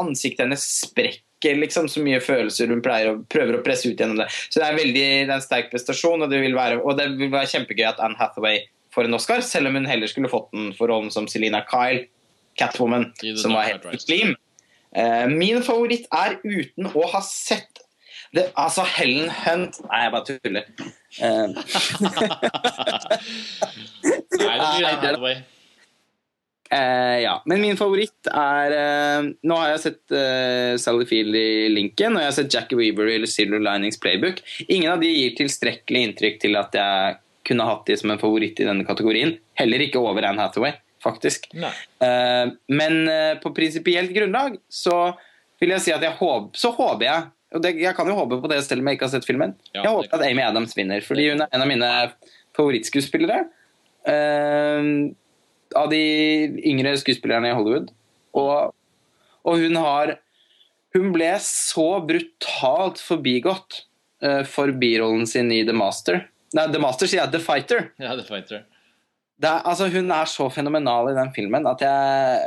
[0.00, 4.30] Ansiktet hennes sprekker liksom så mye følelser hun å prøver å presse ut gjennom det.
[4.48, 7.10] Så det er, veldig, det er en sterk prestasjon, og det vil være, og det
[7.18, 8.62] vil være kjempegøy at Anne Hathaway
[8.94, 12.06] får en Oscar, selv om hun heller skulle fått den for rollen som Selina Kyle,
[12.56, 14.32] Catwoman, som var helt muslim.
[14.96, 17.84] Eh, min favoritt er uten å ha sett
[18.34, 20.68] det, altså Helen Hunt Nei, jeg bare tuller.
[21.22, 21.54] Nei,
[24.58, 25.42] det blir Hathaway.
[26.70, 31.68] Eh, ja, men min favoritt er uh, Nå har jeg sett uh, Sally Field i
[31.70, 34.40] Lincoln, og jeg har sett Jackie Weaver eller Silver Linings Playbook.
[34.66, 38.58] Ingen av de gir tilstrekkelig inntrykk til at jeg kunne hatt de som en favoritt
[38.58, 39.36] i denne kategorien.
[39.60, 40.72] Heller ikke over Anne Hathaway,
[41.04, 41.50] faktisk.
[42.00, 42.94] Men
[43.42, 45.12] på prinsipielt grunnlag så
[45.60, 47.26] vil jeg si at jeg håp, så håper jeg
[47.62, 49.54] det, Jeg kan jo håpe på det selv om jeg ikke har sett filmen.
[49.72, 51.90] Ja, jeg håper at Amy Adams vinner, fordi hun er en av mine
[52.56, 53.44] favorittskuespillere.
[54.04, 55.14] Uh,
[55.74, 56.02] av de
[56.66, 57.90] yngre skuespillerne i Hollywood.
[58.36, 58.74] Og,
[59.46, 60.18] og hun har
[60.94, 63.80] Hun ble så brutalt forbigått
[64.22, 66.20] uh, for birollen sin i The Master.
[66.54, 67.88] Nei, The Master sier jeg The Fighter.
[67.98, 68.62] Ja, The Fighter.
[69.42, 72.44] Det er, altså, hun er så fenomenal i den filmen at jeg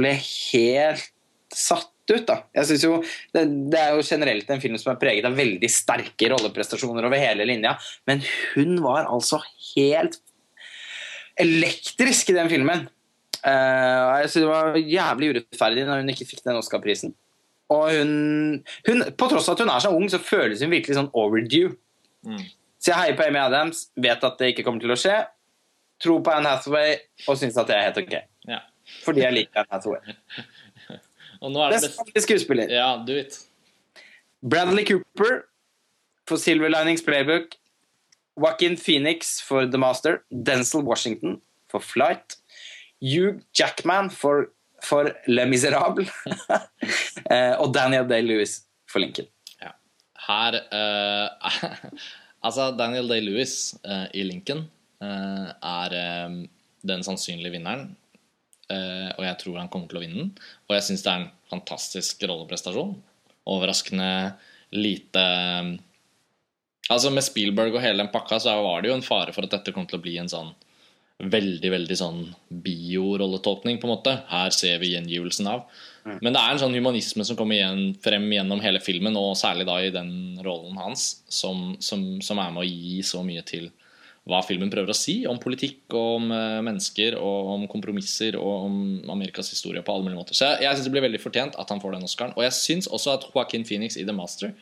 [0.00, 1.10] ble helt
[1.52, 2.26] satt ut.
[2.28, 2.38] Da.
[2.56, 2.98] Jeg synes jo,
[3.34, 7.22] det, det er jo generelt en film som er preget av veldig sterke rolleprestasjoner over
[7.22, 7.74] hele linja,
[8.08, 8.22] men
[8.54, 9.40] hun var altså
[9.72, 10.20] helt
[11.40, 12.86] elektrisk i den filmen.
[13.42, 17.14] Uh, jeg synes det var jævlig urettferdig når hun ikke fikk den Oscar-prisen.
[17.72, 18.10] Og hun,
[18.86, 21.72] hun, På tross av at hun er så ung, så føles hun virkelig sånn overdue.
[22.26, 22.42] Mm.
[22.82, 25.14] Så jeg heier på Amy Adams, vet at det ikke kommer til å skje.
[26.02, 26.96] Tror på Anne Hathaway
[27.30, 28.14] og syns at det er helt ok.
[28.50, 28.58] Ja.
[29.04, 30.16] Fordi jeg liker Anne Hathaway.
[31.42, 32.26] Og nå er det Best best...
[32.26, 32.70] skuespiller.
[32.70, 33.40] Ja, do it.
[34.42, 35.42] Bradley Cooper
[36.28, 37.56] for Silver Linings Playbook.
[38.38, 40.22] Joaquin Phoenix for The Master.
[40.30, 41.40] Denzel Washington
[41.70, 42.38] for Flight.
[43.02, 44.52] Hugh Jackman for,
[44.82, 46.06] for Le Miserable.
[47.30, 49.28] Eh, og Daniel Day-Lewis for Lincoln.
[49.62, 49.70] Ja.
[50.26, 51.52] Her uh,
[52.46, 54.64] Altså, Daniel Day-Lewis uh, i Lincoln
[55.00, 55.94] uh, er
[56.82, 57.94] den sannsynlige vinneren.
[58.72, 60.34] Eh, og jeg tror han kommer til å vinne den.
[60.68, 62.96] Og jeg syns det er en fantastisk rolleprestasjon.
[63.52, 64.10] Overraskende
[64.72, 65.72] lite eh,
[66.90, 69.52] Altså Med Spielberg og hele den pakka så var det jo en fare for at
[69.54, 70.50] dette kom til å bli en sånn
[71.22, 72.22] veldig veldig sånn
[72.64, 74.14] biorolletolkning, på en måte.
[74.26, 75.68] Her ser vi gjengivelsen av.
[76.02, 79.68] Men det er en sånn humanisme som kommer igjen, frem gjennom hele filmen, og særlig
[79.68, 83.70] da i den rollen hans, som, som, som er med å gi så mye til
[84.30, 88.68] hva filmen prøver å si om politikk og om eh, mennesker og om kompromisser og
[88.68, 88.76] om
[89.10, 90.38] Amerikas historie på alle mulige måter.
[90.38, 92.36] Så jeg, jeg syns det blir veldig fortjent at han får den Oscaren.
[92.38, 94.54] Og jeg syns også at Joaquin Phoenix i The Master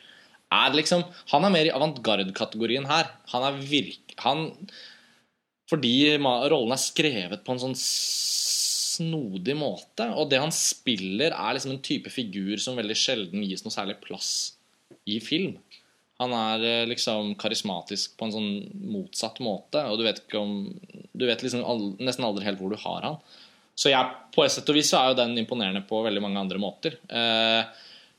[0.51, 3.13] er liksom Han er mer i avantgarde-kategorien her.
[3.35, 4.15] Han er virk...
[4.25, 4.49] Han
[5.71, 10.09] Fordi rollen er skrevet på en sånn snodig måte.
[10.17, 14.01] Og det han spiller, er liksom en type figur som veldig sjelden gis noe særlig
[14.03, 14.57] plass
[15.07, 15.55] i film.
[16.21, 18.51] Han er eh, liksom karismatisk på en sånn
[18.93, 20.57] motsatt måte, og du vet om
[21.17, 23.17] Du vet liksom al nesten aldri helt hvor du har han.
[23.75, 26.41] Så jeg, på et sett og vis så er jo den imponerende på veldig mange
[26.43, 26.99] andre måter.
[27.09, 27.63] Eh,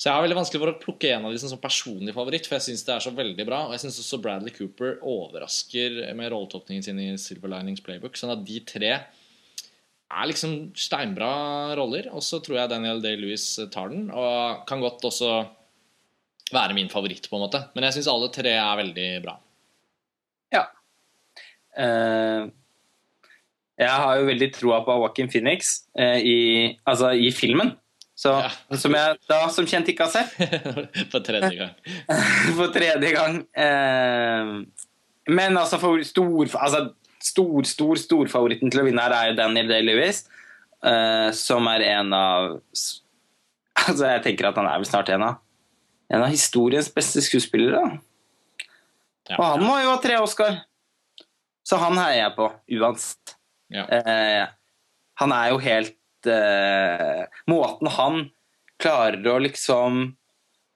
[0.03, 2.57] Så jeg har veldig vanskelig for å plukke en av de som personlig favoritt, for
[2.57, 3.61] jeg syns det er så veldig bra.
[3.69, 8.19] Og jeg syns også Bradley Cooper overrasker med rolletolkningen sin i Silver Linings Playbook.
[8.19, 12.09] Sånn at de tre er liksom steinbra roller.
[12.11, 15.31] Og så tror jeg Daniel Day-Lewis tar den, og kan godt også
[16.55, 17.61] være min favoritt, på en måte.
[17.75, 19.37] Men jeg syns alle tre er veldig bra.
[20.53, 20.67] Ja.
[21.73, 22.51] Uh,
[23.81, 26.39] jeg har jo veldig troa på Joaquin Phoenix uh, i,
[26.89, 27.75] altså, i filmen.
[28.19, 28.51] Så, ja.
[28.79, 30.35] Som jeg da som kjent ikke har sett.
[31.13, 31.73] For tredje gang.
[32.59, 33.41] for tredje gang.
[33.57, 34.63] Uh,
[35.33, 36.85] men altså, for stor, altså
[37.23, 40.25] stor, stor, storfavoritten til å vinne her er jo Daniel Day-Lewis,
[41.39, 42.49] som er en av
[43.87, 45.37] Altså, jeg tenker at han er vel snart en av
[46.13, 47.99] en av historiens beste skuespillere.
[49.31, 49.39] Ja.
[49.39, 50.59] Og han må jo ha tre Oscar,
[51.65, 53.37] så han heier jeg på uansett.
[53.73, 53.87] Ja.
[53.89, 54.43] Eh,
[55.23, 58.19] han er jo helt eh, Måten han
[58.83, 60.03] klarer å liksom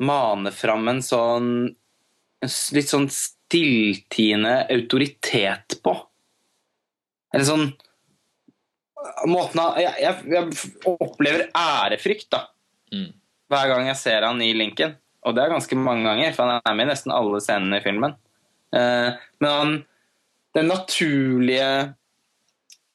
[0.01, 1.51] mane fram en sånn
[2.73, 5.97] litt sånn stilltiende autoritet på.
[7.35, 7.69] Eller sånn
[9.29, 12.47] Måten han jeg, jeg, jeg opplever ærefrykt, da.
[12.95, 13.11] Mm.
[13.53, 14.97] Hver gang jeg ser han i Lincoln.
[15.27, 17.85] Og det er ganske mange ganger, for han er med i nesten alle scenene i
[17.85, 18.15] filmen.
[18.77, 19.11] Eh,
[19.43, 19.77] men han,
[20.55, 21.71] den naturlige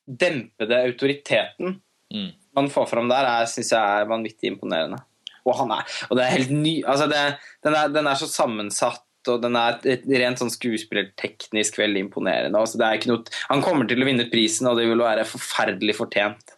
[0.06, 1.78] dempede autoriteten
[2.14, 2.30] mm.
[2.58, 5.02] man får fram der, syns jeg er vanvittig imponerende.
[5.42, 7.22] Og, han er, og det er helt ny altså det,
[7.66, 9.80] den, er, den, er, så sammensatt, og den er
[10.22, 12.58] rent sånn skuespillerteknisk veldig imponerende.
[12.62, 16.56] Altså noe, han kommer til å vinne prisen, og det vil være forferdelig fortjent.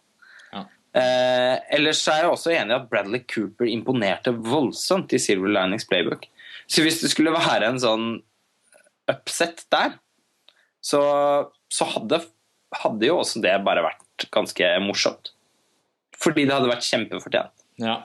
[0.94, 5.88] Eh, ellers er jeg også enig i at Bradley Cooper imponerte voldsomt i Silver Linings
[5.90, 6.28] Playbook.
[6.70, 8.06] Så hvis det skulle være en sånn
[9.10, 9.96] upset der,
[10.84, 11.00] så,
[11.72, 12.20] så hadde,
[12.78, 15.32] hadde, jo også det bare vært ganske morsomt.
[16.20, 17.66] Fordi det hadde vært kjempefortjent.
[17.82, 17.98] Ja.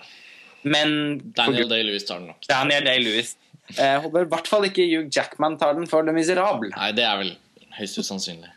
[0.65, 2.41] Men Daniel Day-Lewis tar den nok.
[2.49, 3.35] Daniel Day-Lewis.
[3.77, 6.71] Jeg håper i hvert fall ikke Hugh Jackman tar den for Le Miserable.
[6.73, 7.35] Nei, det er vel
[7.77, 8.49] høyst usannsynlig.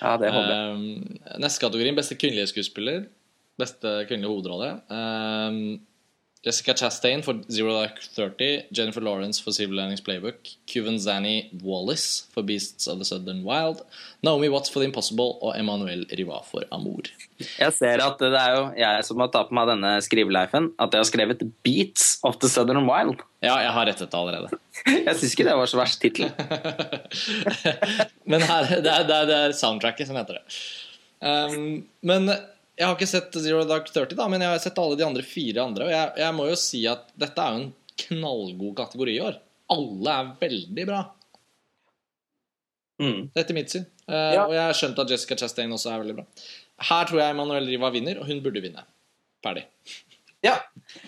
[0.00, 0.74] Ja, det håper jeg.
[0.74, 3.04] Um, neste kategori, beste kvinnelige skuespiller.
[3.60, 4.72] Beste kvinnelige hovedrolle.
[4.88, 5.80] Um,
[6.42, 8.72] Jessica Chastain for Zero Dark 30.
[8.72, 10.48] Jennifer Lawrence for Civil Learnings Playbook.
[10.66, 13.82] Cuban Zanny Wallis for Beasts of the Southern Wild.
[14.22, 17.10] Naomi Watts for The Impossible og Emmanuel Riva for Amour.
[17.58, 20.96] Jeg ser at det er jo jeg som må ta på meg denne skriveleifen, at
[20.96, 23.20] jeg har skrevet Beats of the Southern Wild.
[23.44, 24.60] Ja, jeg har rettet det allerede.
[25.10, 26.32] jeg syns ikke det var så verst tittel.
[28.32, 30.60] men her, det er, det, er, det er soundtracket som heter det.
[31.20, 32.32] Um, men
[32.80, 35.22] jeg har ikke sett Zero Dark 30, da, men jeg har sett alle de andre
[35.26, 35.84] fire andre.
[35.84, 37.72] Og jeg, jeg må jo si at dette er jo en
[38.06, 39.34] knallgod kategori i år.
[39.74, 41.00] Alle er veldig bra.
[43.00, 43.18] Mm.
[43.36, 43.84] Etter mitt syn.
[44.08, 44.46] Uh, ja.
[44.46, 46.24] Og jeg har skjønt at Jessica Chastain også er veldig bra.
[46.88, 48.86] Her tror jeg Emanuel Riva vinner, og hun burde vinne.
[49.44, 49.66] Ferdig.
[50.40, 50.56] Ja.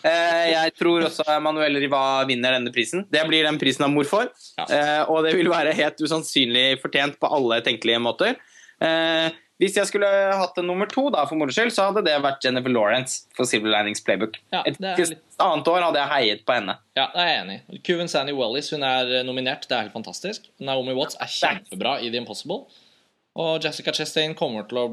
[0.04, 3.06] Uh, jeg tror også Emanuel Riva vinner denne prisen.
[3.08, 4.28] Det blir den prisen av mor for.
[4.60, 4.68] Ja.
[4.68, 8.36] Uh, og det vil være helt usannsynlig fortjent på alle tenkelige måter.
[9.62, 12.42] Hvis jeg skulle hatt en nummer to da, for moro skyld, så hadde det vært
[12.42, 14.40] Jennifer Lawrence for Silver Linings Playbook.
[14.50, 15.20] Ja, Et litt...
[15.38, 16.74] annet år hadde jeg heiet på henne.
[16.98, 17.82] Ja, det er jeg enig i.
[17.86, 19.68] Kuven Sandy Wallis hun er eh, nominert.
[19.70, 20.50] Det er helt fantastisk.
[20.58, 22.64] Naomi Watts er kjempebra i The Impossible.
[23.38, 24.86] Og Jessica Chastain kommer til å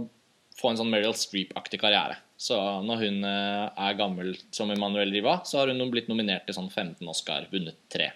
[0.59, 2.19] få en sånn Meryl Streep-aktig karriere.
[2.39, 2.55] Så
[2.85, 6.69] når hun eh, er gammel som Emanuel Riva, så har hun blitt nominert til sånn
[6.69, 8.13] 15 Oscar, vunnet tre.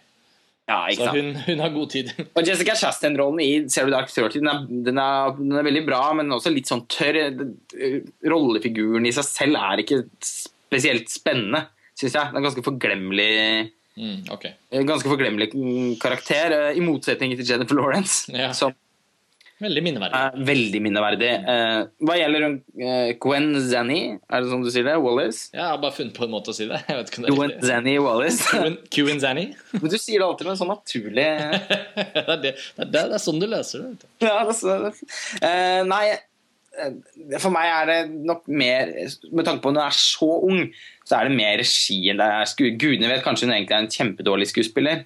[0.70, 2.12] Ja, så hun, hun, har god tid.
[2.38, 6.02] Og Jessica Chastain-rollen i Zero Dark Thirty den er, den, er, den er, veldig bra,
[6.16, 7.20] men også litt sånn tørr.
[8.32, 11.66] Rollefiguren i seg selv er ikke spesielt spennende,
[12.00, 12.32] syns jeg.
[12.32, 13.34] Den er ganske forglemmelig.
[14.00, 14.56] Mm, okay.
[14.88, 15.52] Ganske forglemmelig
[16.02, 18.54] karakter, i motsetning til Jennifer Lawrence, ja.
[18.58, 18.74] som
[19.64, 20.20] Veldig minneverdig.
[20.20, 21.30] Uh, veldig minneverdig.
[21.48, 24.96] Uh, hva gjelder uh, Gwen Zanny, er det sånn du sier det?
[25.04, 25.46] Wallis?
[25.54, 26.82] Ja, jeg har bare funnet på en måte å si det.
[26.90, 28.42] Jeg vet ikke om det er Gwen Zanny Wallis.
[28.98, 29.46] Gwen Zanny.
[29.80, 33.22] Men du sier det alltid med en sånn naturlig det, er det, det, det, er
[33.22, 34.12] sånn du løser det.
[34.24, 36.06] Ja, det nei,
[37.38, 38.90] for meg er det nok mer
[39.30, 40.64] Med tanke på at hun er så ung,
[41.06, 43.92] så er det mer regi enn det er Gudene vet kanskje hun egentlig er en
[43.94, 45.04] kjempedårlig skuespiller.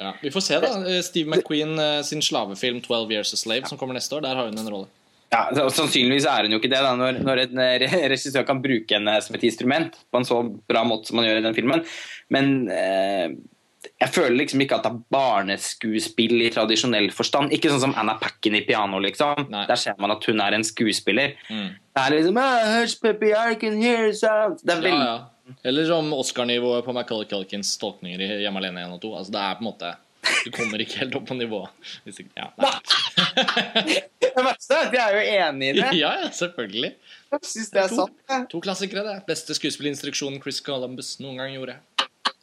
[0.00, 0.72] Ja, vi får se, da.
[0.84, 4.38] Eh, Steve McQueen eh, sin slavefilm 12 Years a Slave, som kommer neste år, der
[4.38, 4.90] har hun en rolle.
[5.30, 8.96] Ja, Sannsynligvis er hun jo ikke det, da, når, når en eh, regissør kan bruke
[8.96, 11.84] henne som et instrument på en så bra måte som man gjør i den filmen.
[12.34, 13.28] Men eh,
[13.80, 17.54] jeg føler liksom ikke at det er barneskuespill i tradisjonell forstand.
[17.54, 19.46] Ikke sånn som Anna Packen i piano, liksom.
[19.52, 19.64] Nei.
[19.70, 21.36] Der ser man at hun er en skuespiller.
[21.48, 21.68] Mm.
[21.94, 24.60] Det er liksom oh, puppy, I can hear sound.
[24.64, 25.39] Det er veldig ja, ja.
[25.66, 29.10] Eller som Oscar-nivået på Macaulay Culkins tolkninger i Hjemme alene 1 og 2.
[29.18, 29.92] Altså, det er på en måte
[30.44, 31.92] Du kommer ikke helt opp på nivået.
[32.36, 32.50] Ja,
[34.20, 35.86] det verste er at jeg er jo enig i det.
[36.02, 36.90] Ja, ja selvfølgelig.
[37.30, 38.50] Jeg synes det er to, sant.
[38.52, 39.16] To klassikere, det.
[39.28, 41.78] Beste skuespillinstruksjonen Chris Columbus noen gang gjorde.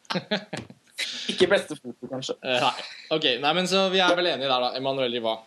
[1.31, 2.33] Ikke beste foto, kanskje.
[2.41, 2.87] Uh, nei.
[3.13, 4.71] Ok, nei, men så vi er vel enige der, da.
[4.79, 5.37] Emanuel Riva.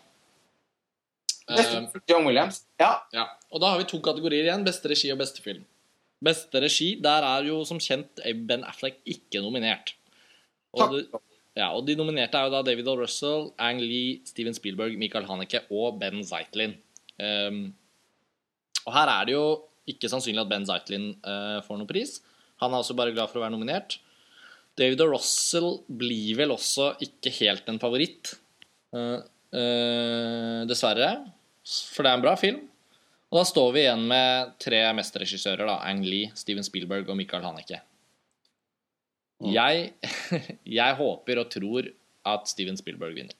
[1.51, 2.63] Beste Eh, foto, John Williams.
[2.79, 2.93] Ja.
[3.13, 3.27] ja.
[3.51, 4.65] Og da har vi to kategorier igjen.
[4.67, 5.65] Beste regi og beste film.
[6.21, 9.95] Beste regi, der er jo som kjent Ben Affleck ikke nominert.
[10.77, 11.21] Og, det,
[11.57, 12.97] ja, og de nominerte er jo da David O.
[13.01, 16.77] Russell, Ang Lee, Steven Spielberg, Michael Haneke og Ben Zeitlin.
[17.21, 17.65] Um,
[18.87, 19.47] og her er det jo
[19.91, 22.19] ikke sannsynlig at Ben Zeitlin uh, får noen pris.
[22.63, 23.99] Han er også bare glad for å være nominert.
[24.79, 25.11] David O.
[25.15, 28.37] Russell blir vel også ikke helt en favoritt.
[28.95, 29.19] uh,
[29.55, 31.11] uh, dessverre.
[31.95, 32.63] For det er en bra film.
[33.31, 35.69] Og da står vi igjen med tre mesterregissører.
[35.69, 37.79] da, Ang Lee, Steven Spielberg og Michael Haneke.
[39.41, 39.53] Mm.
[39.55, 39.93] Jeg,
[40.81, 41.93] jeg håper og tror
[42.31, 43.37] at Steven Spielberg vinner.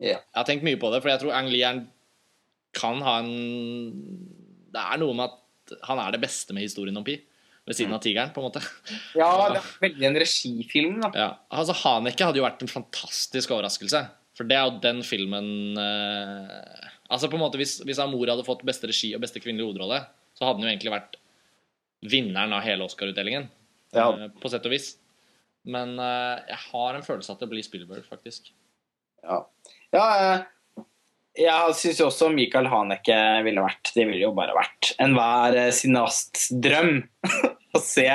[0.00, 0.18] Yeah.
[0.18, 1.84] Jeg har tenkt mye på det, for jeg tror Ang Lee er
[2.74, 3.30] kan ha en
[4.74, 7.20] Det er noe med at han er det beste med historien om Pi.
[7.64, 8.60] Ved siden av Tigeren, på en måte.
[9.16, 11.08] ja, det er veldig en regifilm, da.
[11.16, 14.02] Ja, altså Haneke hadde jo vært en fantastisk overraskelse.
[14.36, 18.46] For det er jo den filmen eh, Altså på en måte Hvis, hvis Amor hadde
[18.46, 20.00] fått beste regi og beste kvinnelige hovedrolle,
[20.34, 21.20] så hadde han jo egentlig vært
[22.04, 23.46] vinneren av hele Oscar-utdelingen.
[23.94, 24.08] Ja.
[24.10, 24.94] eh, På sett og vis.
[25.64, 28.50] Men eh, jeg har en følelse at det blir Spielberg, faktisk.
[29.24, 29.44] Ja,
[29.94, 30.84] ja eh,
[31.34, 37.00] jeg syns også Michael Haneke ville vært Det ville jo bare vært enhver cineasts drøm.
[37.74, 38.06] å, se,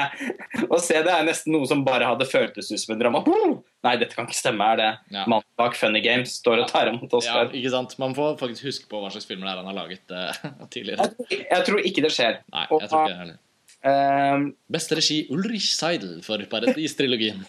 [0.69, 3.23] å se det er nesten noe som bare hadde føltes ut som en drama.
[3.27, 4.65] «Oh, Nei, dette kan ikke stemme.
[4.73, 5.23] Er det Ja.
[5.25, 7.93] mannen bak Funny Games står og tar imot Ja, ikke sant?
[8.01, 11.05] Man får faktisk huske på hva slags filmer det er han har laget uh, tidligere.
[11.07, 12.41] Jeg, tror- jeg tror ikke det skjer.
[12.51, 13.37] Nei, jeg tror ikke det heller.
[13.79, 17.45] Um, Beste regi Ulrich Seidel for Paradis-trilogien.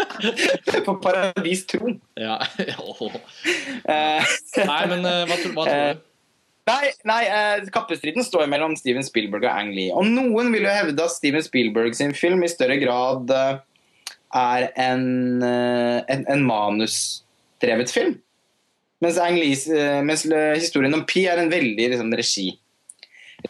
[0.86, 1.92] for Paradis tro.
[2.16, 2.38] Ja.
[2.80, 3.02] oh.
[3.02, 3.12] uh,
[4.56, 6.08] Nei, men uh, hva, tror- hva tror du?
[6.62, 9.90] Nei, nei eh, kappestriden står mellom Steven Spielberg og Ang Lee.
[9.90, 13.56] Og noen vil jo hevde at Steven Spielberg sin film i større grad eh,
[14.34, 15.06] er en,
[15.44, 18.18] eh, en, en manusdrevet film.
[19.02, 20.26] Mens, Ang eh, mens
[20.60, 22.48] historien om Pi er en veldig liksom, regi,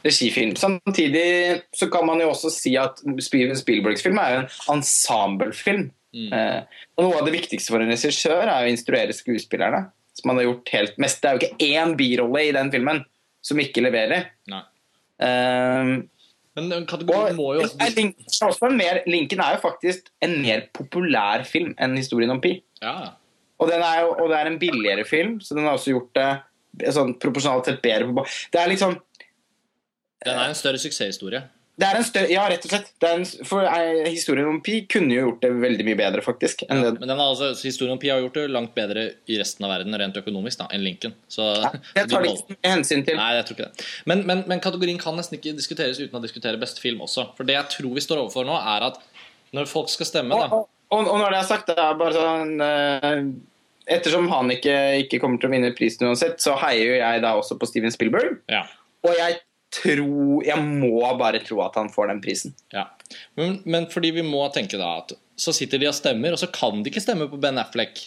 [0.00, 0.54] regifilm.
[0.56, 4.48] Samtidig så kan man jo også si at Steven Spielbergs film er en
[4.78, 5.90] ensemblefilm.
[6.12, 6.28] Mm.
[6.32, 9.86] Eh, og noe av det viktigste for en regissør er å instruere skuespillerne.
[10.16, 11.22] Som han har gjort helt mest.
[11.22, 13.00] Det er jo ikke én birolle i den filmen
[13.44, 14.28] som ikke leverer.
[14.52, 14.64] Nei.
[15.24, 15.92] Eh,
[16.58, 20.34] Men kategorien må jo også er Link- er også mer, Lincoln er jo faktisk en
[20.42, 22.58] mer populær film enn historien om Pi.
[22.82, 23.14] Ja,
[23.62, 26.90] Og, den jo, og det er en billigere film, så den har også gjort det
[26.92, 28.08] sånn proporsjonalt sett bedre.
[28.10, 28.96] på Det er liksom
[30.22, 31.42] den er en større suksesshistorie.
[31.80, 32.90] Det er en større, Ja, rett og slett.
[33.00, 36.66] Det en, for eh, historien om Pi kunne jo gjort det veldig mye bedre, faktisk.
[36.68, 36.90] Det.
[36.98, 39.72] Men den altså, så historien om Pi har gjort det langt bedre i resten av
[39.72, 41.14] verden rent økonomisk da, enn Lincoln.
[41.32, 41.46] Så
[41.96, 43.16] Det tar litt ikke hensyn til.
[43.16, 43.86] Nei, jeg tror ikke det.
[44.12, 47.30] Men, men, men kategorien kan nesten ikke diskuteres uten å diskutere beste film også.
[47.38, 49.00] For det jeg tror vi står overfor nå, er at
[49.56, 50.60] når folk skal stemme, Og, da
[50.92, 53.22] og, og når det er sagt, det er bare sånn eh,
[53.96, 57.32] Ettersom han ikke, ikke kommer til å vinne prisen uansett, så heier jo jeg da
[57.34, 58.36] også på Steven Spielberg.
[58.52, 58.60] Ja.
[59.02, 59.40] Og jeg
[59.72, 62.56] tror Jeg må bare tro at han får den prisen.
[62.74, 62.88] ja.
[63.36, 66.48] Men, men fordi vi må tenke da at så sitter de og stemmer, og så
[66.52, 68.06] kan de ikke stemme på Ben Affleck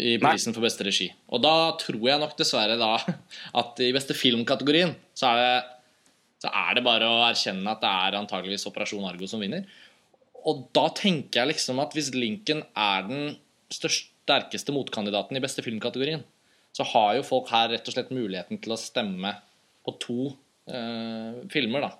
[0.00, 1.10] i prisen for beste regi.
[1.32, 2.94] Og da tror jeg nok dessverre da
[3.60, 5.56] at i beste filmkategorien så er det,
[6.44, 9.68] så er det bare å erkjenne at det er antageligvis Operasjon Argo som vinner.
[10.48, 13.36] Og da tenker jeg liksom at hvis Lincoln er den
[13.72, 16.22] største, sterkeste motkandidaten i beste filmkategorien,
[16.72, 19.34] så har jo folk her rett og slett muligheten til å stemme
[19.82, 20.30] på to
[20.70, 21.92] eh, filmer, da.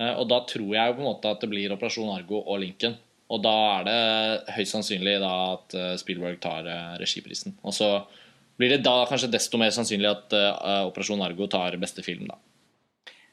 [0.00, 2.62] Eh, og da tror jeg jo på en måte at det blir Operasjon Argo og
[2.62, 2.98] Lincoln.
[3.32, 7.56] Og da er det høyst sannsynlig da at eh, Spielberg tar eh, regiprisen.
[7.64, 7.94] Og så
[8.60, 12.40] blir det da kanskje desto mer sannsynlig at eh, Operasjon Argo tar beste film, da.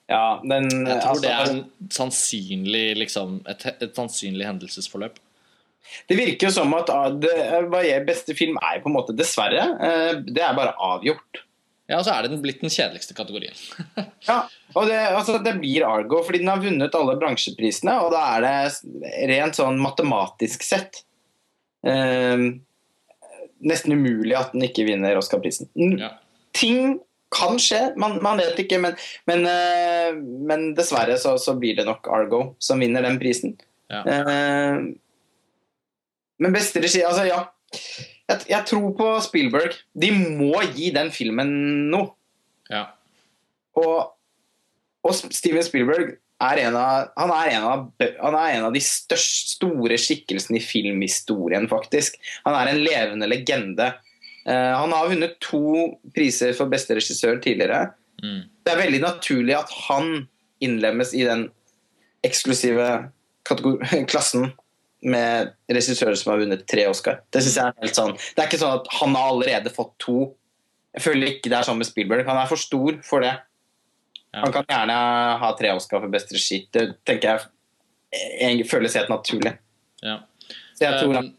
[0.10, 5.20] Ja, den Jeg tror altså, det er en sannsynlig, liksom, et, et sannsynlig hendelsesforløp.
[6.10, 7.34] Det virker jo som at ah, det,
[8.08, 9.68] beste film er på en måte Dessverre.
[10.26, 11.44] Det er bare avgjort.
[11.90, 13.58] Ja, så er det den blitt den kjedeligste kategorien.
[14.30, 14.44] Ja,
[14.78, 18.46] og det, altså, det blir Argo, fordi den har vunnet alle bransjeprisene, og da er
[18.46, 21.02] det rent sånn matematisk sett
[21.88, 22.44] eh,
[23.60, 25.72] nesten umulig at den ikke vinner Oscar-prisen.
[25.98, 26.14] Ja.
[26.56, 27.00] Ting
[27.34, 28.96] kan skje, man, man vet ikke, men,
[29.30, 33.56] men, eh, men dessverre så, så blir det nok Argo som vinner den prisen.
[33.90, 34.04] Ja.
[34.06, 34.80] Eh,
[36.40, 37.44] men beste regi Altså, ja.
[38.30, 39.76] Jeg, jeg tror på Spielberg.
[39.98, 41.52] De må gi den filmen
[41.90, 42.14] noe.
[42.70, 42.86] Ja.
[43.80, 44.12] Og,
[45.06, 48.82] og Steven Spielberg er en av, han er en av, han er en av de
[48.84, 52.16] største, store skikkelsene i filmhistorien, faktisk.
[52.46, 53.90] Han er en levende legende.
[54.46, 57.90] Uh, han har vunnet to priser for beste regissør tidligere.
[58.24, 58.46] Mm.
[58.64, 60.30] Det er veldig naturlig at han
[60.64, 61.48] innlemmes i den
[62.24, 62.88] eksklusive
[64.12, 64.52] klassen
[65.02, 67.22] med regissører som har vunnet tre Oscar.
[67.32, 69.94] Det synes jeg er helt sånn Det er ikke sånn at han har allerede fått
[70.04, 70.18] to.
[70.98, 72.28] Jeg føler ikke det er sånn med Spielberg.
[72.28, 73.36] Han er for stor for det.
[74.34, 74.44] Ja.
[74.44, 74.98] Han kan gjerne
[75.42, 76.66] ha tre Oscar for beste regi.
[76.74, 77.48] Det tenker jeg
[78.10, 79.54] jeg føles helt naturlig.
[80.02, 80.22] Ja.
[80.74, 81.36] Så jeg tror Um,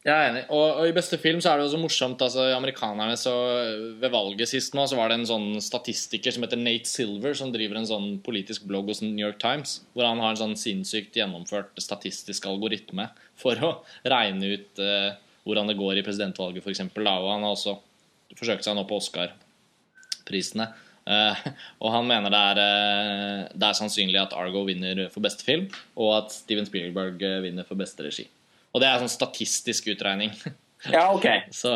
[0.00, 0.42] jeg er enig.
[0.48, 2.22] Og, og i beste film så er det jo så morsomt.
[2.24, 3.34] altså Amerikanerne så
[4.00, 7.52] Ved valget sist nå så var det en sånn statistiker som heter Nate Silver, som
[7.52, 11.20] driver en sånn politisk blogg hos New York Times, hvor han har en sånn sinnssykt
[11.20, 13.10] gjennomført statistisk algoritme
[13.40, 13.74] for å
[14.08, 15.12] regne ut eh,
[15.44, 16.84] hvordan det går i presidentvalget, f.eks.
[16.96, 17.76] Og han har også
[18.38, 20.70] forsøkt seg nå på Oscar-prisene.
[21.10, 21.46] Eh,
[21.82, 25.68] og han mener det er, eh, det er sannsynlig at Argo vinner for beste film,
[26.00, 28.28] og at Steven Spielberg eh, vinner for beste regi.
[28.74, 30.34] Og det er sånn statistisk utregning.
[30.88, 31.26] Ja, ok.
[31.52, 31.68] Så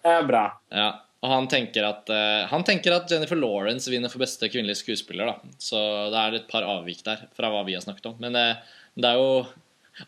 [0.00, 0.46] Det er bra.
[0.72, 1.02] ja.
[1.20, 5.26] Og han tenker, at, uh, han tenker at Jennifer Lawrence vinner for beste kvinnelige skuespiller.
[5.28, 5.76] da Så
[6.12, 8.14] det er et par avvik der fra hva vi har snakket om.
[8.22, 8.54] Men uh,
[8.96, 9.44] det er jo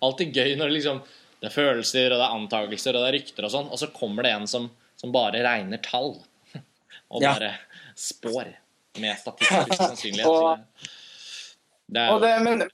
[0.04, 1.02] alltid gøy når det liksom
[1.42, 3.90] Det er følelser, og det er antakelser, og det er rykter og sånn, og så
[3.92, 6.16] kommer det en som, som bare regner tall.
[7.12, 7.34] Og Ja.
[7.36, 7.52] bare
[8.00, 8.54] spår
[8.98, 10.26] med statistisk sannsynlighet.
[10.26, 10.88] Og-
[11.92, 12.64] det er Og, det, men,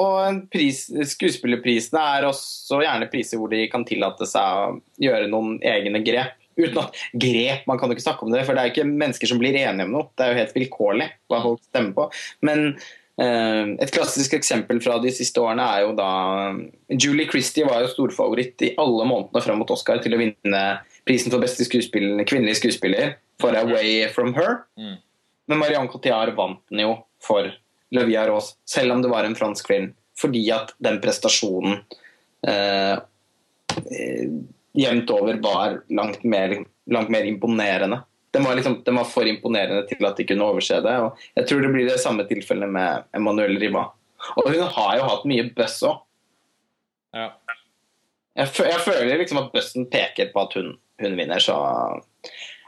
[0.00, 4.72] og pris, skuespillerprisene er også gjerne priser hvor de kan tillate seg å
[5.02, 6.40] gjøre noen egne grep.
[6.54, 8.90] Uten at grep, Man kan jo ikke snakke om det, for det er jo ikke
[8.90, 10.10] mennesker som blir enige om noe.
[10.14, 12.04] Det er jo helt vilkårlig hva folk stemmer på.
[12.46, 12.66] Men
[13.22, 16.10] eh, et klassisk eksempel fra de siste årene er jo da
[16.94, 20.64] Julie Christie var jo storfavoritt i alle månedene fram mot Oscar til å vinne
[21.06, 24.62] prisen for beste skuespill, kvinnelige skuespiller for 'Away From Her'.
[24.78, 24.96] Mm.
[25.50, 27.50] Men Marianne Cotillard vant den jo for
[27.94, 29.92] Le Via Rose, selv om det var en fransk film.
[30.18, 31.80] Fordi at den prestasjonen
[32.46, 32.96] eh,
[33.74, 34.34] eh,
[34.74, 36.56] jevnt over var langt mer,
[36.90, 38.02] langt mer imponerende.
[38.34, 40.94] Den var, liksom, den var for imponerende til at de kunne overse det.
[41.02, 43.88] Og jeg tror det blir det samme tilfellet med Emmanuel Riva.
[44.34, 46.02] Og hun har jo hatt mye buzz òg.
[47.14, 47.30] ja.
[48.34, 51.54] Jeg, jeg føler liksom at buzzen peker på at hun, hun vinner, så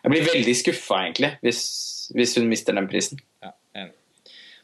[0.04, 1.62] jeg blir veldig skuffa, egentlig, hvis,
[2.14, 3.18] hvis hun mister den prisen.
[3.42, 3.50] ja.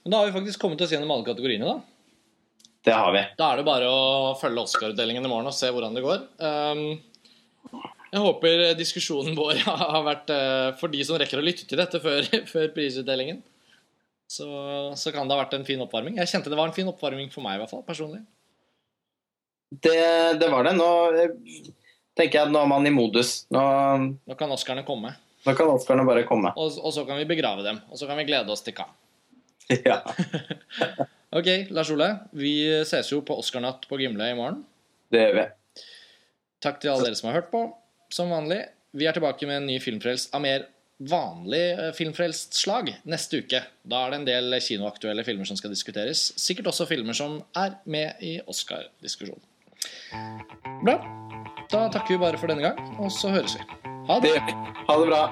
[0.03, 1.81] Men da har vi faktisk kommet oss gjennom alle kategoriene, da.
[2.83, 3.23] Det har vi.
[3.39, 6.25] Da er det bare å følge Oscar-utdelingen i morgen og se hvordan det går.
[6.43, 6.83] Um,
[8.13, 12.01] jeg håper diskusjonen vår har vært eh, for de som rekker å lytte til dette
[12.03, 13.39] før, før prisutdelingen.
[14.33, 14.49] Så,
[14.97, 16.19] så kan det ha vært en fin oppvarming.
[16.21, 18.23] Jeg kjente det var en fin oppvarming for meg, i hvert fall, personlig.
[19.73, 19.97] Det,
[20.41, 20.75] det var det.
[20.77, 20.89] Nå
[21.23, 21.71] eh,
[22.19, 23.45] tenker jeg at nå er man i modus.
[23.55, 23.63] Nå,
[24.27, 25.15] Nå kan Oscarene komme,
[25.47, 26.53] nå kan Oscarene bare komme.
[26.57, 27.81] og, og så kan vi begrave dem.
[27.93, 29.02] Og så kan vi glede oss til Cannes.
[29.89, 30.01] Ja,
[31.33, 32.11] Ok, Lars Ole.
[32.37, 32.53] Vi
[32.85, 34.65] ses jo på Oscar-natt på Gimle i morgen.
[35.13, 35.47] det gjør vi.
[36.63, 37.63] Takk til alle dere som har hørt på.
[38.13, 38.61] Som vanlig,
[38.93, 40.67] vi er tilbake med en ny Filmfrelst av mer
[41.03, 43.63] vanlig eh, filmfrelst slag neste uke.
[43.83, 46.29] Da er det en del kinoaktuelle filmer som skal diskuteres.
[46.39, 49.43] Sikkert også filmer som er med i Oscar-diskusjonen.
[50.85, 50.99] Bra.
[51.73, 53.65] Da takker vi bare for denne gang, og så høres vi.
[54.11, 54.37] Ha det.
[54.87, 55.25] Ha det bra.